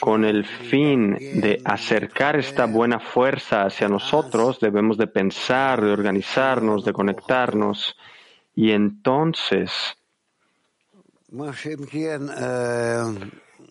con 0.00 0.24
el 0.24 0.44
fin 0.44 1.14
de 1.40 1.60
acercar 1.64 2.36
esta 2.36 2.66
buena 2.66 3.00
fuerza 3.00 3.62
hacia 3.62 3.88
nosotros, 3.88 4.60
debemos 4.60 4.96
de 4.98 5.06
pensar, 5.06 5.80
de 5.80 5.90
organizarnos, 5.90 6.84
de 6.84 6.92
conectarnos. 6.92 7.96
Y 8.54 8.70
entonces, 8.70 9.72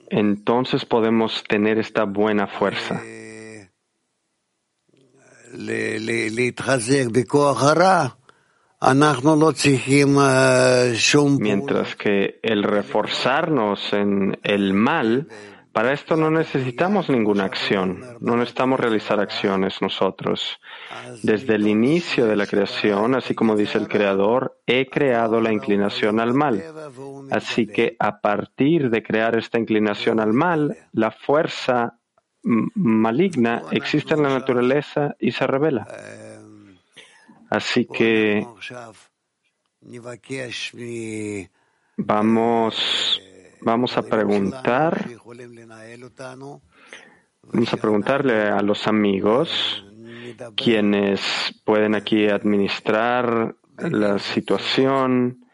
entonces 0.10 0.86
podemos 0.86 1.44
tener 1.48 1.80
esta 1.80 2.04
buena 2.04 2.48
fuerza. 2.48 3.02
Mientras 11.40 11.96
que 11.96 12.40
el 12.44 12.64
reforzarnos 12.64 13.94
en 13.94 14.38
el 14.44 14.74
mal 14.74 15.30
para 15.74 15.92
esto 15.92 16.16
no 16.16 16.30
necesitamos 16.30 17.10
ninguna 17.10 17.46
acción, 17.46 18.00
no 18.20 18.38
necesitamos 18.38 18.80
realizar 18.80 19.20
acciones 19.20 19.82
nosotros. 19.82 20.60
Desde 21.24 21.56
el 21.56 21.68
inicio 21.68 22.28
de 22.28 22.36
la 22.36 22.46
creación, 22.46 23.16
así 23.16 23.34
como 23.34 23.56
dice 23.56 23.80
el 23.80 23.88
Creador, 23.88 24.60
he 24.68 24.88
creado 24.88 25.42
la 25.42 25.52
inclinación 25.52 26.20
al 26.20 26.36
mal. 26.36 26.64
Así 27.32 27.66
que 27.66 27.96
a 27.98 28.22
partir 28.22 28.92
de 28.92 29.02
crear 29.02 29.36
esta 29.36 29.58
inclinación 29.58 30.20
al 30.20 30.32
mal, 30.32 30.78
la 30.92 31.10
fuerza 31.10 31.98
maligna 32.44 33.64
existe 33.72 34.14
en 34.14 34.22
la 34.22 34.30
naturaleza 34.30 35.16
y 35.20 35.32
se 35.32 35.48
revela. 35.48 35.88
Así 37.50 37.86
que 37.86 38.46
vamos 41.98 43.22
vamos 43.64 43.98
a 43.98 44.04
preguntar, 44.04 45.06
vamos 47.44 47.74
a 47.74 47.78
preguntarle 47.78 48.48
a 48.50 48.62
los 48.62 48.88
amigos 48.88 49.86
quienes 50.56 51.22
pueden 51.64 51.96
aquí 51.96 52.28
administrar 52.28 53.56
la 53.78 54.20
situación 54.20 55.46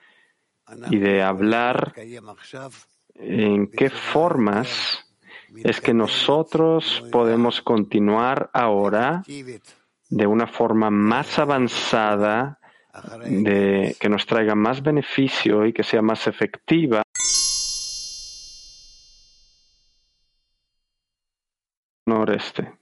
y 0.90 0.98
de 0.98 1.24
hablar 1.24 1.94
en 3.16 3.68
qué 3.68 3.90
formas 3.90 5.06
es 5.64 5.82
que 5.82 5.94
nosotros 5.94 7.04
podemos 7.12 7.62
continuar 7.62 8.50
ahora 8.54 9.24
de 10.10 10.28
una 10.28 10.48
forma 10.48 10.90
más 10.90 11.40
avanzada, 11.40 12.60
de, 13.26 13.96
que 14.00 14.10
nos 14.10 14.26
traiga 14.26 14.56
más 14.56 14.82
beneficio 14.82 15.66
y 15.66 15.74
que 15.74 15.84
sea 15.84 16.02
más 16.02 16.28
efectiva. 16.28 17.04
noreste. 22.30 22.74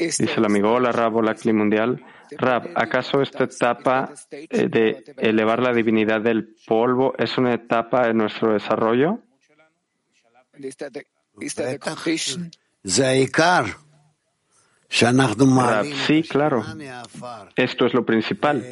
Dice 0.00 0.34
el 0.36 0.44
amigo, 0.44 0.72
hola 0.72 0.92
Rab, 0.92 1.16
hola 1.16 1.34
Cli 1.34 1.52
Mundial. 1.52 2.04
Rab, 2.30 2.70
¿acaso 2.74 3.20
esta 3.20 3.44
etapa 3.44 4.12
eh, 4.30 4.68
de 4.68 5.04
elevar 5.18 5.60
la 5.60 5.72
divinidad 5.72 6.20
del 6.20 6.54
polvo 6.66 7.14
es 7.18 7.36
una 7.38 7.54
etapa 7.54 8.08
en 8.08 8.18
nuestro 8.18 8.52
desarrollo? 8.52 9.18
Rab, 15.68 15.86
sí, 16.06 16.22
claro. 16.22 16.64
Esto 17.56 17.86
es 17.86 17.94
lo 17.94 18.04
principal. 18.04 18.64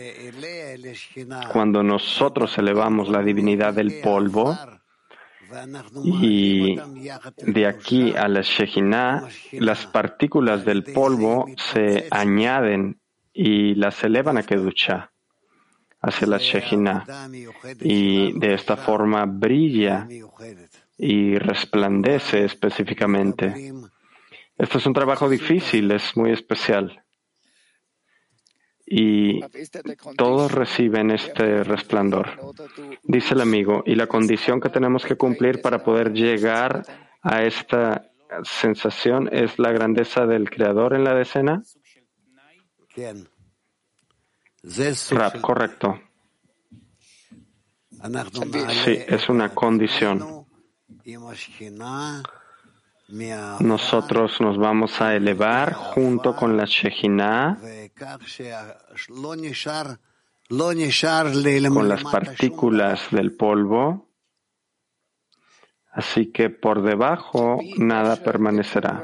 Cuando 1.53 1.83
nosotros 1.83 2.57
elevamos 2.59 3.09
la 3.09 3.23
divinidad 3.23 3.75
del 3.75 4.01
polvo, 4.01 4.57
y 6.05 6.77
de 7.39 7.67
aquí 7.67 8.15
a 8.17 8.29
la 8.29 8.43
Shekinah, 8.43 9.29
las 9.53 9.87
partículas 9.87 10.65
del 10.65 10.85
polvo 10.85 11.47
se 11.57 12.07
añaden 12.11 13.01
y 13.33 13.75
las 13.75 14.03
elevan 14.05 14.39
a 14.39 14.43
Kedusha, 14.43 15.13
hacia 16.01 16.27
la 16.27 16.39
Shekinah. 16.39 17.07
Y 17.81 18.39
de 18.39 18.55
esta 18.55 18.77
forma 18.77 19.25
brilla 19.27 20.07
y 20.99 21.39
resplandece 21.39 22.45
específicamente. 22.45 23.73
Este 24.59 24.79
es 24.79 24.87
un 24.87 24.93
trabajo 24.93 25.29
difícil, 25.29 25.91
es 25.91 26.17
muy 26.17 26.33
especial 26.33 27.03
y 28.93 29.41
todos 30.17 30.51
reciben 30.51 31.13
este 31.13 31.63
resplandor. 31.63 32.29
Dice 33.05 33.35
el 33.35 33.41
amigo, 33.41 33.85
y 33.87 33.95
la 33.95 34.09
condición 34.09 34.61
que 34.61 34.69
tenemos 34.69 35.05
que 35.05 35.17
cumplir 35.17 35.63
para 35.63 35.85
poder 35.85 36.13
llegar 36.13 36.83
a 37.23 37.45
esta 37.45 38.11
sensación 38.43 39.29
es 39.33 39.61
la 39.61 39.71
grandeza 39.71 40.27
del 40.27 40.51
Creador 40.51 40.95
en 40.95 41.05
la 41.05 41.15
decena. 41.15 41.63
Rap, 45.13 45.41
correcto. 45.41 46.01
Sí, 48.85 48.99
es 49.07 49.29
una 49.29 49.55
condición 49.55 50.47
nosotros 53.61 54.41
nos 54.41 54.59
vamos 54.59 55.01
a 55.01 55.15
elevar 55.15 55.73
junto 55.73 56.35
con 56.37 56.57
la 56.57 56.65
Shejinah, 56.65 57.59
con 61.71 61.89
las 61.89 62.05
partículas 62.05 63.01
del 63.11 63.37
polvo, 63.37 64.09
así 65.93 66.31
que 66.33 66.51
por 66.51 66.83
debajo 66.83 67.61
nada 67.79 68.17
permanecerá. 68.17 69.03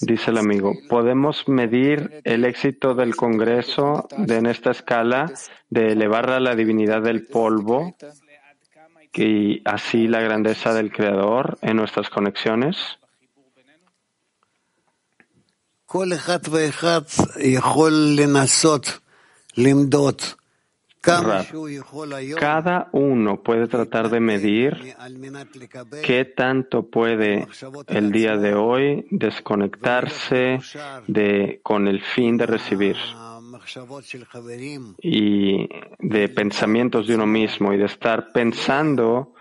Dice 0.00 0.30
el 0.30 0.38
amigo, 0.38 0.72
podemos 0.88 1.48
medir 1.48 2.20
el 2.24 2.44
éxito 2.44 2.94
del 2.94 3.16
Congreso 3.16 4.08
en 4.16 4.46
esta 4.46 4.70
escala 4.70 5.32
de 5.68 5.92
elevar 5.92 6.30
a 6.30 6.40
la 6.40 6.54
divinidad 6.54 7.02
del 7.02 7.26
polvo 7.26 7.96
y 9.18 9.60
así 9.64 10.06
la 10.06 10.20
grandeza 10.20 10.72
del 10.72 10.92
Creador 10.92 11.58
en 11.62 11.76
nuestras 11.76 12.08
conexiones. 12.08 12.76
Cada 22.38 22.88
uno 22.92 23.42
puede 23.42 23.66
tratar 23.66 24.10
de 24.10 24.20
medir 24.20 24.94
qué 26.04 26.24
tanto 26.24 26.88
puede 26.88 27.48
el 27.86 28.12
día 28.12 28.36
de 28.36 28.54
hoy 28.54 29.06
desconectarse 29.10 30.58
de, 31.06 31.60
con 31.62 31.88
el 31.88 32.02
fin 32.02 32.36
de 32.36 32.46
recibir 32.46 32.96
y 35.02 35.68
de 35.98 36.28
pensamientos 36.28 37.06
de 37.06 37.14
uno 37.14 37.26
mismo 37.26 37.72
y 37.72 37.78
de 37.78 37.86
estar 37.86 38.32
pensando 38.32 39.34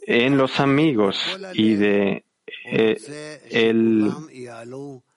en 0.00 0.36
los 0.36 0.60
amigos 0.60 1.38
y 1.54 1.74
de 1.74 2.24
eh, 2.64 3.40
el 3.50 4.10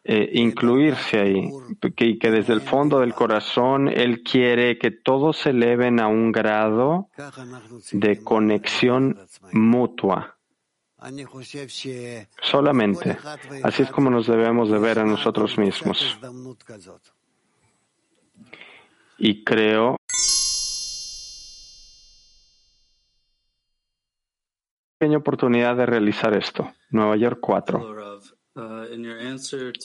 eh, 0.05 0.29
incluirse 0.33 1.19
ahí 1.19 1.49
y 1.97 2.19
que 2.19 2.29
desde 2.29 2.51
el 2.51 2.61
fondo 2.61 2.99
del 2.99 3.13
corazón 3.13 3.87
él 3.87 4.21
quiere 4.21 4.77
que 4.77 4.91
todos 4.91 5.37
se 5.37 5.51
eleven 5.51 5.99
a 6.01 6.07
un 6.07 6.31
grado 6.31 7.07
de 7.93 8.21
conexión 8.21 9.17
mutua. 9.53 10.37
Solamente. 12.41 13.17
Así 13.63 13.83
es 13.83 13.91
como 13.91 14.09
nos 14.09 14.27
debemos 14.27 14.69
de 14.69 14.79
ver 14.79 14.99
a 14.99 15.05
nosotros 15.05 15.57
mismos 15.57 16.17
y 19.23 19.41
creó 19.45 19.95
pequeña 24.99 25.17
oportunidad 25.17 25.77
de 25.77 25.85
realizar 25.85 26.35
esto. 26.35 26.73
Nueva 26.89 27.15
York 27.15 27.39
4. 27.41 28.19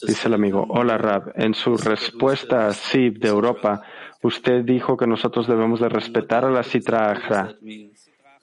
Dice 0.05 0.27
el 0.27 0.33
amigo, 0.33 0.65
hola 0.67 0.97
Rab, 0.97 1.31
en 1.35 1.53
su 1.53 1.77
respuesta 1.77 2.67
a 2.67 2.73
Sib 2.73 3.19
de 3.19 3.29
Europa, 3.29 3.81
usted 4.23 4.65
dijo 4.65 4.97
que 4.97 5.07
nosotros 5.07 5.47
debemos 5.47 5.79
de 5.79 5.87
respetar 5.87 6.43
a 6.43 6.51
la 6.51 6.63
Sitra 6.63 7.09
Ajra. 7.09 7.55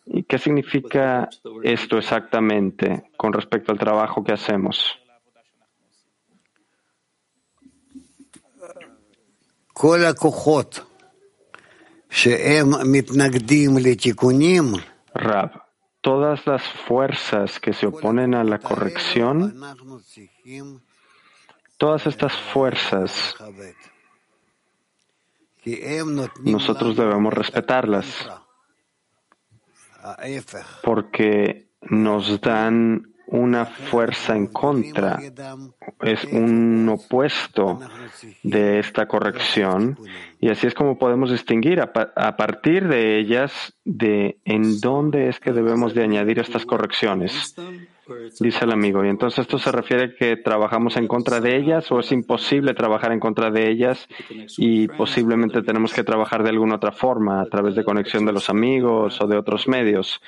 ¿Y 0.07 0.23
qué 0.23 0.39
significa 0.39 1.29
esto 1.63 1.99
exactamente 1.99 3.11
con 3.19 3.35
respecto 3.35 3.71
al 3.71 3.79
trabajo 3.79 4.25
que 4.25 4.33
hacemos? 4.33 4.99
Cola 9.75 10.15
cojot. 10.15 10.86
Rab, 15.12 15.51
todas 16.01 16.47
las 16.47 16.62
fuerzas 16.62 17.61
que 17.61 17.75
se 17.75 17.87
oponen 17.87 18.35
a 18.35 18.43
la 18.43 18.59
corrección, 18.59 19.61
todas 21.77 22.07
estas 22.07 22.33
fuerzas, 22.33 23.35
nosotros 26.41 26.97
debemos 26.97 27.35
respetarlas, 27.35 28.27
porque 30.83 31.69
nos 31.83 32.41
dan 32.41 33.14
una 33.29 33.66
fuerza 33.66 34.37
en 34.37 34.47
contra, 34.47 35.18
es 36.03 36.24
un 36.24 36.89
opuesto 36.89 37.81
de 38.43 38.79
esta 38.79 39.07
corrección 39.07 39.99
y 40.41 40.49
así 40.51 40.66
es 40.66 40.74
como 40.74 40.99
podemos 40.99 41.31
distinguir 41.31 41.81
a, 41.81 41.93
pa- 41.93 42.12
a 42.14 42.37
partir 42.37 42.87
de 42.89 43.18
ellas 43.18 43.74
de 43.85 44.39
en 44.45 44.81
dónde 44.81 45.29
es 45.29 45.41
que 45.41 45.53
debemos 45.53 45.95
de 45.95 46.05
añadir 46.05 46.39
estas 46.39 46.64
correcciones. 46.66 47.55
Dice 48.39 48.65
el 48.65 48.71
amigo, 48.71 49.05
y 49.05 49.09
entonces 49.09 49.41
esto 49.41 49.59
se 49.59 49.73
refiere 49.73 50.15
que 50.15 50.37
trabajamos 50.37 50.97
en 50.97 51.09
contra 51.09 51.41
de 51.41 51.57
ellas 51.57 51.91
o 51.91 51.99
es 51.99 52.13
imposible 52.13 52.73
trabajar 52.73 53.11
en 53.11 53.19
contra 53.19 53.51
de 53.51 53.69
ellas 53.69 54.07
y 54.59 54.87
posiblemente 54.87 55.63
tenemos 55.63 55.93
que 55.93 56.05
trabajar 56.05 56.45
de 56.45 56.51
alguna 56.51 56.77
otra 56.77 56.93
forma 56.93 57.41
a 57.41 57.47
través 57.47 57.75
de 57.75 57.85
conexión 57.85 58.25
de 58.25 58.33
los 58.33 58.49
amigos 58.49 59.21
o 59.21 59.27
de 59.27 59.37
otros 59.37 59.67
medios, 59.67 60.21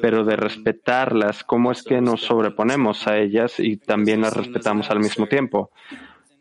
pero 0.00 0.24
de 0.24 0.36
respetarlas, 0.36 1.42
¿cómo 1.42 1.72
es 1.72 1.82
que 1.82 2.00
nos 2.00 2.20
sobreponemos 2.20 3.08
a 3.08 3.18
ellas 3.18 3.58
y 3.58 3.78
también 3.78 4.20
las 4.20 4.36
respetamos 4.36 4.90
al 4.90 5.00
mismo 5.00 5.26
tiempo? 5.26 5.72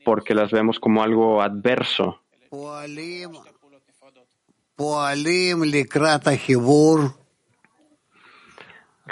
Porque 0.06 0.36
las 0.36 0.52
vemos 0.52 0.80
como 0.80 1.02
algo 1.02 1.42
adverso. 1.42 2.22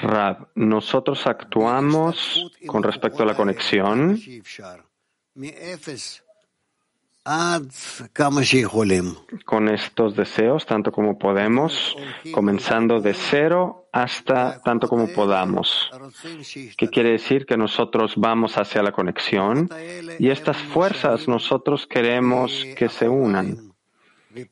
Rab, 0.02 0.48
nosotros 0.56 1.26
actuamos 1.28 2.52
con 2.66 2.84
respecto 2.84 3.24
a 3.24 3.26
la 3.26 3.36
conexión 3.36 4.20
con 9.46 9.70
estos 9.70 10.16
deseos, 10.16 10.66
tanto 10.66 10.92
como 10.92 11.20
podemos, 11.20 11.96
comenzando 12.32 13.00
de 13.00 13.14
cero 13.14 13.88
hasta 13.92 14.60
tanto 14.62 14.88
como 14.88 15.08
podamos. 15.08 15.92
¿Qué 16.78 16.90
quiere 16.90 17.12
decir? 17.12 17.46
Que 17.46 17.58
nosotros 17.58 18.14
vamos 18.18 18.58
hacia 18.58 18.82
la 18.82 18.92
conexión 18.92 19.70
y 20.18 20.30
estas 20.30 20.58
fuerzas 20.58 21.28
nosotros 21.28 21.86
queremos 21.86 22.66
que 22.76 22.90
se 22.90 23.08
unan. 23.08 23.72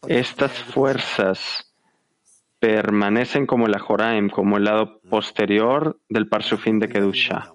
Estas 0.08 0.52
fuerzas 0.52 1.69
permanecen 2.60 3.46
como 3.46 3.68
el 3.68 3.76
Ajoraim, 3.76 4.30
como 4.30 4.58
el 4.58 4.66
lado 4.66 5.00
posterior 5.10 6.00
del 6.10 6.28
Parsufín 6.28 6.80
de 6.80 6.90
Kedusha. 6.90 7.54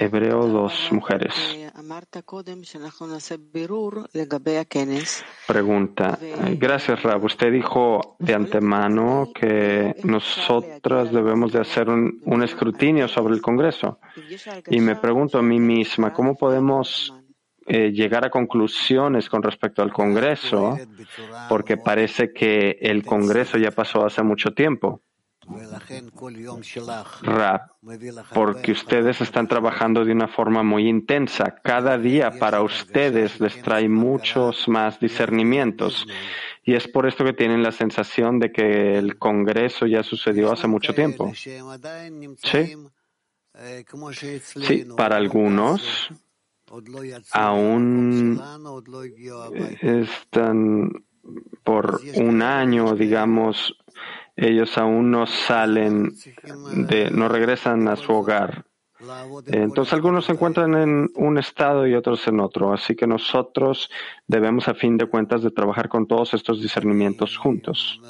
Hebreo 0.00 0.46
2, 0.46 0.92
mujeres. 0.92 1.34
Pregunta. 5.46 6.16
Gracias, 6.52 7.02
Rab. 7.02 7.24
Usted 7.24 7.50
dijo 7.50 8.16
de 8.20 8.34
antemano 8.34 9.30
que 9.34 9.96
nosotras 10.04 11.10
debemos 11.10 11.52
de 11.52 11.60
hacer 11.60 11.88
un, 11.88 12.42
escrutinio 12.44 13.08
sobre 13.08 13.34
el 13.34 13.42
Congreso. 13.42 13.98
Y 14.70 14.80
me 14.80 14.94
pregunto 14.94 15.38
a 15.38 15.42
mí 15.42 15.58
misma, 15.58 16.12
¿cómo 16.12 16.36
podemos 16.36 17.12
eh, 17.66 17.90
llegar 17.90 18.24
a 18.24 18.30
conclusiones 18.30 19.28
con 19.28 19.42
respecto 19.42 19.82
al 19.82 19.92
Congreso? 19.92 20.78
Porque 21.48 21.76
parece 21.76 22.32
que 22.32 22.78
el 22.80 23.04
Congreso 23.04 23.58
ya 23.58 23.72
pasó 23.72 24.06
hace 24.06 24.22
mucho 24.22 24.52
tiempo. 24.52 25.02
Rab, 27.22 27.60
porque 28.34 28.72
ustedes 28.72 29.20
están 29.20 29.48
trabajando 29.48 30.04
de 30.04 30.12
una 30.12 30.28
forma 30.28 30.62
muy 30.62 30.88
intensa. 30.88 31.56
Cada 31.62 31.98
día 31.98 32.30
para 32.38 32.62
ustedes 32.62 33.40
les 33.40 33.60
trae 33.62 33.88
muchos 33.88 34.68
más 34.68 35.00
discernimientos. 35.00 36.06
Y 36.64 36.74
es 36.74 36.86
por 36.86 37.06
esto 37.06 37.24
que 37.24 37.32
tienen 37.32 37.62
la 37.62 37.72
sensación 37.72 38.38
de 38.38 38.52
que 38.52 38.98
el 38.98 39.16
Congreso 39.18 39.86
ya 39.86 40.02
sucedió 40.02 40.52
hace 40.52 40.66
mucho 40.66 40.94
tiempo. 40.94 41.32
Sí. 41.34 42.76
Sí, 44.12 44.86
para 44.96 45.16
algunos 45.16 46.10
aún 47.32 48.40
eh, 49.52 49.78
están 49.82 51.04
por 51.64 52.00
un 52.14 52.42
año, 52.42 52.94
digamos, 52.94 53.76
ellos 54.38 54.78
aún 54.78 55.10
no 55.10 55.26
salen, 55.26 56.14
de, 56.72 57.10
no 57.10 57.28
regresan 57.28 57.88
a 57.88 57.96
su 57.96 58.12
hogar. 58.12 58.64
Entonces 59.46 59.92
algunos 59.92 60.24
se 60.24 60.32
encuentran 60.32 60.74
en 60.74 61.10
un 61.14 61.38
estado 61.38 61.86
y 61.86 61.94
otros 61.94 62.26
en 62.26 62.40
otro, 62.40 62.72
así 62.72 62.96
que 62.96 63.06
nosotros 63.06 63.90
debemos 64.26 64.68
a 64.68 64.74
fin 64.74 64.96
de 64.96 65.06
cuentas 65.06 65.42
de 65.42 65.50
trabajar 65.50 65.88
con 65.88 66.06
todos 66.06 66.34
estos 66.34 66.60
discernimientos 66.60 67.36
juntos. 67.36 68.00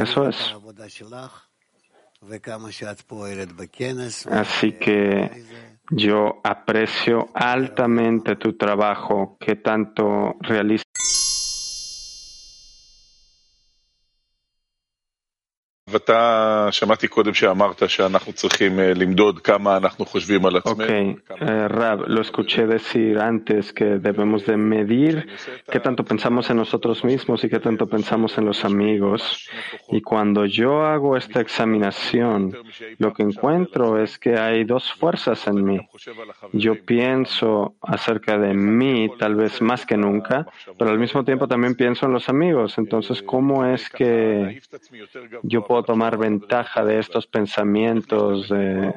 Eso 0.00 0.28
es. 0.28 0.54
Así 4.26 4.72
que 4.72 5.44
yo 5.90 6.40
aprecio 6.44 7.28
altamente 7.34 8.36
tu 8.36 8.56
trabajo 8.56 9.36
que 9.40 9.56
tanto 9.56 10.36
realizas. 10.40 10.86
ואתה, 15.91 16.67
שמעתי 16.71 17.07
קודם 17.07 17.33
שאמרת 17.33 17.89
שאנחנו 17.89 18.33
צריכים 18.33 18.79
אה, 18.79 18.93
למדוד 18.95 19.39
כמה 19.39 19.77
אנחנו 19.77 20.05
חושבים 20.05 20.45
על 20.45 20.57
Ok, 20.57 20.57
עצמנו. 20.57 21.13
eh, 21.29 21.67
Rab, 21.79 21.99
lo 22.07 22.21
escuché 22.21 22.67
decir 22.67 23.19
antes 23.19 23.71
que 23.77 23.85
debemos 24.07 24.45
de 24.49 24.57
medir 24.57 25.13
qué 25.71 25.79
tanto 25.79 26.03
pensamos 26.03 26.49
en 26.49 26.57
nosotros 26.57 26.97
mismos 27.05 27.37
y 27.45 27.47
qué 27.49 27.59
tanto 27.67 27.87
pensamos 27.87 28.37
en 28.37 28.45
los 28.45 28.65
amigos. 28.65 29.21
Y 29.97 30.01
cuando 30.01 30.45
yo 30.45 30.71
hago 30.91 31.09
esta 31.15 31.39
examinación, 31.45 32.39
lo 33.03 33.09
que 33.13 33.23
encuentro 33.29 33.83
es 34.03 34.11
que 34.23 34.33
hay 34.45 34.59
dos 34.65 34.91
fuerzas 34.99 35.39
en 35.51 35.57
mí. 35.67 35.79
Yo 36.51 36.73
pienso 36.93 37.75
acerca 37.81 38.33
de 38.45 38.53
mí 38.53 38.95
tal 39.21 39.33
vez 39.35 39.53
más 39.61 39.85
que 39.85 39.95
nunca, 39.95 40.37
pero 40.77 40.89
al 40.93 40.99
mismo 41.05 41.23
tiempo 41.29 41.47
también 41.47 41.75
pienso 41.75 42.01
en 42.07 42.11
los 42.17 42.27
amigos. 42.35 42.77
Entonces, 42.83 43.17
¿cómo 43.33 43.65
es 43.73 43.81
que 43.89 44.59
yo 45.43 45.59
puedo 45.65 45.77
tomar 45.82 46.16
ventaja 46.18 46.84
de 46.84 46.98
estos 46.98 47.26
pensamientos 47.26 48.50
eh, 48.54 48.92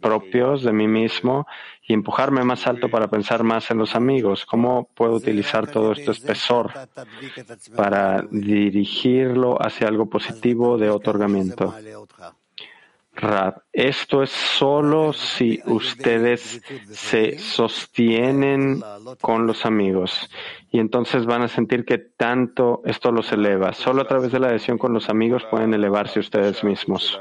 propios 0.00 0.62
de 0.62 0.72
mí 0.72 0.88
mismo 0.88 1.46
y 1.86 1.94
empujarme 1.94 2.44
más 2.44 2.66
alto 2.66 2.88
para 2.88 3.08
pensar 3.08 3.42
más 3.44 3.70
en 3.70 3.78
los 3.78 3.94
amigos? 3.94 4.46
¿Cómo 4.46 4.88
puedo 4.94 5.14
utilizar 5.14 5.70
todo 5.70 5.92
este 5.92 6.10
espesor 6.10 6.72
para 7.76 8.22
dirigirlo 8.30 9.60
hacia 9.60 9.88
algo 9.88 10.06
positivo 10.06 10.78
de 10.78 10.90
otorgamiento? 10.90 11.74
Rab, 13.20 13.62
esto 13.72 14.22
es 14.22 14.30
solo 14.30 15.12
si 15.12 15.60
ustedes 15.66 16.62
se 16.88 17.36
sostienen 17.38 18.80
con 19.20 19.44
los 19.44 19.66
amigos 19.66 20.30
y 20.70 20.78
entonces 20.78 21.26
van 21.26 21.42
a 21.42 21.48
sentir 21.48 21.84
que 21.84 21.98
tanto 21.98 22.80
esto 22.84 23.10
los 23.10 23.32
eleva. 23.32 23.72
Solo 23.72 24.02
a 24.02 24.06
través 24.06 24.30
de 24.30 24.38
la 24.38 24.48
adhesión 24.48 24.78
con 24.78 24.92
los 24.92 25.08
amigos 25.08 25.44
pueden 25.50 25.74
elevarse 25.74 26.20
ustedes 26.20 26.62
mismos. 26.62 27.20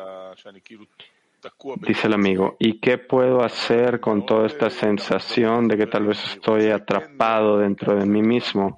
Dice 1.77 2.07
el 2.07 2.13
amigo, 2.13 2.57
¿y 2.59 2.79
qué 2.79 2.99
puedo 2.99 3.43
hacer 3.43 3.99
con 3.99 4.23
toda 4.25 4.45
esta 4.45 4.69
sensación 4.69 5.67
de 5.67 5.77
que 5.77 5.87
tal 5.87 6.05
vez 6.05 6.23
estoy 6.33 6.67
atrapado 6.67 7.57
dentro 7.57 7.95
de 7.95 8.05
mí 8.05 8.21
mismo, 8.21 8.75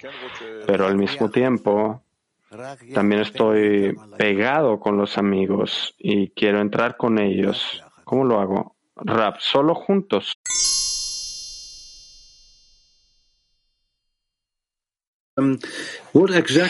pero 0.65 0.88
al 0.88 0.95
mismo 0.95 1.30
tiempo 1.30 2.01
también 2.93 3.22
estoy 3.22 3.95
pegado 4.18 4.80
con 4.80 4.97
los 4.97 5.18
amigos 5.18 5.93
y 5.97 6.30
quiero 6.30 6.60
entrar 6.60 6.97
con 6.97 7.20
ellos? 7.20 7.84
¿Cómo 8.04 8.26
lo 8.26 8.39
hago? 8.39 8.76
Rap, 8.95 9.38
solo 9.39 9.76
juntos. 9.76 10.34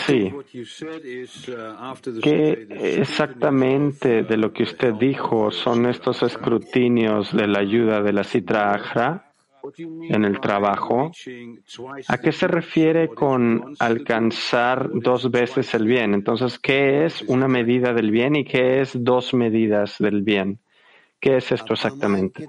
Sí. 0.06 0.32
¿Qué 2.22 2.66
exactamente 2.98 4.22
de 4.22 4.36
lo 4.36 4.52
que 4.52 4.62
usted 4.62 4.94
dijo 4.94 5.50
son 5.50 5.86
estos 5.86 6.22
escrutinios 6.22 7.34
de 7.34 7.48
la 7.48 7.60
ayuda 7.60 8.00
de 8.00 8.12
la 8.12 8.22
Sitra 8.22 8.72
Ajra 8.72 9.29
en 9.76 10.24
el 10.24 10.40
trabajo? 10.40 11.12
¿A 12.08 12.18
qué 12.18 12.32
se 12.32 12.48
refiere 12.48 13.08
con 13.08 13.74
alcanzar 13.78 14.90
dos 14.92 15.30
veces 15.30 15.74
el 15.74 15.86
bien? 15.86 16.14
Entonces, 16.14 16.58
¿qué 16.58 17.04
es 17.04 17.22
una 17.22 17.48
medida 17.48 17.92
del 17.92 18.10
bien 18.10 18.36
y 18.36 18.44
qué 18.44 18.80
es 18.80 18.92
dos 18.94 19.34
medidas 19.34 19.96
del 19.98 20.22
bien? 20.22 20.58
¿Qué 21.20 21.36
es 21.36 21.52
esto 21.52 21.74
exactamente? 21.74 22.48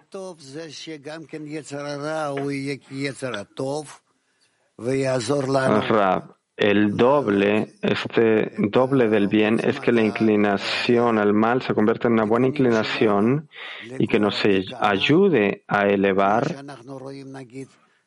El 6.62 6.95
doble, 6.95 7.74
este 7.82 8.51
doble 8.59 9.09
del 9.09 9.28
bien 9.28 9.59
es 9.64 9.80
que 9.80 9.91
la 9.91 10.03
inclinación 10.03 11.18
al 11.18 11.34
mal 11.34 11.64
se 11.64 11.74
convierta 11.74 12.07
en 12.07 12.14
una 12.14 12.26
buena 12.26 12.47
inclinación 12.47 13.49
y 13.97 14.07
que 14.07 14.20
nos 14.20 14.43
ayude 14.80 15.64
a 15.68 15.88
elevar 15.88 16.64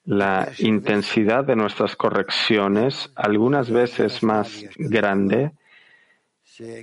la 0.05 0.53
intensidad 0.59 1.45
de 1.45 1.57
nuestras 1.57 1.97
correcciones, 1.97 3.11
algunas 3.17 3.71
veces 3.71 4.23
más 4.23 4.65
grande. 4.77 5.53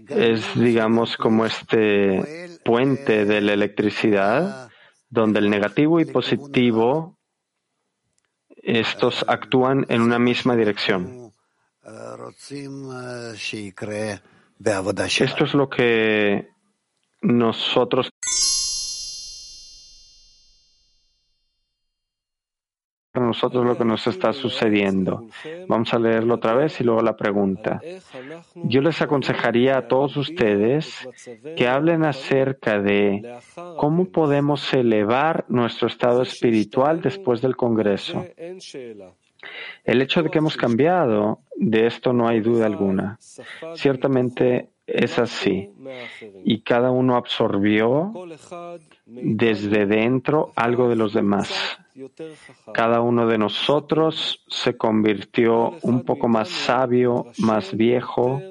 Es, 0.09 0.59
digamos, 0.59 1.15
como 1.15 1.45
este 1.45 2.59
puente 2.65 3.23
de 3.23 3.39
la 3.39 3.53
electricidad, 3.53 4.69
donde 5.09 5.39
el 5.39 5.49
negativo 5.49 6.01
y 6.01 6.05
positivo 6.05 7.17
estos 8.57 9.23
actúan 9.29 9.85
en 9.87 10.01
una 10.01 10.19
misma 10.19 10.57
dirección. 10.57 11.20
Esto 15.25 15.45
es 15.45 15.53
lo 15.53 15.69
que 15.69 16.47
nosotros 17.21 18.11
nosotros 23.13 23.65
lo 23.65 23.77
que 23.77 23.85
nos 23.85 24.07
está 24.07 24.33
sucediendo. 24.33 25.27
Vamos 25.67 25.93
a 25.93 25.99
leerlo 25.99 26.35
otra 26.35 26.53
vez 26.53 26.79
y 26.79 26.83
luego 26.83 27.01
la 27.01 27.15
pregunta. 27.15 27.81
Yo 28.55 28.81
les 28.81 29.01
aconsejaría 29.01 29.77
a 29.77 29.87
todos 29.87 30.17
ustedes 30.17 31.07
que 31.55 31.67
hablen 31.67 32.05
acerca 32.05 32.79
de 32.79 33.37
cómo 33.77 34.05
podemos 34.05 34.73
elevar 34.73 35.45
nuestro 35.49 35.87
estado 35.87 36.21
espiritual 36.21 37.01
después 37.01 37.41
del 37.41 37.55
Congreso. 37.55 38.25
El 39.83 40.01
hecho 40.01 40.21
de 40.23 40.29
que 40.29 40.39
hemos 40.39 40.57
cambiado, 40.57 41.39
de 41.55 41.87
esto 41.87 42.13
no 42.13 42.27
hay 42.27 42.41
duda 42.41 42.65
alguna. 42.65 43.17
Ciertamente 43.75 44.69
es 44.85 45.19
así. 45.19 45.69
Y 46.43 46.61
cada 46.61 46.91
uno 46.91 47.15
absorbió 47.15 48.13
desde 49.05 49.85
dentro 49.85 50.51
algo 50.55 50.89
de 50.89 50.95
los 50.95 51.13
demás. 51.13 51.77
Cada 52.73 53.01
uno 53.01 53.27
de 53.27 53.37
nosotros 53.37 54.43
se 54.47 54.77
convirtió 54.77 55.77
un 55.81 56.03
poco 56.03 56.27
más 56.27 56.49
sabio, 56.49 57.27
más 57.39 57.75
viejo. 57.75 58.41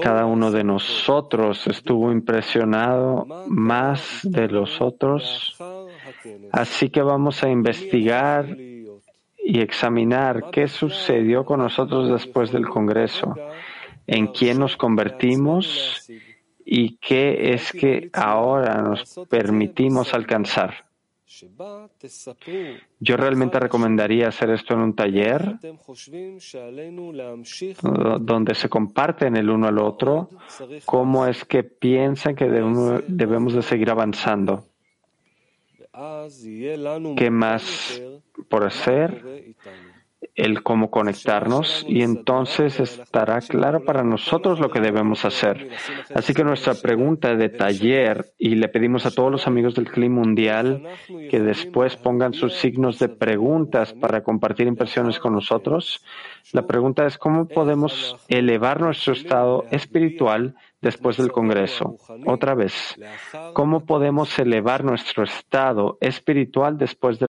Cada 0.00 0.24
uno 0.24 0.50
de 0.50 0.64
nosotros 0.64 1.66
estuvo 1.66 2.12
impresionado 2.12 3.26
más 3.48 4.20
de 4.22 4.48
los 4.48 4.80
otros. 4.80 5.56
Así 6.52 6.90
que 6.90 7.02
vamos 7.02 7.42
a 7.42 7.48
investigar 7.48 8.46
y 9.44 9.60
examinar 9.60 10.50
qué 10.52 10.68
sucedió 10.68 11.44
con 11.44 11.60
nosotros 11.60 12.10
después 12.10 12.52
del 12.52 12.68
Congreso, 12.68 13.34
en 14.06 14.28
quién 14.28 14.58
nos 14.58 14.76
convertimos 14.76 16.08
y 16.64 16.96
qué 16.98 17.52
es 17.54 17.72
que 17.72 18.10
ahora 18.12 18.82
nos 18.82 19.20
permitimos 19.28 20.14
alcanzar. 20.14 20.86
Yo 23.00 23.16
realmente 23.16 23.58
recomendaría 23.58 24.28
hacer 24.28 24.50
esto 24.50 24.74
en 24.74 24.80
un 24.80 24.94
taller 24.94 25.58
donde 28.20 28.54
se 28.54 28.68
comparten 28.68 29.36
el 29.36 29.48
uno 29.50 29.66
al 29.66 29.78
otro 29.78 30.28
cómo 30.84 31.26
es 31.26 31.44
que 31.44 31.64
piensan 31.64 32.36
que 32.36 32.48
debemos 32.48 33.54
de 33.54 33.62
seguir 33.62 33.90
avanzando. 33.90 34.71
¿Qué 37.16 37.30
más 37.30 38.00
por 38.48 38.64
hacer? 38.64 39.54
el 40.34 40.62
cómo 40.62 40.90
conectarnos 40.90 41.84
y 41.86 42.02
entonces 42.02 42.80
estará 42.80 43.40
claro 43.40 43.84
para 43.84 44.02
nosotros 44.02 44.60
lo 44.60 44.70
que 44.70 44.80
debemos 44.80 45.24
hacer. 45.24 45.68
Así 46.14 46.32
que 46.32 46.44
nuestra 46.44 46.74
pregunta 46.74 47.34
de 47.34 47.48
taller, 47.48 48.32
y 48.38 48.54
le 48.54 48.68
pedimos 48.68 49.04
a 49.04 49.10
todos 49.10 49.30
los 49.30 49.46
amigos 49.46 49.74
del 49.74 49.90
CLI 49.90 50.08
mundial 50.08 50.84
que 51.30 51.40
después 51.40 51.96
pongan 51.96 52.32
sus 52.32 52.54
signos 52.54 52.98
de 52.98 53.08
preguntas 53.08 53.92
para 53.92 54.22
compartir 54.22 54.66
impresiones 54.66 55.18
con 55.18 55.34
nosotros, 55.34 56.04
la 56.52 56.66
pregunta 56.66 57.06
es 57.06 57.18
cómo 57.18 57.46
podemos 57.46 58.16
elevar 58.28 58.80
nuestro 58.80 59.12
estado 59.12 59.66
espiritual 59.70 60.54
después 60.82 61.16
del 61.16 61.32
Congreso. 61.32 61.96
Otra 62.26 62.54
vez, 62.54 62.96
¿cómo 63.54 63.86
podemos 63.86 64.38
elevar 64.38 64.84
nuestro 64.84 65.24
estado 65.24 65.96
espiritual 66.00 66.76
después 66.76 67.18
del 67.18 67.28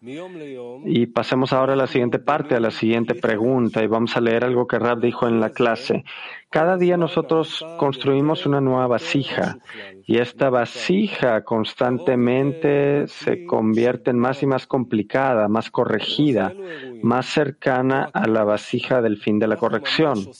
Y 0.00 1.06
pasemos 1.06 1.52
ahora 1.52 1.72
a 1.72 1.76
la 1.76 1.88
siguiente 1.88 2.20
parte, 2.20 2.54
a 2.54 2.60
la 2.60 2.70
siguiente 2.70 3.16
pregunta, 3.16 3.82
y 3.82 3.88
vamos 3.88 4.16
a 4.16 4.20
leer 4.20 4.44
algo 4.44 4.66
que 4.66 4.78
Rab 4.78 5.00
dijo 5.00 5.26
en 5.26 5.40
la 5.40 5.50
clase. 5.50 6.04
Cada 6.50 6.76
día 6.76 6.96
nosotros 6.96 7.66
construimos 7.78 8.46
una 8.46 8.60
nueva 8.60 8.86
vasija, 8.86 9.58
y 10.06 10.18
esta 10.18 10.50
vasija 10.50 11.42
constantemente 11.42 13.08
se 13.08 13.44
convierte 13.44 14.10
en 14.10 14.18
más 14.18 14.42
y 14.42 14.46
más 14.46 14.68
complicada, 14.68 15.48
más 15.48 15.70
corregida, 15.70 16.54
más 17.02 17.26
cercana 17.26 18.08
a 18.12 18.28
la 18.28 18.44
vasija 18.44 19.02
del 19.02 19.16
fin 19.16 19.40
de 19.40 19.48
la 19.48 19.56
corrección. 19.56 20.30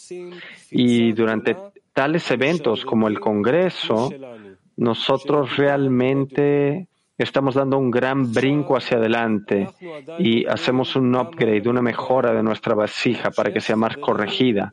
Y 0.70 1.12
durante 1.12 1.56
tales 1.92 2.30
eventos 2.30 2.84
como 2.84 3.08
el 3.08 3.18
Congreso, 3.18 4.10
nosotros 4.76 5.56
realmente 5.56 6.86
estamos 7.18 7.54
dando 7.54 7.76
un 7.78 7.90
gran 7.90 8.32
brinco 8.32 8.76
hacia 8.76 8.98
adelante 8.98 9.68
y 10.18 10.46
hacemos 10.46 10.94
un 10.96 11.14
upgrade, 11.16 11.68
una 11.68 11.82
mejora 11.82 12.32
de 12.32 12.42
nuestra 12.42 12.74
vasija 12.74 13.30
para 13.30 13.52
que 13.52 13.60
sea 13.60 13.76
más 13.76 13.96
corregida. 13.96 14.70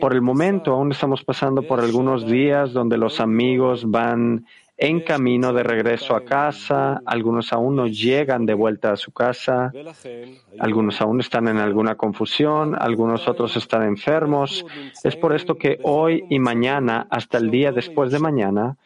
Por 0.00 0.12
el 0.12 0.20
momento 0.20 0.72
aún 0.72 0.92
estamos 0.92 1.24
pasando 1.24 1.62
por 1.62 1.80
algunos 1.80 2.26
días 2.26 2.72
donde 2.72 2.98
los 2.98 3.20
amigos 3.20 3.90
van 3.90 4.44
en 4.80 5.00
camino 5.00 5.52
de 5.52 5.64
regreso 5.64 6.14
a 6.14 6.24
casa, 6.24 7.02
algunos 7.04 7.52
aún 7.52 7.74
no 7.74 7.88
llegan 7.88 8.46
de 8.46 8.54
vuelta 8.54 8.92
a 8.92 8.96
su 8.96 9.10
casa, 9.10 9.72
algunos 10.60 11.00
aún 11.00 11.18
están 11.18 11.48
en 11.48 11.58
alguna 11.58 11.96
confusión, 11.96 12.76
algunos 12.78 13.26
otros 13.26 13.56
están 13.56 13.82
enfermos. 13.82 14.64
Es 15.02 15.16
por 15.16 15.34
esto 15.34 15.56
que 15.56 15.80
hoy 15.82 16.24
y 16.30 16.38
mañana, 16.38 17.08
hasta 17.10 17.38
el 17.38 17.50
día 17.50 17.72
después 17.72 18.12
de 18.12 18.20
mañana, 18.20 18.76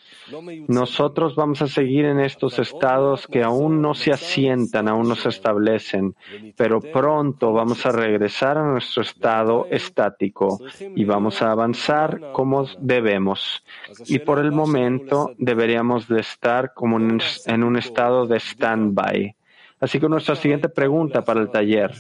nosotros 0.67 1.35
vamos 1.35 1.61
a 1.61 1.69
seguir 1.69 2.07
en 2.07 2.21
estos 2.21 2.59
estados 2.59 3.27
que 3.27 3.43
aún 3.43 3.83
no 3.83 3.93
se 3.93 4.13
asientan, 4.13 4.89
aún 4.89 5.09
no 5.09 5.15
se 5.15 5.29
establecen, 5.29 6.15
pero 6.57 6.81
pronto 6.81 7.53
vamos 7.53 7.85
a 7.85 7.93
regresar 7.93 8.57
a 8.57 8.65
nuestro 8.65 9.03
estado 9.03 9.67
estático 9.71 10.59
y 10.97 11.05
vamos 11.05 11.43
a 11.43 11.51
avanzar 11.51 12.33
como 12.33 12.65
debemos. 12.79 13.63
Y 14.07 14.21
por 14.21 14.39
el 14.39 14.53
momento 14.53 15.33
deberíamos 15.83 16.07
de 16.07 16.21
estar 16.21 16.75
como 16.75 16.99
en 16.99 17.65
un 17.65 17.77
estado 17.77 18.27
de 18.27 18.39
stand-by. 18.39 19.35
Así 19.81 19.99
que 19.99 20.09
nuestra 20.09 20.37
siguiente 20.37 20.69
pregunta 20.69 21.25
para 21.25 21.41
el 21.41 21.51
taller. 21.51 21.91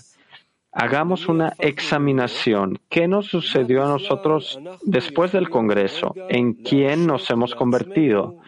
Hagamos 0.70 1.28
una 1.28 1.52
examinación. 1.58 2.78
¿Qué 2.88 3.08
nos 3.08 3.26
sucedió 3.26 3.84
a 3.84 3.88
nosotros 3.88 4.58
después 4.82 5.32
del 5.32 5.50
Congreso? 5.50 6.14
¿En 6.28 6.54
quién 6.54 7.06
nos 7.06 7.28
hemos 7.30 7.54
convertido? 7.54 8.38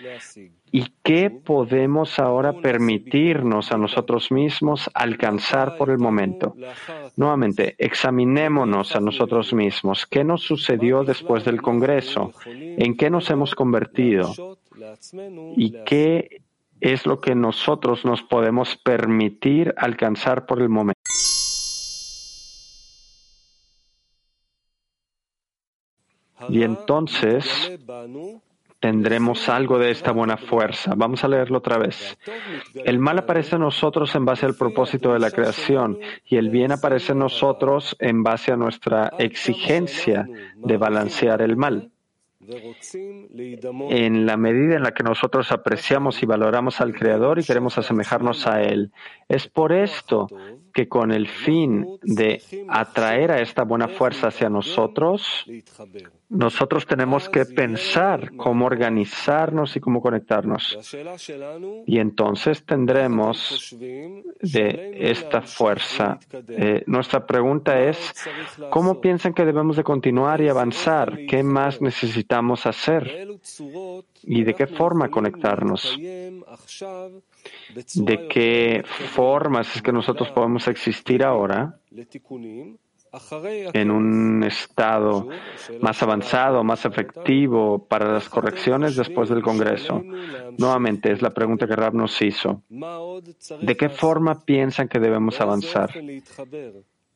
¿Y 0.70 0.86
qué 1.02 1.30
podemos 1.30 2.18
ahora 2.18 2.52
permitirnos 2.52 3.72
a 3.72 3.76
nosotros 3.76 4.30
mismos 4.30 4.88
alcanzar 4.94 5.76
por 5.76 5.90
el 5.90 5.98
momento? 5.98 6.54
Nuevamente, 7.16 7.74
examinémonos 7.78 8.94
a 8.96 9.00
nosotros 9.00 9.52
mismos. 9.52 10.06
¿Qué 10.06 10.22
nos 10.22 10.42
sucedió 10.42 11.04
después 11.04 11.44
del 11.44 11.60
Congreso? 11.60 12.32
¿En 12.46 12.96
qué 12.96 13.10
nos 13.10 13.30
hemos 13.30 13.54
convertido? 13.54 14.53
¿Y 15.56 15.72
qué 15.84 16.42
es 16.80 17.06
lo 17.06 17.20
que 17.20 17.34
nosotros 17.34 18.04
nos 18.04 18.22
podemos 18.22 18.76
permitir 18.76 19.74
alcanzar 19.76 20.46
por 20.46 20.60
el 20.60 20.68
momento? 20.68 21.00
Y 26.48 26.62
entonces 26.62 27.72
tendremos 28.84 29.48
algo 29.48 29.78
de 29.78 29.90
esta 29.90 30.12
buena 30.12 30.36
fuerza. 30.36 30.92
Vamos 30.94 31.24
a 31.24 31.28
leerlo 31.28 31.56
otra 31.56 31.78
vez. 31.78 32.18
El 32.74 32.98
mal 32.98 33.18
aparece 33.18 33.56
en 33.56 33.62
nosotros 33.62 34.14
en 34.14 34.26
base 34.26 34.44
al 34.44 34.56
propósito 34.56 35.14
de 35.14 35.20
la 35.20 35.30
creación 35.30 35.98
y 36.26 36.36
el 36.36 36.50
bien 36.50 36.70
aparece 36.70 37.12
en 37.12 37.20
nosotros 37.20 37.96
en 37.98 38.22
base 38.22 38.52
a 38.52 38.56
nuestra 38.56 39.10
exigencia 39.18 40.28
de 40.56 40.76
balancear 40.76 41.40
el 41.40 41.56
mal. 41.56 41.93
En 43.90 44.26
la 44.26 44.36
medida 44.36 44.76
en 44.76 44.82
la 44.82 44.92
que 44.92 45.02
nosotros 45.02 45.50
apreciamos 45.52 46.22
y 46.22 46.26
valoramos 46.26 46.80
al 46.80 46.94
Creador 46.94 47.38
y 47.38 47.44
queremos 47.44 47.78
asemejarnos 47.78 48.46
a 48.46 48.62
Él. 48.62 48.92
Es 49.28 49.48
por 49.48 49.72
esto 49.72 50.26
que 50.74 50.88
con 50.88 51.12
el 51.12 51.28
fin 51.28 51.86
de 52.02 52.42
atraer 52.68 53.30
a 53.30 53.40
esta 53.40 53.62
buena 53.62 53.86
fuerza 53.86 54.26
hacia 54.26 54.50
nosotros, 54.50 55.46
nosotros 56.28 56.84
tenemos 56.84 57.28
que 57.28 57.44
pensar 57.44 58.34
cómo 58.36 58.66
organizarnos 58.66 59.76
y 59.76 59.80
cómo 59.80 60.02
conectarnos. 60.02 60.76
Y 61.86 61.98
entonces 62.00 62.64
tendremos 62.66 63.76
de 64.40 65.10
esta 65.12 65.42
fuerza. 65.42 66.18
Eh, 66.48 66.82
nuestra 66.88 67.24
pregunta 67.24 67.78
es, 67.80 68.12
¿cómo 68.70 69.00
piensan 69.00 69.32
que 69.32 69.44
debemos 69.44 69.76
de 69.76 69.84
continuar 69.84 70.40
y 70.40 70.48
avanzar? 70.48 71.20
¿Qué 71.28 71.44
más 71.44 71.80
necesitamos 71.80 72.66
hacer? 72.66 73.28
¿Y 74.24 74.42
de 74.42 74.54
qué 74.54 74.66
forma 74.66 75.08
conectarnos? 75.08 75.96
¿De 77.94 78.28
qué 78.28 78.82
formas 78.84 79.74
es 79.76 79.82
que 79.82 79.92
nosotros 79.92 80.30
podemos 80.30 80.66
existir 80.68 81.24
ahora? 81.24 81.78
en 83.72 83.90
un 83.90 84.42
estado 84.42 85.28
más 85.80 86.02
avanzado, 86.02 86.64
más 86.64 86.84
efectivo 86.84 87.86
para 87.86 88.12
las 88.12 88.28
correcciones 88.28 88.96
después 88.96 89.28
del 89.28 89.42
Congreso? 89.42 90.02
Nuevamente, 90.58 91.12
es 91.12 91.22
la 91.22 91.30
pregunta 91.30 91.66
que 91.66 91.76
Rab 91.76 91.94
nos 91.94 92.20
hizo. 92.22 92.62
¿De 93.60 93.76
qué 93.76 93.88
forma 93.88 94.40
piensan 94.44 94.88
que 94.88 94.98
debemos 94.98 95.40
avanzar? 95.40 95.90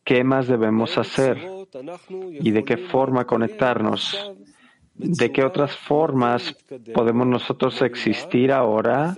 ¿Qué 0.05 0.25
más 0.25 0.47
debemos 0.47 0.97
hacer? 0.97 1.39
¿Y 2.41 2.51
de 2.51 2.65
qué 2.65 2.77
forma 2.77 3.27
conectarnos? 3.27 4.33
¿De 4.99 5.31
qué 5.31 5.45
otras 5.45 5.77
formas 5.77 6.57
podemos 6.93 7.27
nosotros 7.27 7.81
existir 7.83 8.51
ahora 8.51 9.15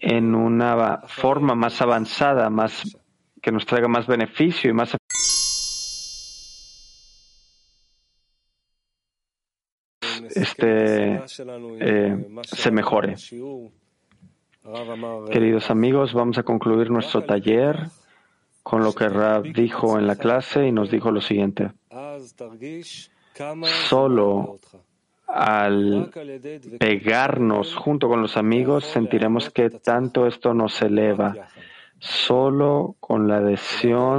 en 0.00 0.34
una 0.34 1.02
forma 1.06 1.54
más 1.54 1.80
avanzada, 1.82 2.48
más 2.48 2.96
que 3.42 3.52
nos 3.52 3.66
traiga 3.66 3.86
más 3.86 4.06
beneficio 4.06 4.70
y 4.70 4.72
más 4.72 4.96
este 10.34 11.22
eh, 11.80 12.26
se 12.42 12.70
mejore. 12.70 13.16
Queridos 15.30 15.70
amigos, 15.70 16.12
vamos 16.12 16.38
a 16.38 16.42
concluir 16.42 16.90
nuestro 16.90 17.24
taller 17.24 17.76
con 18.62 18.82
lo 18.82 18.92
que 18.92 19.08
Rab 19.08 19.44
dijo 19.52 19.98
en 19.98 20.06
la 20.06 20.16
clase 20.16 20.66
y 20.66 20.72
nos 20.72 20.90
dijo 20.90 21.10
lo 21.10 21.20
siguiente. 21.20 21.72
Solo 23.88 24.58
al 25.26 26.10
pegarnos 26.78 27.74
junto 27.74 28.08
con 28.08 28.22
los 28.22 28.36
amigos 28.36 28.84
sentiremos 28.84 29.50
que 29.50 29.70
tanto 29.70 30.26
esto 30.26 30.54
nos 30.54 30.80
eleva. 30.82 31.34
Solo 31.98 32.96
con 33.00 33.28
la 33.28 33.38
adhesión 33.38 34.16